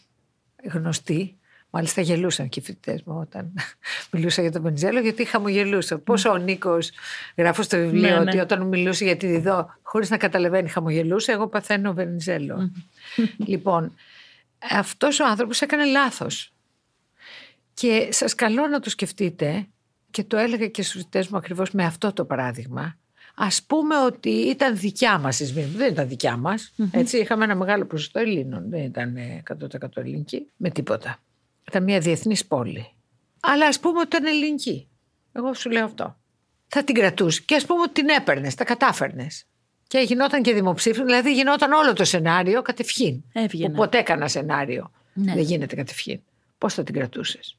γνωστή. 0.71 1.35
Μάλιστα 1.73 2.01
γελούσαν 2.01 2.49
και 2.49 2.59
οι 2.59 2.63
φοιτητές 2.63 3.03
μου 3.03 3.17
όταν 3.19 3.53
μιλούσα 4.11 4.41
για 4.41 4.51
τον 4.51 4.61
Βενιζέλο, 4.61 4.99
γιατί 4.99 5.25
χαμογελούσα. 5.25 5.97
Πόσο 5.97 6.29
ο 6.29 6.37
Νίκος, 6.37 6.91
γράφω 7.37 7.63
στο 7.63 7.77
βιβλίο, 7.77 8.01
Ναι, 8.01 8.09
ναι. 8.09 8.19
ότι 8.19 8.39
όταν 8.39 8.61
μιλούσε 8.61 9.03
για 9.03 9.17
τη 9.17 9.27
Διδό, 9.27 9.75
χωρίς 9.81 10.09
να 10.09 10.17
καταλαβαίνει, 10.17 10.69
χαμογελούσε. 10.69 11.31
Εγώ 11.31 11.47
παθαίνω 11.47 11.93
Βενιζέλο. 11.93 12.71
λοιπόν, 13.51 13.95
αυτός 14.71 15.19
ο 15.19 15.25
άνθρωπος 15.25 15.61
έκανε 15.61 15.85
λάθος. 15.85 16.53
Και 17.73 18.07
σας 18.11 18.35
καλώ 18.35 18.67
να 18.67 18.79
το 18.79 18.89
σκεφτείτε 18.89 19.67
και 20.11 20.23
το 20.23 20.37
έλεγα 20.37 20.67
και 20.67 20.81
στους 20.83 20.95
φοιτητές 20.95 21.27
μου 21.27 21.37
ακριβώς 21.37 21.71
με 21.71 21.83
αυτό 21.83 22.13
το 22.13 22.25
παράδειγμα. 22.25 22.97
Ας 23.35 23.63
πούμε 23.63 23.95
ότι 23.97 24.29
ήταν 24.29 24.77
δικιά 24.77 25.17
μας 25.17 25.39
η 25.39 25.45
Σμύρνη. 25.45 25.75
Δεν 25.75 25.91
ήταν 25.91 26.07
δικιά 26.07 26.37
μας. 26.37 26.73
Έτσι, 26.91 27.17
είχαμε 27.17 27.43
ένα 27.43 27.55
μεγάλο 27.55 27.85
ποσοστό 27.85 28.19
Ελλήνων. 28.19 28.69
Δεν 28.69 28.83
ήταν 28.83 29.15
ε, 29.15 29.43
100% 29.81 29.97
ελληνική 29.97 30.47
με 30.57 30.69
τίποτα. 30.69 31.19
Ήταν 31.71 31.83
μια 31.83 31.99
διεθνής 31.99 32.45
πόλη. 32.45 32.93
Αλλά 33.39 33.67
ας 33.67 33.79
πούμε 33.79 33.99
ότι 33.99 34.07
ήταν 34.17 34.25
ελληνική. 34.25 34.87
Εγώ 35.31 35.53
σου 35.53 35.69
λέω 35.69 35.85
αυτό. 35.85 36.17
Θα 36.67 36.83
την 36.83 36.95
κρατούσε. 36.95 37.41
Και 37.45 37.55
ας 37.55 37.65
πούμε 37.65 37.81
ότι 37.81 37.91
την 37.91 38.09
έπαιρνες, 38.09 38.55
τα 38.55 38.63
κατάφερνες. 38.63 39.45
Και 39.87 39.99
γινόταν 39.99 40.41
και 40.41 40.53
δημοψήφισμα, 40.53 41.05
δηλαδή 41.05 41.33
γινόταν 41.33 41.71
όλο 41.71 41.93
το 41.93 42.03
σενάριο 42.03 42.61
κατευχήν. 42.61 43.23
Έβγαινε. 43.33 43.69
Που 43.69 43.75
ποτέ 43.75 44.01
κανένα 44.01 44.27
σενάριο 44.27 44.91
Ναι. 45.13 45.33
δεν 45.33 45.43
γίνεται 45.43 45.75
κατευχήν. 45.75 46.19
Πώς 46.57 46.73
θα 46.73 46.83
την 46.83 46.93
κρατούσες; 46.93 47.57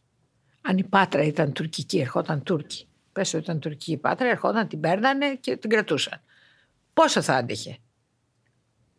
Αν 0.61 0.79
η 0.79 0.85
Πάτρα 0.85 1.23
ήταν 1.23 1.53
τουρκική, 1.53 1.99
ερχόταν 1.99 2.43
Τούρκη. 2.43 2.87
Πες 3.13 3.35
ότι 3.35 3.43
ήταν 3.43 3.59
τουρκική 3.59 3.93
η 3.93 3.97
Πάτρα, 3.97 4.29
ερχόταν, 4.29 4.69
την 4.69 4.81
παίρνανε 4.81 5.35
και 5.41 5.57
την 5.57 5.71
κρατούσαν. 5.71 6.21
Πόσο 6.95 7.23
θα 7.23 7.35
άντεχε. 7.35 7.77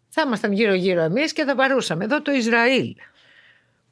Θα 0.09 0.21
ήμασταν 0.25 0.51
γύρω-γύρω 0.51 1.01
εμείς 1.01 1.33
και 1.33 1.43
θα 1.43 1.55
παρούσαμε. 1.55 2.03
Εδώ 2.03 2.21
το 2.21 2.31
Ισραήλ. 2.31 2.95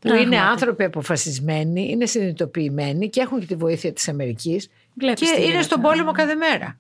Που 0.02 0.08
Πράγματι. 0.08 0.36
είναι 0.36 0.40
άνθρωποι 0.46 0.84
αποφασισμένοι, 0.84 1.90
είναι 1.90 2.06
συνειδητοποιημένοι 2.06 3.10
και 3.10 3.22
έχουν 3.22 3.40
και 3.40 3.46
τη 3.46 3.56
βοήθεια 3.56 3.94
της 3.94 4.08
Αμερικής 4.10 4.70
Βλέπεις 4.94 5.20
και 5.20 5.26
τι 5.36 5.36
είναι 5.42 5.46
γίνεται. 5.46 5.64
στον 5.64 5.82
πόλεμο 5.82 6.12
κάθε 6.12 6.36
μέρα. 6.36 6.80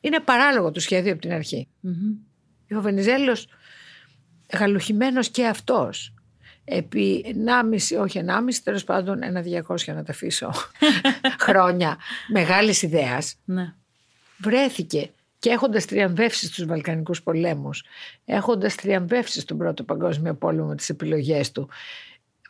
Είναι 0.00 0.20
παράλογο 0.20 0.70
το 0.70 0.80
σχέδιο 0.80 1.12
από 1.12 1.20
την 1.20 1.32
αρχή. 1.32 1.68
Μμμ. 1.80 2.76
Ο 2.78 2.80
Βενιζέλος 2.80 3.46
γαλουχημένος 4.58 5.28
και 5.28 5.46
αυτός 5.46 6.14
επί 6.64 7.24
1,5, 7.26 8.00
όχι 8.00 8.18
1,5, 8.18 8.60
τέλος 8.64 8.84
πάντων 8.84 9.22
ένα 9.22 9.42
200 9.42 9.94
να 9.94 10.02
τα 10.02 10.12
αφήσω 10.12 10.52
χρόνια 11.46 11.96
μεγάλης 12.32 12.82
ιδέας 12.82 13.34
Ναι. 13.44 13.74
βρέθηκε 14.38 15.10
και 15.38 15.50
έχοντας 15.50 15.84
τριαμβεύσεις 15.84 16.48
στους 16.48 16.64
Βαλκανικούς 16.66 17.22
πολέμους, 17.22 17.84
έχοντας 18.24 18.74
τριαμβεύσεις 18.74 19.42
στον 19.42 19.58
Πρώτο 19.58 19.82
Παγκόσμιο 19.82 20.34
Πόλεμο 20.34 20.66
με 20.68 20.74
τις 20.76 20.88
επιλογές 20.88 21.52
του, 21.52 21.68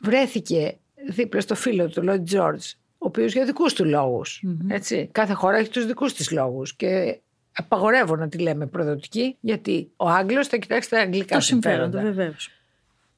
βρέθηκε 0.00 0.76
δίπλα 1.08 1.40
στο 1.40 1.54
φίλο 1.54 1.88
του, 1.88 2.02
Λόιτ 2.02 2.24
Τζόρτζ, 2.24 2.70
ο 2.72 3.06
οποίος 3.06 3.32
για 3.32 3.44
δικούς 3.44 3.72
του 3.74 3.84
λογους 3.84 4.42
έτσι, 4.68 5.08
κάθε 5.12 5.32
χώρα 5.32 5.56
έχει 5.56 5.70
τους 5.70 5.86
δικούς 5.86 6.14
της 6.14 6.30
λόγους 6.30 6.74
και 6.76 7.20
απαγορεύω 7.52 8.16
να 8.16 8.28
τη 8.28 8.38
λέμε 8.38 8.66
προδοτική, 8.66 9.36
γιατί 9.40 9.90
ο 9.96 10.08
Άγγλος 10.08 10.48
θα 10.48 10.56
κοιτάξει 10.56 10.90
τα 10.90 11.00
αγγλικά 11.00 11.34
Το 11.34 11.40
συμφέρον 11.40 11.90
του 11.90 11.96
συμφέροντα. 11.96 12.14
βεβαίως. 12.14 12.50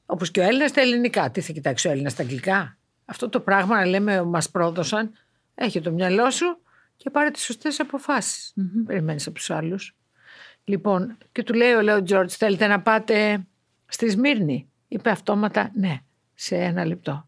Όπως 0.05 0.31
και 0.31 0.39
ο 0.39 0.43
Έλληνας 0.43 0.71
τα 0.71 0.81
ελληνικά. 0.81 1.31
Τι 1.31 1.41
θα 1.41 1.51
κοιτάξει 1.53 1.87
ο 1.87 1.91
Έλληνας 1.91 2.15
τα 2.15 2.23
αγγλικά; 2.23 2.77
Αυτό 3.05 3.29
το 3.29 3.39
πράγμα 3.39 3.75
να 3.75 3.85
λέμε 3.85 4.23
μας 4.23 4.49
πρόδωσαν, 4.49 5.11
έχει 5.55 5.81
το 5.81 5.91
μυαλό 5.91 6.29
σου 6.31 6.57
και 6.97 7.09
πάρε 7.09 7.31
τις 7.31 7.43
σωστές 7.43 7.79
αποφάσεις. 7.79 8.53
Περιμένεις 8.85 9.27
από 9.27 9.35
τους 9.35 9.49
άλλους. 9.49 9.95
Λοιπόν, 10.63 11.17
και 11.31 11.43
του 11.43 11.53
λέει 11.53 11.71
ο 11.71 11.81
Λέο 11.81 12.03
Τζόρτζ, 12.03 12.33
θέλετε 12.33 12.67
να 12.67 12.81
πάτε 12.81 13.45
στη 13.85 14.09
Σμύρνη; 14.09 14.69
Είπε 14.87 15.09
αυτόματα 15.09 15.71
ναι, 15.75 15.99
σε 16.41 16.55
ένα 16.55 16.85
λεπτό. 16.85 17.27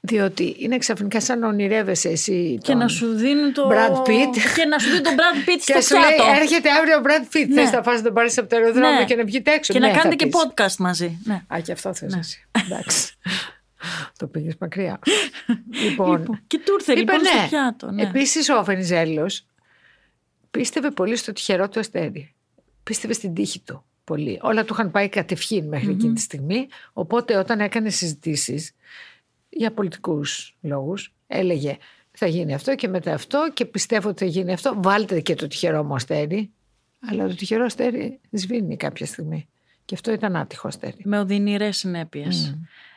Διότι 0.00 0.56
είναι 0.58 0.78
ξαφνικά 0.78 1.20
σαν 1.20 1.38
να 1.38 1.48
ονειρεύεσαι 1.48 2.08
εσύ. 2.08 2.58
Και 2.62 2.70
τον 2.70 2.78
να 2.80 2.88
σου 2.88 3.14
δίνουν 3.14 3.52
το. 3.52 3.68
Brad 3.72 3.96
Pitt. 4.08 4.36
Και 4.56 4.64
να 4.64 4.78
σου 4.78 4.88
δίνει 4.90 5.00
τον 5.00 5.12
Brad 5.14 5.48
Pitt 5.48 5.58
στο 5.62 5.72
Και 5.72 5.80
σου 5.80 5.94
λέει, 5.98 6.14
πιάτο. 6.16 6.40
έρχεται 6.40 6.70
αύριο 6.70 6.96
ο 6.98 7.00
Brad 7.04 7.36
Pitt. 7.36 7.46
Ναι. 7.48 7.62
Θες 7.62 7.72
να 7.72 7.80
πας 7.80 7.96
να 7.96 8.02
τον 8.02 8.12
πάρεις 8.14 8.38
από 8.38 8.48
το 8.48 8.56
αεροδρόμιο 8.56 8.98
Ναι. 8.98 9.04
και 9.04 9.14
να 9.16 9.24
βγείτε 9.24 9.52
έξω. 9.52 9.72
Και 9.72 9.78
Ναι, 9.78 9.86
να 9.86 9.92
θα 9.92 9.98
κάνετε 9.98 10.24
και 10.24 10.30
πεις. 10.30 10.40
podcast 10.42 10.76
μαζί. 10.78 11.18
Ναι. 11.24 11.42
Α, 11.54 11.60
και 11.60 11.72
αυτό 11.72 11.94
θες 11.94 12.12
Ναι. 12.12 12.18
εσύ. 12.18 12.46
Εντάξει. 12.64 13.14
το 14.18 14.26
πήγες 14.26 14.54
μακριά. 14.60 14.98
λοιπόν, 15.84 16.18
Λοιπόν, 16.18 16.40
και 16.46 16.58
του 16.58 16.72
ήρθε 16.78 16.92
είπε 16.92 17.00
λοιπόν 17.00 17.20
ναι. 17.20 17.28
στο 17.28 17.48
πιάτο. 17.48 17.90
Ναι. 17.90 18.02
Επίσης 18.02 18.48
ο 18.48 18.64
Βενιζέλος 18.64 19.46
πίστευε 20.50 20.90
πολύ 20.90 21.16
στο 21.16 21.32
τυχερό 21.32 21.68
του 21.68 21.80
αστέρι. 21.80 22.34
Πίστευε 22.82 23.12
στην 23.12 23.34
τύχη 23.34 23.60
του 23.60 23.84
πολύ. 24.04 24.38
Όλα 24.42 24.64
του 24.64 24.72
είχαν 24.72 24.90
πάει 24.90 25.08
κατευχήν 25.08 25.68
μέχρι 25.68 25.90
εκείνη 25.90 26.14
τη 26.14 26.20
στιγμή. 26.20 26.68
Οπότε 26.92 27.36
όταν 27.36 27.60
έκανε 27.60 27.90
συζητήσεις 27.90 28.72
για 29.48 29.72
πολιτικούς 29.72 30.56
λόγους 30.60 31.12
έλεγε 31.26 31.76
θα 32.10 32.26
γίνει 32.26 32.54
αυτό 32.54 32.74
και 32.74 32.88
μετά 32.88 33.14
αυτό 33.14 33.50
και 33.54 33.64
πιστεύω 33.64 34.08
ότι 34.08 34.24
θα 34.24 34.30
γίνει 34.30 34.52
αυτό. 34.52 34.74
Βάλτε 34.76 35.20
και 35.20 35.34
το 35.34 35.46
τυχερό 35.46 35.84
μου 35.84 35.94
αστέρι. 35.94 36.50
Αλλά 37.08 37.28
το 37.28 37.34
τυχερό 37.34 37.64
αστέρι 37.64 38.20
σβήνει 38.30 38.76
κάποια 38.76 39.06
στιγμή. 39.06 39.48
Και 39.84 39.94
αυτό 39.94 40.12
ήταν 40.12 40.36
άτυχο 40.36 40.68
αστέρι. 40.68 40.96
Με 41.04 41.18
οδυνηρές 41.18 41.76
συνέπειες. 41.76 42.56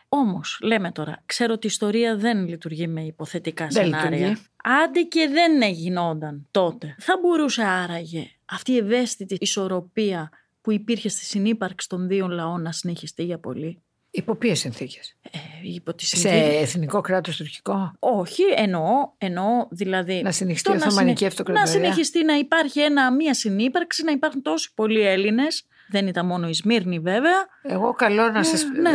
Όμως, 0.10 0.60
λέμε 0.62 0.92
τώρα, 0.92 1.22
ξέρω 1.26 1.54
ότι 1.54 1.66
η 1.68 1.70
ιστορία 1.72 2.18
δεν 2.18 2.48
λειτουργεί 2.48 2.88
με 2.88 3.02
υποθετικά 3.04 3.68
Δεν 3.68 3.84
σενάρια. 3.84 4.10
λειτουργεί. 4.10 4.42
Άντε 4.84 5.02
και 5.02 5.30
δεν 5.32 5.72
γινόταν 5.72 6.48
τότε. 6.52 6.96
Θα 7.00 7.18
μπορούσε 7.22 7.64
άραγε 7.64 8.28
αυτή 8.46 8.72
η 8.72 8.78
ευαίσθητη 8.78 9.38
ισορροπία 9.40 10.30
που 10.66 10.72
υπήρχε 10.72 11.10
στη 11.10 11.26
συνύπαρξη 11.26 11.90
των 11.90 12.08
δύο 12.08 12.28
λαών 12.28 12.62
να 12.62 12.72
συνεχιστεί 12.72 13.24
για 13.24 13.38
πολύ. 13.40 13.82
Υπό 14.12 14.36
ποιες 14.36 14.60
συνθήκες; 14.60 15.16
Ε, 15.32 15.38
υπό 15.64 15.94
τις 15.94 16.08
Σε 16.08 16.16
συνθήκες- 16.18 16.62
εθνικό 16.62 17.02
κράτος 17.02 17.38
τουρκικό; 17.38 17.94
Όχι, 18.00 18.42
εννοώ, 18.56 18.84
εννοώ 19.18 19.68
δηλαδή. 19.70 20.22
Να 20.22 20.32
συνεχιστεί 20.32 20.70
το 20.70 20.76
η 20.76 20.80
να 20.80 20.86
Οθωμανική 20.86 21.18
συνε- 21.18 21.32
Αυτοκρατορία. 21.32 21.72
Να 21.72 21.86
συνεχιστεί 21.86 22.24
να 22.26 22.34
υπάρχει 22.34 22.80
ένα, 22.82 23.14
μία 23.14 23.34
συνύπαρξη, 23.34 24.04
να 24.04 24.12
υπάρχουν 24.12 24.42
τόσοι 24.42 24.72
πολλοί 24.76 25.02
Έλληνες. 25.02 25.66
Δεν 25.90 26.08
ήταν 26.08 26.26
μόνο 26.26 26.48
η 26.48 26.54
Σμύρνη 26.54 27.00
βέβαια. 27.00 27.46
Εγώ 27.62 27.94
καλό 27.94 28.30
να 28.30 28.44
σας. 28.44 28.64
Ναι, 28.82 28.90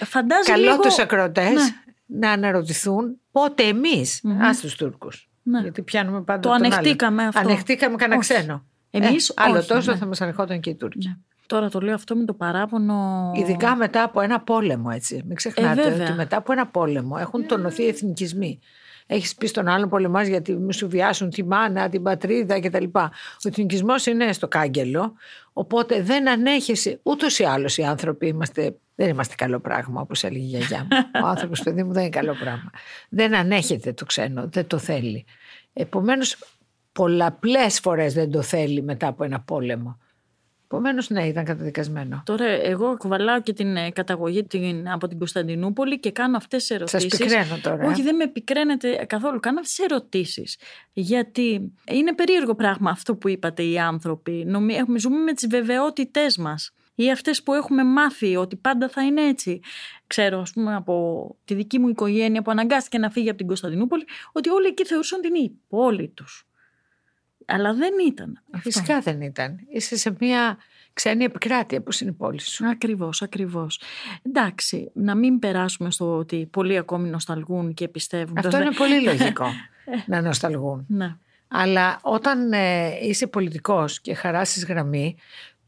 Ε, 0.00 0.04
φαντάζει 0.04 0.50
Καλό 0.50 0.62
λίγο... 0.70 0.78
τους 0.78 0.98
ακροατέ 0.98 1.50
Ναι. 1.50 1.60
να 2.06 2.30
αναρωτηθούν 2.30 3.20
πότε 3.32 3.62
εμείς, 3.62 4.20
Μμμ. 4.22 4.42
ας 4.42 4.60
τους 4.60 4.74
Τούρκους. 4.76 5.28
Ναι. 5.42 5.60
Γιατί 5.60 5.82
πιάνουμε 5.82 6.22
πάντα. 6.22 6.40
Το 6.40 6.48
τον 6.48 6.56
άλλον. 6.62 6.72
ανεχτήκαμε 6.72 7.24
αυτό. 7.26 7.40
Ανεχτήκαμε 7.40 7.96
κανένα 7.96 8.18
Όχι. 8.20 8.32
ξένο. 8.34 8.64
Εμείς 8.90 9.28
ε, 9.28 9.34
άλλο 9.36 9.58
όχι, 9.58 9.68
τόσο 9.68 9.92
ναι. 9.92 9.98
θα 9.98 10.06
μας 10.06 10.20
ανεχόταν 10.20 10.60
και 10.60 10.70
οι 10.70 10.74
Τούρκοι. 10.74 11.08
Ναι. 11.08 11.16
Τώρα 11.46 11.68
το 11.68 11.80
λέω 11.80 11.94
αυτό 11.94 12.16
με 12.16 12.24
το 12.24 12.34
παράπονο. 12.34 13.30
Ειδικά 13.34 13.76
μετά 13.76 14.02
από 14.02 14.20
ένα 14.20 14.40
πόλεμο, 14.40 14.90
έτσι. 14.94 15.22
Μην 15.26 15.36
ξεχνάτε 15.36 15.80
Ε, 15.80 15.84
βέβαια. 15.90 16.06
ότι 16.06 16.16
μετά 16.16 16.36
από 16.36 16.52
ένα 16.52 16.66
πόλεμο 16.66 17.16
έχουν 17.18 17.46
τονωθεί 17.46 17.82
οι 17.82 17.88
εθνικισμοί. 17.88 18.58
Έχεις 19.10 19.34
πει 19.34 19.46
στον 19.46 19.68
άλλον 19.68 19.88
πολεμάς 19.88 20.26
γιατί 20.26 20.52
μη 20.56 20.74
σου 20.74 20.88
βιάσουν 20.88 21.30
τη 21.30 21.44
μάνα, 21.44 21.88
την 21.88 22.02
πατρίδα 22.02 22.60
κτλ. 22.60 22.84
Ο 22.94 23.08
εθνικισμός 23.42 24.06
είναι 24.06 24.32
στο 24.32 24.48
κάγκελο. 24.48 25.14
Οπότε 25.52 26.02
δεν 26.02 26.28
ανέχεσαι. 26.28 27.00
Ούτως 27.02 27.38
ή 27.38 27.44
άλλως 27.44 27.76
οι 27.76 27.82
άνθρωποι 27.82 28.26
είμαστε. 28.26 28.76
Δεν 28.94 29.08
είμαστε 29.08 29.34
καλό 29.34 29.60
πράγμα, 29.60 30.00
όπως 30.00 30.24
έλεγε 30.24 30.44
η 30.44 30.48
γιαγιά 30.48 30.78
μου. 30.78 30.88
Ο 31.24 31.26
άνθρωπος, 31.26 31.62
παιδί 31.62 31.82
μου, 31.82 31.92
δεν 31.92 32.02
είναι 32.02 32.10
καλό 32.10 32.34
πράγμα. 32.34 32.70
Δεν 33.08 33.34
ανέχεται 33.34 33.92
το 33.92 34.04
ξένο, 34.04 34.48
δεν 34.50 34.66
το 34.66 34.78
θέλει. 34.78 35.24
Επομένως, 35.72 36.36
πολλαπλές 36.92 37.80
φορές 37.80 38.14
δεν 38.14 38.30
το 38.30 38.42
θέλει 38.42 38.82
μετά 38.82 39.06
από 39.06 39.24
ένα 39.24 39.40
πόλεμο. 39.40 39.98
Επομένως, 40.70 41.10
ναι, 41.10 41.26
ήταν 41.26 41.44
καταδικασμένο. 41.44 42.22
Τώρα 42.24 42.44
εγώ 42.44 42.96
κουβαλάω 42.96 43.40
και 43.40 43.52
την 43.52 43.76
ε, 43.76 43.90
καταγωγή 43.90 44.44
την, 44.44 44.88
από 44.90 45.08
την 45.08 45.18
Κωνσταντινούπολη 45.18 46.00
και 46.00 46.10
κάνω 46.12 46.36
αυτές 46.36 46.66
τις 46.66 46.76
Σας 46.90 46.92
ερωτήσεις. 46.92 47.18
πικραίνω 47.26 47.58
τώρα. 47.62 47.84
ε. 47.84 47.86
Όχι, 47.86 48.02
δεν 48.02 48.16
με 48.16 48.24
επικραίνεται 48.24 49.04
καθόλου. 49.08 49.40
Κάνω 49.40 49.58
αυτές 49.60 49.74
τις 49.74 49.84
ερωτήσεις. 49.84 50.56
Γιατί 50.92 51.72
είναι 51.90 52.14
περίεργο 52.14 52.54
πράγμα 52.54 52.90
αυτό 52.90 53.14
που 53.16 53.28
είπατε 53.28 53.62
οι 53.62 53.78
άνθρωποι. 53.78 54.44
Νομι... 54.46 54.74
έχουμε- 54.74 54.98
Ζούμε 54.98 55.18
με 55.18 55.32
τις 55.32 55.46
βεβαιότητές 55.48 56.36
μας. 56.36 56.72
Ή 56.94 57.10
αυτές 57.10 57.42
που 57.42 57.52
έχουμε 57.54 57.84
μάθει 57.84 58.36
ότι 58.36 58.56
πάντα 58.56 58.88
θα 58.88 59.02
είναι 59.04 59.22
έτσι. 59.28 59.60
Ξέρω, 60.06 60.40
ας 60.40 60.50
πούμε, 60.52 60.74
από 60.74 61.36
τη 61.44 61.54
δική 61.54 61.78
μου 61.78 61.88
οικογένεια 61.88 62.42
που 62.42 62.50
αναγκάστηκε 62.50 62.98
να 62.98 63.10
φύγει 63.10 63.28
από 63.28 63.38
την 63.38 63.46
Κωνσταντινούπολη, 63.46 64.04
ότι 64.32 64.48
όλοι 64.48 64.66
εκεί 64.66 64.84
θεωρούσαν 64.84 65.18
ότι 65.18 65.28
είναι 65.28 65.38
η 65.38 65.58
πόλη 65.68 66.08
τους. 66.08 66.47
Αλλά 67.50 67.74
δεν 67.74 67.92
ήταν. 68.06 68.42
αυτό. 68.54 68.70
Φυσικά 68.70 69.00
δεν 69.00 69.20
ήταν. 69.20 69.58
Είσαι 69.72 69.96
σε 69.96 70.16
μια 70.20 70.56
ξένη 70.92 71.24
επικράτεια 71.24 71.82
που 71.82 71.90
είναι 72.00 72.10
η 72.10 72.14
πόλη 72.14 72.40
σου. 72.40 72.66
Ακριβώς, 72.68 73.22
ακριβώς. 73.22 73.80
Εντάξει, 74.22 74.90
να 74.94 75.14
μην 75.14 75.38
περάσουμε 75.38 75.90
στο 75.90 76.16
ότι 76.16 76.46
πολλοί 76.50 76.76
ακόμη 76.76 77.08
νοσταλγούν 77.08 77.74
και 77.74 77.88
πιστεύουν. 77.88 78.38
Αυτό 78.38 78.50
Το- 78.50 78.56
είναι 78.58 78.72
πολύ 78.74 79.02
λογικό 79.08 79.46
να 80.06 80.20
νοσταλγούν. 80.20 80.84
Ναι. 80.88 81.16
Αλλά 81.48 81.98
όταν 82.02 82.52
ε, 82.52 82.88
είσαι 83.02 83.26
πολιτικός 83.26 84.00
και 84.00 84.14
χαράσεις 84.14 84.64
γραμμή, 84.64 85.16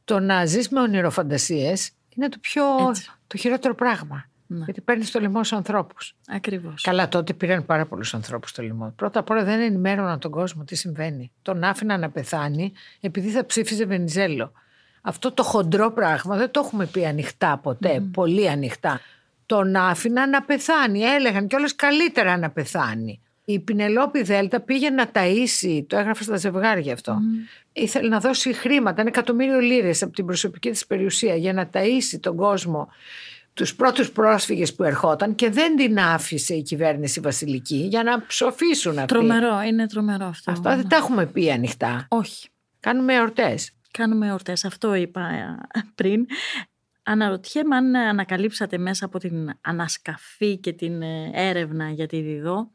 το 0.05 0.18
να 0.20 0.45
ζεις 0.47 0.68
με 0.68 0.81
ονειροφαντασίες 0.81 1.91
είναι 2.16 2.28
το 2.28 2.39
πιο 2.41 2.64
Έτσι. 2.89 3.11
το 3.26 3.37
χειρότερο 3.37 3.74
πράγμα. 3.74 4.24
Ναι. 4.53 4.64
Γιατί 4.64 4.80
παίρνεις 4.80 5.11
το 5.11 5.20
λαιμό 5.20 5.44
στους 5.44 5.59
ανθρώπους. 5.59 6.14
Ακριβώς. 6.28 6.82
Καλά, 6.82 7.09
τότε 7.09 7.32
πήραν 7.32 7.66
πάρα 7.66 7.86
πολλούς 7.86 8.14
ανθρώπους 8.14 8.51
στο 8.51 8.62
λαιμό. 8.62 8.92
Πρώτα 8.96 9.20
απ' 9.20 9.30
όλα 9.30 9.44
δεν 9.44 9.61
ενημέρωναν 9.61 10.18
τον 10.18 10.30
κόσμο 10.30 10.64
τι 10.64 10.74
συμβαίνει. 10.74 11.32
Τον 11.42 11.64
άφηναν 11.64 12.01
να 12.01 12.11
πεθάνει 12.11 12.72
επειδή 13.01 13.28
θα 13.28 13.46
ψήφιζε 13.46 13.84
Βενιζέλο. 13.84 14.53
Αυτό 15.01 15.32
το 15.32 15.42
χοντρό 15.42 15.90
πράγμα 15.90 16.36
δεν 16.36 16.51
το 16.51 16.61
έχουμε 16.64 16.86
πει 16.86 17.07
ανοιχτά 17.07 17.59
ποτέ, 17.62 18.03
πολύ 18.12 18.48
ανοιχτά. 18.48 19.01
Τον 19.46 19.76
άφηναν 19.76 20.30
να 20.30 20.42
πεθάνει. 20.42 21.01
Έλεγαν 21.01 21.46
κιόλας 21.46 21.74
καλύτερα 21.74 22.38
να 22.38 22.51
πεθάνει. 22.51 23.20
Η 23.44 23.59
Πινελόπη 23.59 24.22
Δέλτα 24.22 24.61
πήγε 24.61 24.90
να 24.90 25.11
ταΐσει, 25.12 25.84
το 25.86 25.96
έγραφε 25.96 26.22
στα 26.22 26.36
ζευγάρια 26.36 26.92
αυτό. 26.92 27.18
Ήθελε 27.72 28.09
να 28.09 28.18
δώσει 28.18 28.53
χρήματα, 28.53 29.01
ένα 29.01 29.09
εκατομμύριο 29.09 29.59
λίρες 29.59 30.03
από 30.03 30.12
την 30.12 30.26
προσωπική 30.26 30.70
της 30.70 30.86
περιουσία 30.86 31.34
για 31.34 31.53
να 31.53 31.70
ταΐσει 31.72 32.18
τον 32.20 32.36
κόσμο 32.36 32.88
τους 33.61 33.75
πρώτους 33.75 34.13
πρόσφυγες 34.13 34.75
που 34.75 34.83
ερχόταν 34.83 35.35
και 35.35 35.51
δεν 35.51 35.77
την 35.77 35.99
άφησε 35.99 36.55
η 36.55 36.63
κυβέρνηση 36.63 37.21
βασιλική 37.21 37.77
για 37.77 38.03
να 38.03 38.27
ψοφήσουν 38.27 38.99
αυτοί. 38.99 39.15
Τρομερό, 39.15 39.61
είναι 39.61 39.87
τρομερό 39.87 40.27
αυτό. 40.27 40.51
Αυτά 40.51 40.77
δεν 40.77 40.89
τα 40.89 40.97
έχουμε 40.97 41.27
πει 41.27 41.51
ανοιχτά. 41.51 42.07
Όχι. 42.09 42.49
Κάνουμε 42.81 43.15
εορτές. 43.15 43.73
Κάνουμε 43.91 44.27
εορτές. 44.27 44.65
Αυτό 44.65 44.95
είπα 44.95 45.21
ε, 45.21 45.81
πριν. 45.95 46.27
Αναρωτιέμαι 47.03 47.77
αν 47.77 47.97
ανακαλύψατε 47.97 48.79
μέσα 48.79 49.05
από 49.05 49.19
την 49.19 49.51
ανασκαφή 49.61 50.59
και 50.59 50.73
την 50.73 51.03
ε, 51.03 51.31
έρευνα 51.35 51.91
για 51.91 52.07
τη 52.07 52.21
Διδό 52.21 52.71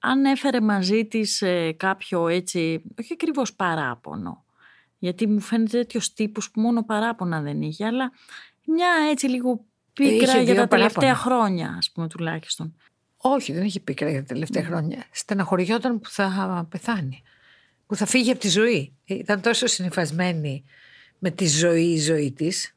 αν 0.00 0.24
έφερε 0.24 0.60
μαζί 0.60 1.06
της 1.06 1.42
ε, 1.42 1.72
κάποιο 1.72 2.28
έτσι, 2.28 2.82
όχι 3.00 3.12
ακριβώς 3.12 3.54
παράπονο. 3.54 4.44
Γιατί 4.98 5.26
μου 5.26 5.40
φαίνεται 5.40 5.78
τέτοιο 5.78 6.00
τύπος 6.14 6.50
που 6.50 6.60
μόνο 6.60 6.84
παράπονα 6.84 7.40
δεν 7.40 7.62
είχε, 7.62 7.86
αλλά 7.86 8.12
μια 8.66 8.88
έτσι 9.10 9.26
λίγο 9.26 9.64
πίκρα 9.92 10.32
Είχε 10.32 10.42
για 10.42 10.54
δύο 10.54 10.54
τα 10.54 10.68
τελευταία 10.68 11.00
παράπονα. 11.14 11.14
χρόνια, 11.14 11.74
ας 11.78 11.90
πούμε 11.90 12.08
τουλάχιστον. 12.08 12.74
Όχι, 13.16 13.52
δεν 13.52 13.62
έχει 13.62 13.80
πίκρα 13.80 14.10
για 14.10 14.20
τα 14.20 14.26
τελευταία 14.26 14.64
χρόνια. 14.64 15.04
Στεναχωριόταν 15.10 16.00
που 16.00 16.10
θα 16.10 16.66
πεθάνει. 16.70 17.22
Που 17.86 17.96
θα 17.96 18.06
φύγει 18.06 18.30
από 18.30 18.40
τη 18.40 18.48
ζωή. 18.48 18.92
Ήταν 19.04 19.40
τόσο 19.40 19.66
συνυφασμένη 19.66 20.64
με 21.18 21.30
τη 21.30 21.46
ζωή 21.46 21.92
η 21.92 21.98
ζωή 21.98 22.32
της 22.32 22.74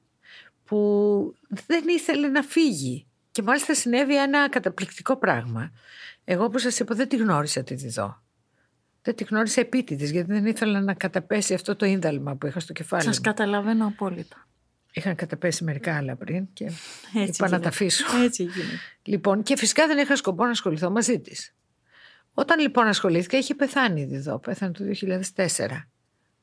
που 0.66 1.36
δεν 1.66 1.84
ήθελε 1.88 2.28
να 2.28 2.42
φύγει. 2.42 3.06
Και 3.32 3.42
μάλιστα 3.42 3.76
συνέβη 3.76 4.22
ένα 4.22 4.50
καταπληκτικό 4.50 5.16
πράγμα. 5.16 5.72
Εγώ 6.24 6.44
όπως 6.44 6.62
σας 6.62 6.80
είπα 6.80 6.96
δεν 6.96 7.08
τη 7.08 7.16
γνώρισα 7.18 7.64
τη 7.64 7.76
Διδό. 7.76 8.22
Δεν 9.02 9.16
τη 9.16 9.24
γνώρισα 9.24 9.62
επίτηδες 9.62 10.12
γιατί 10.12 10.32
δεν 10.32 10.46
ήθελα 10.46 10.82
να 10.82 10.94
καταπέσει 10.94 11.54
αυτό 11.54 11.76
το 11.76 11.86
ίνδαλμα 11.86 12.36
που 12.36 12.48
είχα 12.48 12.60
στο 12.60 12.74
κεφάλι 12.74 13.04
Σας 13.04 13.18
μου. 13.18 13.24
καταλαβαίνω 13.24 13.88
απόλυτα. 13.88 14.48
Είχαν 14.96 15.16
καταπέσει 15.16 15.64
μερικά 15.64 15.96
άλλα 15.98 16.16
πριν 16.16 16.48
και 16.54 16.66
Έτσι 16.66 16.76
είπα 17.14 17.32
να 17.40 17.48
γίνεται. 17.48 17.60
τα 17.62 17.70
αφήσω. 17.70 18.06
Έτσι 18.24 18.44
γίνεται. 18.44 18.80
Λοιπόν, 19.04 19.44
και 19.44 19.58
φυσικά 19.58 19.88
δεν 19.88 19.98
είχα 19.98 20.16
σκοπό 20.16 20.44
να 20.44 20.50
ασχοληθώ 20.50 20.90
μαζί 20.90 21.20
της. 21.20 21.56
Όταν 22.34 22.60
λοιπόν 22.60 22.88
ασχολήθηκα, 22.88 23.38
είχε 23.38 23.56
πεθάνει 23.56 24.02
η 24.02 24.06
Διδό. 24.06 24.40
Πέθανε 24.40 24.72
το 24.72 24.84
2004. 25.36 25.46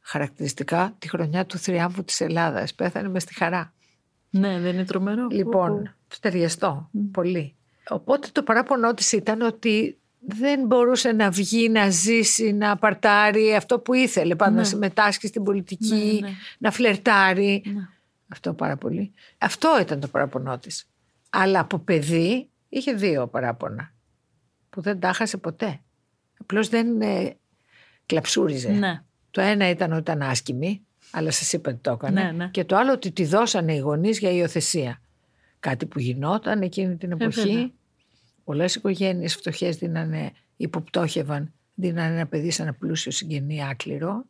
Χαρακτηριστικά 0.01 0.95
τη 0.99 1.09
χρονιά 1.09 1.47
του 1.47 1.59
θριάμβου 1.59 2.05
της 2.05 2.21
Ελλάδας. 2.21 2.75
Πέθανε 2.75 3.09
με 3.09 3.21
στη 3.21 3.35
χαρά. 3.35 3.73
Ναι, 4.31 4.59
δεν 4.61 4.73
είναι 4.75 4.85
τρομερό. 4.85 5.27
Λοιπόν, 5.31 5.95
στεριαστό. 6.09 6.91
Πολύ. 7.13 7.55
Οπότε 7.89 8.29
το 8.33 8.43
παράπονό 8.43 8.95
της 8.95 9.13
ήταν 9.13 9.41
ότι 9.41 9.99
δεν 10.21 10.67
μπορούσε 10.67 11.13
να 11.13 11.31
βγει, 11.31 11.69
να 11.69 11.91
ζήσει, 11.91 12.53
να 12.53 12.77
παρτάρει 12.77 13.55
αυτό 13.55 13.79
που 13.79 13.95
ήθελε. 13.95 14.35
Πάντα 14.37 14.51
Ναι. 14.51 14.57
να 14.57 14.65
συμμετάσχει 14.65 15.27
στην 15.27 15.43
πολιτική, 15.43 16.19
Ναι, 16.23 16.29
ναι. 16.29 16.35
να 16.59 16.71
φλερτάρει. 16.71 17.63
Ναι. 18.31 18.37
Αυτό 18.37 18.55
πάρα 18.55 18.77
πολύ. 18.77 19.13
Αυτό 19.39 19.79
ήταν 19.81 20.01
το 20.01 20.09
παράπονό 20.09 20.59
της. 20.59 20.89
Αλλά 21.31 21.61
από 21.61 21.79
παιδί 21.79 22.49
είχε 22.69 22.93
δύο 22.93 23.27
παράπονα 23.27 23.93
που 24.71 24.81
δεν 24.81 25.01
τα 25.01 25.13
χάσε 25.13 25.37
ποτέ. 25.37 25.81
Απλώς 26.41 26.69
δεν 26.69 27.01
ε, 27.01 27.37
κλαψούριζε. 28.07 28.69
Ναι. 28.71 29.03
Το 29.31 29.41
ένα 29.41 29.69
ήταν 29.69 29.91
ότι 29.93 30.01
ήταν 30.01 30.23
άσκημη, 30.23 30.87
αλλά 31.11 31.31
σας 31.31 31.53
είπα 31.53 31.71
ότι 31.71 31.81
το 31.81 31.91
έκανε. 31.91 32.23
Ναι, 32.23 32.33
ναι. 32.33 32.49
Και 32.49 32.65
το 32.65 32.77
άλλο 32.77 32.93
ότι 32.93 33.13
τη 33.13 33.25
δώσανε 33.25 33.75
οι 33.75 33.79
γονείς 33.79 34.19
για 34.19 34.31
υιοθεσία. 34.31 35.01
Κάτι 35.61 35.87
που 35.87 35.99
γινόταν 35.99 36.63
εκείνη 36.63 36.97
την 36.97 37.13
εποχή. 37.13 37.41
βέβαια. 37.41 37.71
Πολλές 38.45 38.75
οικογένειες 38.75 39.35
φτωχές 39.35 39.77
δίνανε, 39.77 40.33
υποπτώχευαν, 40.57 41.53
δίνανε 41.75 42.15
ένα 42.15 42.27
παιδί 42.27 42.51
σε 42.51 42.63
ένα 42.63 42.73
πλούσιο 42.73 43.11
συγγενή 43.11 43.65
άκληρο. 43.65 44.25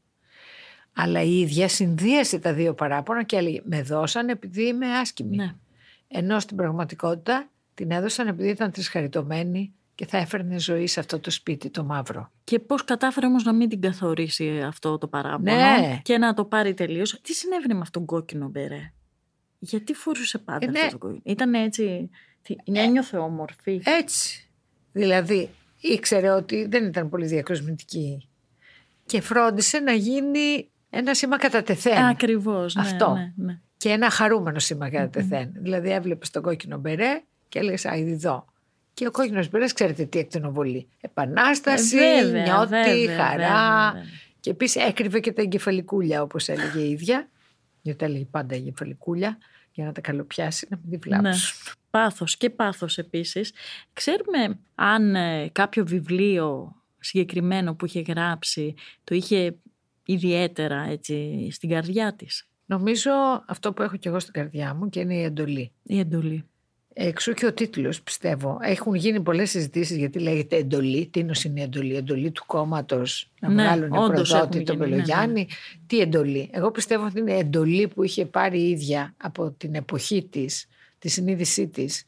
Αλλά 0.94 1.22
η 1.22 1.40
ίδια 1.40 1.68
συνδύασε 1.68 2.38
τα 2.38 2.52
δύο 2.52 2.74
παράπονα 2.74 3.22
και 3.22 3.36
έλεγε 3.36 3.60
με 3.64 3.82
δώσαν 3.82 4.28
επειδή 4.28 4.66
είμαι 4.66 4.86
άσκημη. 4.86 5.36
Ναι. 5.36 5.54
Ενώ 6.08 6.40
στην 6.40 6.56
πραγματικότητα 6.56 7.48
την 7.74 7.90
έδωσαν 7.90 8.28
επειδή 8.28 8.48
ήταν 8.48 8.70
τρισχαριτωμένη 8.70 9.74
και 9.94 10.06
θα 10.06 10.18
έφερνε 10.18 10.58
ζωή 10.58 10.86
σε 10.86 11.00
αυτό 11.00 11.18
το 11.18 11.30
σπίτι 11.30 11.70
το 11.70 11.84
μαύρο. 11.84 12.30
Και 12.44 12.58
πώς 12.58 12.84
κατάφερε 12.84 13.26
όμως 13.26 13.44
να 13.44 13.52
μην 13.52 13.68
την 13.68 13.80
καθορίσει 13.80 14.60
αυτό 14.60 14.98
το 14.98 15.06
παράπονο 15.06 15.54
Ναι. 15.54 16.00
και 16.02 16.18
να 16.18 16.34
το 16.34 16.44
πάρει 16.44 16.74
τελείως. 16.74 17.20
Τι 17.20 17.32
συνέβαινε 17.32 17.74
με 17.74 17.80
αυτόν 17.80 18.06
τον 18.06 18.16
κόκκινο 18.16 18.48
μπερέ; 18.48 18.92
Γιατί 19.58 19.94
φορούσε 19.94 20.38
πάντα 20.38 20.64
Ε, 20.66 20.70
ναι. 20.70 20.78
αυτό 20.78 20.90
το 20.90 20.98
κόκκινο; 20.98 21.22
Ήταν 21.24 21.54
έτσι, 21.54 22.10
τι, 22.42 22.56
ένιωθε 22.64 23.16
όμορφη; 23.16 23.80
Έτσι. 23.84 24.48
Δηλαδή 24.92 25.50
ήξερε 25.80 26.30
ότι 26.30 26.66
δεν 26.66 26.86
ήταν 26.86 27.08
πολύ 27.08 27.26
διακοσμητική 27.26 28.28
και 29.06 29.20
φρόντισε 29.20 29.78
να 29.78 29.92
γίνει 29.92 30.70
ένα 30.90 31.14
σήμα 31.14 31.36
κατά 31.38 31.62
τεθέν. 31.62 32.04
Ακριβώς, 32.04 32.74
ναι, 32.74 32.82
Αυτό. 32.82 33.12
ναι, 33.12 33.32
ναι. 33.36 33.58
Και 33.76 33.88
ένα 33.88 34.10
χαρούμενο 34.10 34.58
σήμα 34.58 34.90
κατά 34.90 35.08
τεθέν. 35.08 35.52
Δηλαδή 35.54 35.90
έβλεπες 35.90 36.30
τον 36.30 36.42
κόκκινο 36.42 36.78
μπερέ 36.78 37.22
και 37.48 37.58
έλεγες 37.58 37.84
Α, 37.86 37.96
ήδη 37.96 38.12
εδώ. 38.12 38.44
Και 38.94 39.06
ο 39.06 39.10
κόκκινος 39.10 39.48
μπερές, 39.50 39.72
ξέρετε 39.72 40.04
τι 40.04 40.18
εκτενοβολεί. 40.18 40.88
Επανάσταση, 41.00 41.96
Ε, 41.98 42.24
βέβαια, 42.24 42.42
νιώτη, 42.42 42.68
βέβαια, 42.68 43.16
χαρά. 43.16 43.36
βέβαια, 43.36 43.90
βέβαια. 43.92 44.08
Και 44.40 44.50
επίσης 44.50 44.82
έκρυβε 44.84 45.20
και 45.20 45.32
τα 45.32 45.42
εγκεφαλικούλια, 45.42 46.22
όπως 46.22 46.48
έλεγε 46.48 46.78
η 46.80 46.90
ίδια. 46.90 47.28
Γιατί 47.82 48.04
έλεγε 48.04 48.24
πάντα 48.24 48.54
εγκεφαλικούλια. 48.54 49.38
για 49.72 49.84
να 49.84 49.92
τα 49.92 50.00
καλοπιάσει, 50.00 50.66
να 50.70 50.78
μην 50.82 51.00
τη 51.00 51.08
βλάψουν. 51.08 51.56
Πάθος 51.90 52.36
και 52.36 52.50
πάθος 52.50 52.98
επίσης. 52.98 53.52
Ξέρουμε 53.92 54.58
αν 54.74 55.14
ε, 55.14 55.48
κάποιο 55.52 55.86
βιβλίο 55.86 56.74
συγκεκριμένο 57.00 57.74
που 57.74 57.86
είχε 57.86 58.00
γράψει 58.00 58.74
το 59.04 59.14
είχε 59.14 59.56
ιδιαίτερα 60.12 60.86
έτσι, 60.88 61.48
στην 61.50 61.68
καρδιά 61.68 62.14
της. 62.14 62.48
Νομίζω 62.66 63.10
αυτό 63.46 63.72
που 63.72 63.82
έχω 63.82 63.96
και 63.96 64.08
εγώ 64.08 64.18
στην 64.20 64.32
καρδιά 64.32 64.74
μου 64.74 64.88
και 64.88 65.00
είναι 65.00 65.14
η 65.14 65.22
εντολή. 65.22 65.72
Η 65.82 65.98
εντολή. 65.98 66.44
Εξού 66.92 67.32
και 67.32 67.46
ο 67.46 67.52
τίτλος 67.52 68.02
πιστεύω. 68.02 68.58
Έχουν 68.60 68.94
γίνει 68.94 69.20
πολλές 69.20 69.50
συζητήσεις 69.50 69.96
γιατί 69.96 70.18
λέγεται 70.18 70.56
εντολή. 70.56 71.06
Τι 71.06 71.20
είναι 71.20 71.32
η 71.54 71.60
εντολή; 71.60 71.96
Εντολή 71.96 72.30
του 72.30 72.42
κόμματος 72.46 73.30
να 73.40 73.48
Ναι, 73.48 73.62
βγάλουν 73.62 73.92
όντως 73.92 74.30
προδότη 74.30 74.58
έχουν 74.58 74.64
τον 74.64 74.76
γίνει, 74.76 74.88
ναι, 74.88 74.96
ναι. 74.96 75.02
Πελογιάννη. 75.02 75.48
Τι 75.86 76.00
εντολή; 76.00 76.50
Εγώ 76.52 76.70
πιστεύω 76.70 77.04
ότι 77.04 77.18
είναι 77.20 77.36
εντολή 77.36 77.88
που 77.88 78.02
είχε 78.02 78.26
πάρει 78.26 78.60
η 78.60 78.70
ίδια 78.70 79.14
από 79.16 79.50
την 79.50 79.74
εποχή 79.74 80.28
της, 80.30 80.66
τη 80.98 81.08
συνείδησή 81.08 81.68
της 81.68 82.04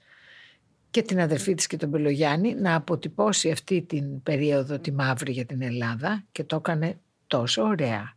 και 0.90 1.02
την 1.02 1.20
αδερφή 1.20 1.54
της 1.54 1.66
και 1.66 1.76
τον 1.76 1.90
Πελογιάννη 1.90 2.54
να 2.54 2.74
αποτυπώσει 2.74 3.50
αυτή 3.50 3.82
την 3.82 4.22
περίοδο 4.22 4.78
τη 4.78 4.92
μαύρη 4.92 5.32
για 5.32 5.44
την 5.44 5.62
Ελλάδα 5.62 6.24
και 6.32 6.44
το 6.44 6.56
έκανε 6.56 6.98
τόσο 7.38 7.62
ωραία. 7.62 8.12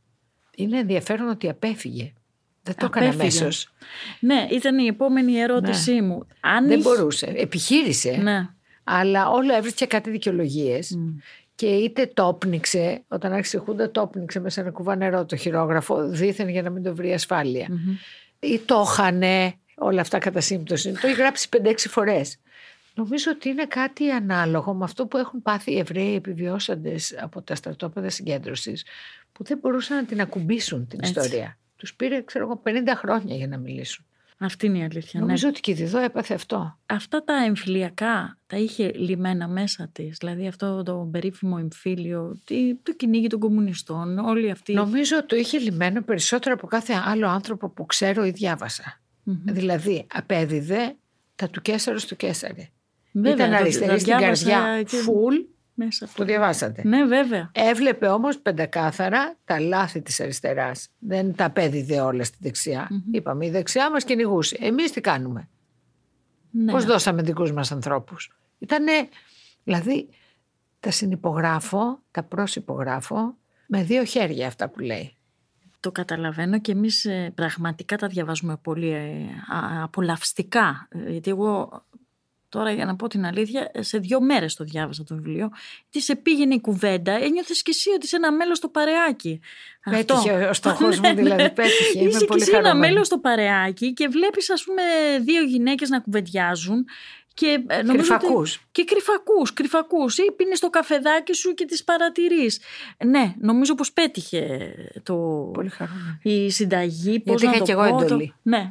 Είναι 0.55 0.79
ενδιαφέρον 0.79 1.29
ότι 1.29 1.49
απέφυγε. 1.49 2.13
Δεν 2.63 2.75
το 2.75 2.85
έκανε 2.85 3.05
Απέφυγε. 3.05 3.21
αμέσως. 3.39 3.69
Ναι, 4.19 4.47
ήταν 4.51 4.79
η 4.79 4.85
επόμενη 4.87 5.39
ερώτησή 5.39 6.01
μου. 6.01 6.27
Αν 6.39 6.67
Δεν 6.67 6.79
είχε- 6.79 6.89
μπορούσε. 6.89 7.25
Επιχείρησε. 7.35 8.11
Ναι. 8.11 8.47
Αλλά 8.83 9.29
όλο 9.29 9.53
έβρισκε 9.55 9.85
κάτι 9.85 10.09
δικαιολογίες. 10.09 10.91
Μμ. 10.95 11.17
Και 11.55 11.65
είτε 11.65 12.11
το 12.13 12.27
όπνιξε, 12.27 13.03
όταν 13.07 13.33
άρχισε 13.33 13.57
η 13.57 13.59
Χούντα, 13.59 13.91
το 13.91 14.01
όπνιξε 14.01 14.39
μέσα 14.39 14.53
σε 14.53 14.61
ένα 14.61 14.71
κουβά 14.71 14.95
νερό 14.95 15.25
το 15.25 15.35
χειρόγραφο, 15.35 16.07
δίθεν 16.07 16.49
για 16.49 16.61
να 16.61 16.69
μην 16.69 16.83
το 16.83 16.95
βρει 16.95 17.13
ασφάλεια. 17.13 17.67
Μμμ. 17.69 17.95
Ή 18.39 18.59
το 18.59 18.85
είχανε, 18.87 19.53
όλα 19.75 20.01
αυτά 20.01 20.17
κατά 20.17 20.39
σύμπτωση. 20.41 20.91
Το 20.91 21.07
έχει 21.07 21.15
γράψει 21.15 21.49
5-6 21.49 21.89
φορές. 21.89 22.37
Νομίζω 22.95 23.31
ότι 23.31 23.49
είναι 23.49 23.65
κάτι 23.65 24.11
ανάλογο 24.11 24.73
με 24.73 24.83
αυτό 24.83 25.05
που 25.07 25.17
έχουν 25.17 25.41
πάθει 25.41 25.71
οι 25.71 25.77
Εβραίοι 25.77 26.15
επιβιώσαντες 26.15 27.17
από 27.21 27.41
τα 27.41 27.55
στρατόπεδα 27.55 28.09
συγκέντρωσης, 28.09 28.85
που 29.31 29.43
δεν 29.43 29.57
μπορούσαν 29.57 29.97
να 29.97 30.05
την 30.05 30.21
ακουμπήσουν 30.21 30.87
την 30.87 30.99
Έτσι. 31.03 31.11
ιστορία. 31.19 31.57
Τους 31.75 31.95
πήρε, 31.95 32.21
ξέρω 32.21 32.45
εγώ, 32.45 32.61
50 32.65 32.95
χρόνια 32.95 33.35
για 33.35 33.47
να 33.47 33.57
μιλήσουν. 33.57 34.05
Αυτή 34.37 34.65
είναι 34.65 34.77
η 34.77 34.83
αλήθεια. 34.83 35.19
ναι. 35.19 35.25
Νομίζω 35.25 35.47
ότι 35.47 35.59
και 35.59 35.71
η 35.71 35.73
Διδό 35.73 35.97
έπαθε 35.99 36.33
αυτό. 36.33 36.77
Αυτά 36.85 37.23
τα 37.23 37.33
εμφυλιακά 37.45 38.37
τα 38.47 38.57
είχε 38.57 38.91
λιμένα 38.95 39.47
μέσα 39.47 39.89
της. 39.91 40.17
Δηλαδή 40.17 40.47
αυτό 40.47 40.83
το 40.83 41.09
περίφημο 41.11 41.57
εμφύλιο, 41.59 42.39
τι- 42.45 42.75
το 42.83 42.93
κυνήγι 42.93 43.27
των 43.27 43.39
κομμουνιστών, 43.39 44.17
όλοι 44.19 44.51
αυτοί. 44.51 44.73
Νομίζω 44.73 45.25
το 45.25 45.35
είχε 45.35 45.57
λυμμένο 45.59 46.01
περισσότερο 46.01 46.55
από 46.55 46.67
κάθε 46.67 46.93
άλλο 47.05 47.27
άνθρωπο 47.27 47.69
που 47.69 47.85
ξέρω 47.85 48.25
ή 48.25 48.29
διάβασα. 48.31 49.01
Μμμ. 49.23 49.39
Δηλαδή, 49.43 50.07
απέδιδε 50.13 50.95
τα 51.35 51.49
του 51.49 51.61
Κέσσαρος 51.61 52.01
στο 52.01 52.15
Κέσσαρι. 52.15 52.69
Βέβαια, 53.17 53.33
Ήταν 53.33 53.49
το- 53.49 53.55
αριστερή 53.55 53.87
τα 53.91 53.97
στην 53.99 54.17
διάβασα 54.17 54.49
καρδιά, 54.49 54.83
και 54.83 54.97
φουλ, 54.97 55.35
Μέσα. 55.73 56.07
το 56.15 56.23
διαβάσατε. 56.25 56.81
Ναι, 56.85 57.05
βέβαια. 57.05 57.51
Έβλεπε 57.53 58.07
όμως 58.07 58.39
πεντακάθαρα 58.39 59.35
τα 59.45 59.59
λάθη 59.59 60.01
της 60.01 60.19
αριστεράς. 60.19 60.87
Δεν 60.99 61.35
τα 61.35 61.45
απέδιδε 61.45 61.99
όλα 62.01 62.23
στη 62.23 62.37
δεξιά. 62.41 62.89
Είπαμε, 63.11 63.45
η 63.45 63.49
δεξιά 63.49 63.91
μας 63.91 64.03
κυνηγούσε. 64.03 64.57
Εμείς 64.59 64.91
τι 64.91 65.01
κάνουμε; 65.01 65.49
Ναι. 66.51 66.71
Πώς 66.71 66.85
δώσαμε 66.85 67.21
δικούς 67.21 67.51
μας 67.51 67.71
ανθρώπους; 67.71 68.37
Ήτανε, 68.59 68.91
δηλαδή, 69.63 70.09
τα 70.79 70.91
συνυπογράφω, 70.91 71.99
τα 72.11 72.23
προσυπογράφω 72.23 73.37
με 73.67 73.83
δύο 73.83 74.03
χέρια 74.03 74.47
αυτά 74.47 74.69
που 74.69 74.79
λέει. 74.79 75.15
Το 75.79 75.91
καταλαβαίνω 75.91 76.59
και 76.59 76.71
εμείς 76.71 77.05
ε, 77.05 77.31
πραγματικά 77.35 77.97
τα 77.97 78.07
διαβάζουμε 78.07 78.57
πολύ 78.61 78.89
ε, 78.91 79.09
α- 79.55 79.83
απολαυστικά. 79.83 80.87
Ε, 80.89 81.11
Γιατί 81.11 81.29
εγώ 81.29 81.83
τώρα 82.55 82.71
για 82.71 82.85
να 82.85 82.95
πω 82.95 83.07
την 83.07 83.25
αλήθεια 83.25 83.71
σε 83.79 83.97
δύο 83.97 84.21
μέρες 84.21 84.55
το 84.55 84.63
διάβασα 84.63 85.03
το 85.03 85.15
βιβλίο. 85.15 85.49
Τι 85.89 85.99
σε 86.01 86.15
πήγαινε 86.15 86.53
η 86.53 86.61
κουβέντα, 86.61 87.11
ένιωθες 87.11 87.61
και 87.61 87.71
εσύ 87.73 87.89
ότι 87.89 88.05
είσαι 88.05 88.15
ένα 88.15 88.31
μέλος 88.31 88.57
στο 88.57 88.67
παρεάκι. 88.67 89.39
Πέτυχε 89.89 90.31
ο 90.49 90.53
στόχος 90.53 90.99
μου, 90.99 91.15
δηλαδή, 91.15 91.49
πέτυχε. 91.51 91.99
Είμαι 91.99 92.07
Είσαι 92.09 92.19
και 92.19 92.25
πολύ 92.25 92.41
εσύ 92.41 92.51
ένα 92.53 92.61
χαρούμενη. 92.63 92.93
μέλος 92.93 93.07
στο 93.07 93.17
παρεάκι 93.19 93.93
και 93.93 94.07
βλέπεις 94.07 94.49
ας 94.49 94.63
πούμε 94.63 94.81
δύο 95.23 95.43
γυναίκες 95.43 95.89
να 95.89 95.99
κουβεντιάζουν 95.99 96.85
και 97.33 97.63
ε, 97.67 97.81
νομίζω 97.81 98.13
ότι- 98.13 98.25
Κρυφακούς. 98.25 98.61
Και 98.71 98.83
κρυφακούς, 98.83 99.53
κρυφακούς. 99.53 100.17
Ή 100.17 100.31
πίνεις 100.35 100.59
το 100.59 100.69
καφεδάκι 100.69 101.33
σου 101.33 101.53
και 101.53 101.65
τις 101.65 101.83
παρατηρείς. 101.83 102.59
Ναι, 103.05 103.33
νομίζω 103.39 103.75
πως 103.75 103.91
πέτυχε 103.93 104.71
το... 105.03 105.15
Πολύ 105.53 105.69
χαρούμενη. 105.69 106.19
η 106.21 106.49
συνταγή, 106.51 107.19
πώς 107.19 107.41
Γιατί 107.41 107.45
να 107.45 107.49
είχα 107.51 107.59
το 107.59 107.65
κι 107.65 107.71
εγώ 107.71 107.81
πω, 107.91 107.97
το- 107.97 108.03
εντολή. 108.03 108.33
Ναι. 108.41 108.69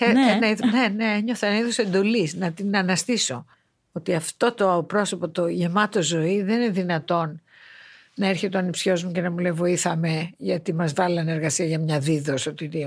Είχα 0.00 0.12
Ναι. 0.12 0.30
ένα 0.32 0.48
είδο- 0.48 0.66
ναι, 0.66 0.88
ναι, 0.88 1.04
ένιωθα 1.16 1.46
ένα 1.46 1.58
είδος 1.58 1.78
εντολής 1.78 2.34
να 2.34 2.52
την 2.52 2.76
αναστήσω. 2.76 3.44
Ότι 3.92 4.14
αυτό 4.14 4.52
το 4.54 4.84
πρόσωπο 4.88 5.28
το 5.28 5.46
γεμάτο 5.48 6.02
ζωή 6.02 6.42
δεν 6.42 6.60
είναι 6.60 6.70
δυνατόν 6.70 7.40
να 8.14 8.26
έρχεται 8.26 8.56
ο 8.56 8.60
ανιψιός 8.60 9.04
μου 9.04 9.12
και 9.12 9.20
να 9.20 9.30
μου 9.30 9.38
λέει 9.38 9.52
βοήθαμε 9.52 10.30
γιατί 10.36 10.72
μας 10.74 10.92
βάλανε 10.92 11.32
εργασία 11.32 11.64
για 11.66 11.78
μια 11.78 11.98
δίδος 11.98 12.40
σωτηρίου. 12.40 12.84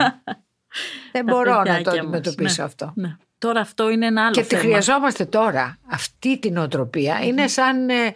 δεν 1.11 1.25
Τα 1.25 1.33
μπορώ 1.33 1.51
να 1.51 1.57
το 1.57 1.63
παιδιάκια 1.63 1.91
μας. 1.91 1.99
αντιμετωπίσω 2.01 2.61
Ναι, 2.61 2.67
αυτό. 2.67 2.91
ναι. 2.95 3.15
Τώρα 3.37 3.59
αυτό 3.59 3.89
είναι 3.89 4.05
ένα 4.05 4.23
άλλο 4.25 4.33
Και 4.33 4.41
τη 4.41 4.47
θέμα. 4.47 4.61
χρειαζόμαστε 4.61 5.25
τώρα. 5.25 5.77
Αυτή 5.91 6.37
την 6.39 6.57
οτροπία 6.57 7.19
είναι 7.23 7.47
σαν. 7.47 7.89
ε, 7.89 8.13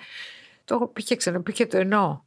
το 0.65 0.75
έχω 0.75 0.87
πει 0.87 1.03
και 1.03 1.15
ξαναπεί 1.15 1.51
και 1.53 1.65
το 1.65 1.77
εννοώ. 1.77 2.19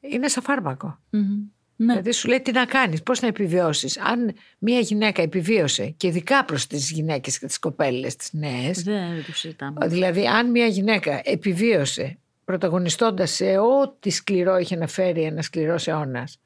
Είναι 0.00 0.28
σαν 0.28 0.42
φάρμακο. 0.42 0.98
Μμμ. 1.10 1.38
Ναι. 1.80 1.86
Δηλαδή 1.86 2.12
σου 2.12 2.28
λέει 2.28 2.40
τι 2.40 2.52
να 2.52 2.64
κάνεις, 2.64 3.02
πώς 3.02 3.20
να 3.20 3.28
επιβιώσεις. 3.28 3.98
Αν 3.98 4.34
μια 4.58 4.78
γυναίκα 4.78 5.22
επιβίωσε 5.22 5.94
και 5.96 6.06
ειδικά 6.06 6.44
προς 6.44 6.66
τις 6.66 6.90
γυναίκες 6.90 7.38
και 7.38 7.46
τις 7.46 7.58
κοπέλες 7.58 8.16
τις 8.16 8.32
νέες. 8.32 8.82
Δεν 8.82 9.24
το 9.26 9.32
συζητάμε. 9.32 9.86
Δηλαδή 9.86 10.26
αν 10.26 10.50
μια 10.50 10.66
γυναίκα 10.66 11.20
επιβίωσε 11.24 12.18
πρωταγωνιστώντας 12.44 13.30
σε 13.30 13.58
ό,τι 13.58 14.10
σκληρό 14.10 14.58
είχε 14.58 14.76
να 14.76 14.86
φέρει 14.86 15.22
ένα 15.22 15.42
σκληρός 15.42 15.88
αιώνας 15.88 16.38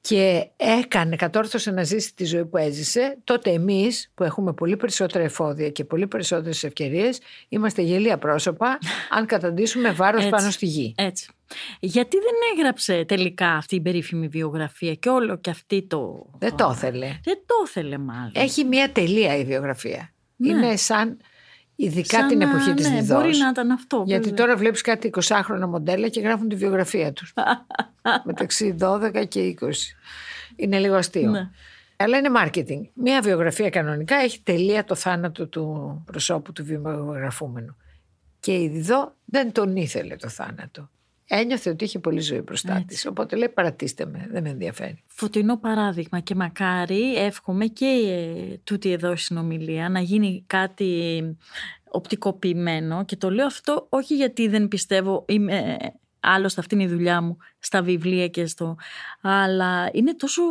και 0.00 0.48
έκανε, 0.56 1.16
κατόρθωσε 1.16 1.70
να 1.70 1.82
ζήσει 1.82 2.14
τη 2.14 2.24
ζωή 2.24 2.44
που 2.44 2.56
έζησε, 2.56 3.18
τότε 3.24 3.50
εμείς 3.50 4.10
που 4.14 4.24
έχουμε 4.24 4.52
πολύ 4.52 4.76
περισσότερα 4.76 5.24
εφόδια 5.24 5.70
και 5.70 5.84
πολύ 5.84 6.06
περισσότερες 6.06 6.64
ευκαιρίες 6.64 7.20
είμαστε 7.48 7.82
γελία 7.82 8.18
πρόσωπα 8.18 8.78
αν 9.16 9.26
καταντήσουμε 9.26 9.92
βάρος 9.92 10.20
Έτσι. 10.20 10.30
πάνω 10.30 10.50
στη 10.50 10.66
γη. 10.66 10.94
Έτσι. 10.96 11.28
Γιατί 11.80 12.16
δεν 12.16 12.34
έγραψε 12.56 13.04
τελικά 13.04 13.48
αυτή 13.52 13.74
η 13.74 13.80
περίφημη 13.80 14.28
βιογραφία 14.28 14.94
και 14.94 15.08
όλο 15.08 15.36
και 15.36 15.50
αυτή 15.50 15.82
το... 15.86 16.30
Δεν 16.38 16.56
το 16.56 16.70
ήθελε. 16.74 17.06
Δεν 17.24 17.38
το 17.46 17.54
ήθελε 17.66 17.98
μάλλον. 17.98 18.32
Έχει 18.34 18.64
μία 18.64 18.92
τελεία 18.92 19.36
η 19.36 19.44
βιογραφία. 19.44 20.12
Ναι. 20.36 20.48
Είναι 20.48 20.76
σαν 20.76 21.18
ειδικά 21.76 22.18
Σαν 22.18 22.28
την 22.28 22.38
να- 22.38 22.48
εποχή 22.48 22.74
της 22.74 22.88
ναι, 22.90 23.00
Διδός. 23.00 23.22
Μπορεί 23.22 23.36
να 23.36 23.48
ήταν 23.48 23.70
αυτό. 23.70 24.02
Γιατί 24.06 24.28
βέβαια. 24.28 24.44
τώρα 24.44 24.56
βλέπεις 24.56 24.80
κάτι 24.80 25.10
20χρονα 25.22 25.66
μοντέλα 25.68 26.08
και 26.08 26.20
γράφουν 26.20 26.48
τη 26.48 26.56
βιογραφία 26.56 27.12
τους. 27.12 27.32
Μεταξύ 28.24 28.76
12 28.80 29.24
και 29.28 29.54
20. 29.60 29.66
Είναι 30.56 30.78
λίγο 30.78 30.94
αστείο. 30.94 31.30
Ναι. 31.30 31.50
Αλλά 31.96 32.18
είναι 32.18 32.28
marketing. 32.44 32.80
Μία 32.94 33.20
βιογραφία 33.20 33.70
κανονικά 33.70 34.16
έχει 34.16 34.40
τελεία 34.42 34.84
το 34.84 34.94
θάνατο 34.94 35.46
του 35.46 36.02
προσώπου 36.06 36.52
του 36.52 36.64
βιογραφούμενου. 36.64 37.76
Και 38.40 38.52
η 38.52 38.68
Διδό 38.68 39.14
δεν 39.24 39.52
τον 39.52 39.76
ήθελε 39.76 40.16
το 40.16 40.28
θάνατο. 40.28 40.90
Ένιωθε 41.28 41.70
ότι 41.70 41.84
είχε 41.84 41.98
πολλή 41.98 42.20
ζωή 42.20 42.40
μπροστά 42.40 42.72
Έτσι. 42.72 42.86
της. 42.86 43.06
Οπότε 43.06 43.36
λέει 43.36 43.48
παρατήστε 43.48 44.06
με, 44.06 44.28
δεν 44.30 44.42
με 44.42 44.48
ενδιαφέρει. 44.48 45.02
Φωτεινό 45.06 45.56
παράδειγμα 45.56 46.20
και 46.20 46.34
μακάρι 46.34 47.16
εύχομαι 47.16 47.66
και 47.66 47.86
ε, 47.86 48.56
τούτη 48.64 48.90
εδώ 48.90 49.12
η 49.12 49.16
συνομιλία 49.16 49.88
να 49.88 50.00
γίνει 50.00 50.44
κάτι 50.46 51.22
οπτικοποιημένο 51.90 53.04
και 53.04 53.16
το 53.16 53.30
λέω 53.30 53.46
αυτό 53.46 53.86
όχι 53.88 54.14
γιατί 54.16 54.48
δεν 54.48 54.68
πιστεύω 54.68 55.24
είμαι 55.28 55.76
άλλωστε 56.20 56.60
αυτή 56.60 56.74
είναι 56.74 56.84
η 56.84 56.88
δουλειά 56.88 57.20
μου 57.20 57.36
στα 57.58 57.82
βιβλία 57.82 58.28
και 58.28 58.46
στο 58.46 58.76
αλλά 59.20 59.88
είναι 59.92 60.14
τόσο 60.14 60.42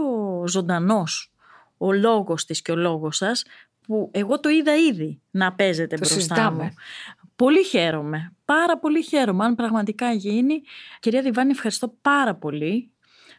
ζωντανός 0.47 1.33
ο 1.77 1.91
λόγος 1.91 2.45
της 2.45 2.61
και 2.61 2.71
ο 2.71 2.75
λόγος 2.75 3.17
σας 3.17 3.43
που 3.81 4.09
εγώ 4.13 4.39
το 4.39 4.49
είδα 4.49 4.75
ήδη 4.75 5.21
να 5.31 5.53
παίζεται 5.53 5.87
Το 5.95 5.97
μπροστά 5.97 6.15
συζητάμε. 6.15 6.63
μου. 6.63 6.73
Πολύ 7.35 7.63
χαίρομαι. 7.63 8.33
Πάρα 8.45 8.77
πολύ 8.79 9.03
χαίρομαι. 9.03 9.45
Αν 9.45 9.55
πραγματικά 9.55 10.11
γίνει. 10.11 10.61
Κυρία 10.99 11.21
Διβάνη, 11.21 11.51
ευχαριστώ 11.51 11.95
πάρα 12.01 12.35
πολύ. 12.35 12.89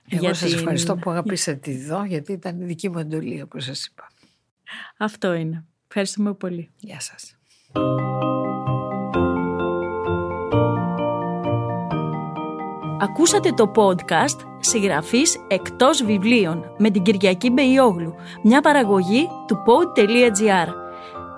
Εγώ 0.09 0.21
για 0.21 0.35
σας 0.35 0.49
την- 0.49 0.59
ευχαριστώ 0.59 0.97
που 0.97 1.11
αγαπήσατε 1.11 1.57
τη 1.59 1.71
Διδό 1.71 2.05
γιατί 2.05 2.33
ήταν 2.33 2.61
η 2.61 2.65
δική 2.65 2.91
μου 2.91 2.99
εντολή 2.99 3.43
όπως 3.43 3.65
σας 3.65 3.87
είπα. 3.87 4.09
Αυτό 4.99 5.33
είναι. 5.35 5.65
Ευχαριστούμε 5.89 6.35
πολύ. 6.35 6.71
Γεια 6.79 7.01
σας. 7.01 7.37
Ακούσατε 13.01 13.51
το 13.53 13.73
podcast 13.77 14.41
«Συγγραφής 14.61 15.37
εκτός 15.49 16.05
βιβλίων» 16.05 16.75
με 16.79 16.91
την 16.91 17.03
Κυριακή 17.03 17.51
Μπεϊόγλου, 17.51 18.15
μια 18.43 18.61
παραγωγή 18.61 19.29
του 19.47 19.57
pod.gr. 19.67 20.69